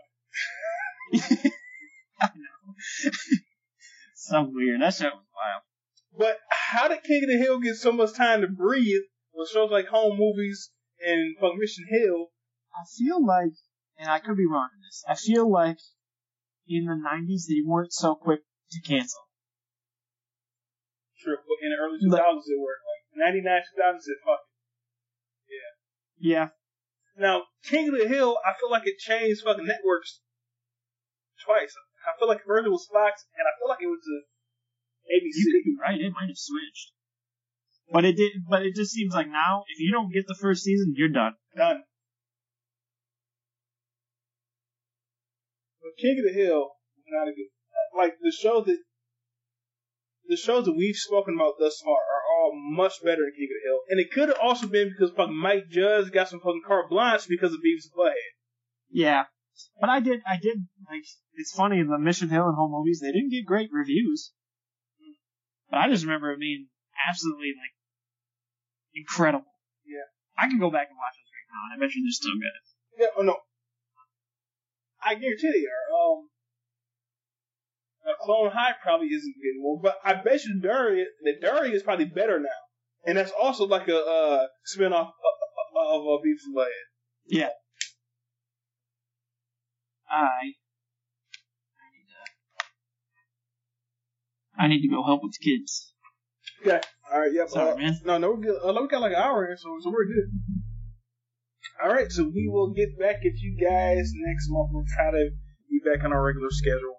I 2.20 2.28
know. 2.34 2.74
so 4.14 4.50
weird. 4.52 4.80
That 4.80 4.94
show 4.94 5.04
was 5.06 5.12
wild. 5.34 5.62
But 6.16 6.38
how 6.50 6.88
did 6.88 7.02
King 7.02 7.24
of 7.24 7.28
the 7.30 7.38
Hill 7.38 7.58
get 7.60 7.76
so 7.76 7.92
much 7.92 8.14
time 8.14 8.40
to 8.42 8.48
breathe 8.48 9.02
with 9.34 9.50
shows 9.50 9.70
like 9.70 9.86
Home 9.88 10.16
Movies 10.18 10.70
and 11.04 11.36
fucking 11.40 11.58
Mission 11.58 11.84
Hill? 11.88 12.28
I 12.74 12.84
feel 12.96 13.24
like, 13.24 13.52
and 13.98 14.08
I 14.08 14.18
could 14.20 14.36
be 14.36 14.46
wrong 14.46 14.68
in 14.74 14.80
this. 14.82 15.04
I 15.08 15.14
feel 15.14 15.50
like 15.50 15.78
in 16.66 16.86
the 16.86 16.92
'90s 16.94 17.46
they 17.48 17.62
weren't 17.64 17.92
so 17.92 18.14
quick 18.14 18.40
to 18.72 18.80
cancel. 18.80 19.20
True, 21.20 21.36
but 21.36 21.56
in 21.64 21.70
the 21.70 21.76
early 21.76 21.98
Look- 22.00 22.20
2000s 22.20 22.42
it 22.48 22.60
worked. 22.60 22.82
Like 23.16 23.26
99, 23.32 23.62
2000 23.76 24.00
said 24.00 24.14
fuck 24.24 24.40
Yeah. 26.18 26.44
it. 26.44 26.50
Now, 27.16 27.44
King 27.64 27.88
of 27.88 27.98
the 27.98 28.08
Hill, 28.08 28.38
I 28.44 28.58
feel 28.58 28.70
like 28.70 28.86
it 28.86 28.98
changed 28.98 29.42
fucking 29.42 29.66
networks 29.66 30.20
twice. 31.42 31.74
I 32.06 32.12
feel 32.18 32.28
like 32.28 32.44
it 32.44 32.46
was 32.46 32.86
Fox, 32.92 33.24
and 33.36 33.44
I 33.48 33.52
feel 33.58 33.68
like 33.68 33.80
it 33.82 33.88
was 33.88 34.04
the 34.04 34.22
You 35.08 35.20
ABC. 35.24 35.38
could 35.50 35.64
be 35.64 35.76
right. 35.80 36.00
It 36.00 36.12
might 36.12 36.28
have 36.28 36.38
switched. 36.38 36.92
But 37.90 38.04
it 38.04 38.16
did. 38.16 38.32
But 38.48 38.64
it 38.64 38.74
just 38.74 38.92
seems 38.92 39.14
like 39.14 39.28
now, 39.28 39.64
if 39.68 39.80
you 39.80 39.92
don't 39.92 40.12
get 40.12 40.26
the 40.26 40.34
first 40.34 40.62
season, 40.64 40.94
you're 40.96 41.08
done. 41.08 41.34
Done. 41.56 41.82
But 45.82 45.96
King 46.00 46.18
of 46.18 46.32
the 46.32 46.38
Hill 46.40 46.60
was 46.96 47.08
not 47.08 47.28
a 47.28 47.32
good. 47.32 47.50
Like 47.96 48.16
the 48.20 48.32
show 48.32 48.60
that 48.62 48.78
the 50.26 50.36
shows 50.36 50.64
that 50.64 50.72
we've 50.72 50.96
spoken 50.96 51.34
about 51.34 51.54
thus 51.60 51.80
far 51.84 51.94
are 51.96 52.22
all 52.32 52.52
much 52.54 52.94
better 53.04 53.22
than 53.22 53.32
King 53.36 53.48
of 53.52 53.56
the 53.62 53.68
Hill, 53.68 53.80
and 53.90 54.00
it 54.00 54.10
could 54.10 54.28
have 54.30 54.38
also 54.42 54.66
been 54.66 54.88
because 54.88 55.14
fucking 55.14 55.36
Mike 55.36 55.68
Judge 55.70 56.10
got 56.10 56.28
some 56.28 56.40
fucking 56.40 56.62
carte 56.66 56.90
blanche 56.90 57.28
because 57.28 57.52
of 57.52 57.60
Beavis 57.60 57.86
and 57.92 57.96
Butthead. 57.96 58.32
Yeah. 58.90 59.24
But 59.80 59.90
I 59.90 60.00
did. 60.00 60.20
I 60.26 60.36
did 60.42 60.66
like. 60.90 61.04
It's 61.34 61.52
funny 61.52 61.82
the 61.82 61.98
Mission 61.98 62.28
Hill 62.28 62.46
and 62.46 62.56
home 62.56 62.72
movies. 62.72 63.00
They 63.00 63.12
didn't 63.12 63.30
get 63.30 63.46
great 63.46 63.70
reviews. 63.72 64.32
But 65.70 65.78
I 65.78 65.88
just 65.88 66.04
remember 66.04 66.32
it 66.32 66.38
being 66.38 66.68
absolutely 67.08 67.52
like 67.58 67.74
incredible. 68.94 69.50
Yeah. 69.86 70.06
I 70.38 70.48
can 70.48 70.58
go 70.58 70.70
back 70.70 70.88
and 70.90 70.98
watch 70.98 71.14
those 71.18 71.30
right 71.34 71.48
now, 71.50 71.60
and 71.66 71.72
I 71.74 71.76
bet 71.80 71.94
you 71.94 72.04
they're 72.04 72.12
still 72.12 72.38
good. 72.38 72.62
Yeah, 72.98 73.12
oh 73.18 73.22
no. 73.22 73.36
I 75.02 75.14
guarantee 75.14 75.50
they 75.50 75.66
are. 75.66 75.86
Um, 75.94 76.28
now, 78.06 78.12
Clone 78.20 78.50
High 78.50 78.74
probably 78.82 79.08
isn't 79.08 79.34
good 79.34 79.56
anymore, 79.56 79.80
but 79.82 79.98
I 80.04 80.14
bet 80.14 80.44
you 80.44 80.60
Daria, 80.60 81.06
that 81.24 81.40
Daria 81.40 81.72
is 81.72 81.82
probably 81.82 82.04
better 82.04 82.38
now. 82.38 82.48
And 83.06 83.18
that's 83.18 83.32
also 83.32 83.66
like 83.66 83.88
a 83.88 83.98
uh, 83.98 84.46
spin 84.64 84.92
off 84.92 85.08
of, 85.08 86.02
of, 86.02 86.06
of 86.06 86.20
and 86.24 86.56
Butthead. 86.56 86.68
Yeah. 87.26 87.50
I 90.10 90.52
need 91.92 92.06
to. 92.08 92.64
I 94.58 94.68
need 94.68 94.82
to 94.82 94.88
go 94.88 95.02
help 95.04 95.22
with 95.22 95.32
the 95.38 95.44
kids. 95.44 95.92
Okay. 96.62 96.80
All 97.12 97.20
right. 97.20 97.32
Yep. 97.32 97.48
Sorry, 97.48 97.72
uh, 97.72 97.76
man. 97.76 98.00
No, 98.04 98.18
no, 98.18 98.30
we're 98.30 98.40
good. 98.40 98.60
Uh, 98.62 98.80
we 98.80 98.88
got 98.88 99.00
like 99.00 99.12
an 99.12 99.22
hour 99.22 99.46
here, 99.46 99.56
so 99.56 99.76
so 99.82 99.90
we're 99.90 100.06
good. 100.06 100.30
All 101.82 101.92
right. 101.92 102.10
So 102.10 102.24
we 102.24 102.48
will 102.48 102.72
get 102.72 102.98
back 102.98 103.16
at 103.16 103.36
you 103.36 103.56
guys 103.60 104.12
next 104.14 104.46
month. 104.48 104.70
We'll 104.72 104.84
try 104.96 105.10
to 105.10 105.30
be 105.70 105.80
back 105.84 106.04
on 106.04 106.12
our 106.12 106.24
regular 106.24 106.50
schedule. 106.50 106.96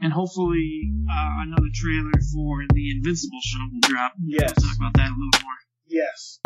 And 0.00 0.12
hopefully, 0.12 0.92
uh, 1.10 1.42
another 1.42 1.70
trailer 1.74 2.12
for 2.32 2.64
the 2.72 2.90
Invincible 2.96 3.40
show 3.42 3.58
will 3.72 3.80
drop. 3.80 4.12
Yes. 4.24 4.52
We'll 4.56 4.68
talk 4.68 4.76
about 4.78 4.94
that 4.94 5.10
a 5.10 5.16
little 5.18 5.42
more. 5.42 5.58
Yes. 5.86 6.38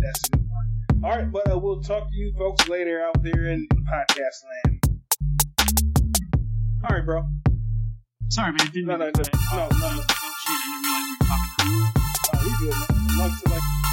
That's 0.00 0.28
a 0.28 0.36
good 0.36 0.48
one. 0.48 1.04
All 1.04 1.10
right, 1.10 1.30
but 1.30 1.52
uh, 1.52 1.58
we'll 1.58 1.82
talk 1.82 2.08
to 2.08 2.14
you 2.14 2.32
folks 2.36 2.68
later 2.68 3.04
out 3.04 3.22
there 3.22 3.46
in 3.46 3.68
podcast 3.68 4.40
land. 4.64 5.00
All 6.82 6.96
right, 6.96 7.04
bro. 7.06 7.22
Sorry, 8.28 8.52
man. 8.52 8.66
Didn't 8.72 8.86
No, 8.86 8.96
no, 8.96 9.06
no, 9.06 9.10
no, 9.12 9.12
no. 9.12 9.20
shit, 9.22 10.50
I 10.50 10.66
didn't 10.66 10.82
realize 10.84 11.06
we 11.08 11.14
were 11.14 11.26
talking. 11.28 11.92
Oh, 12.34 12.38
we 12.44 12.50
good, 12.58 12.74
man. 12.74 13.18
Like, 13.18 13.32
so, 13.38 13.50
like, 13.50 13.83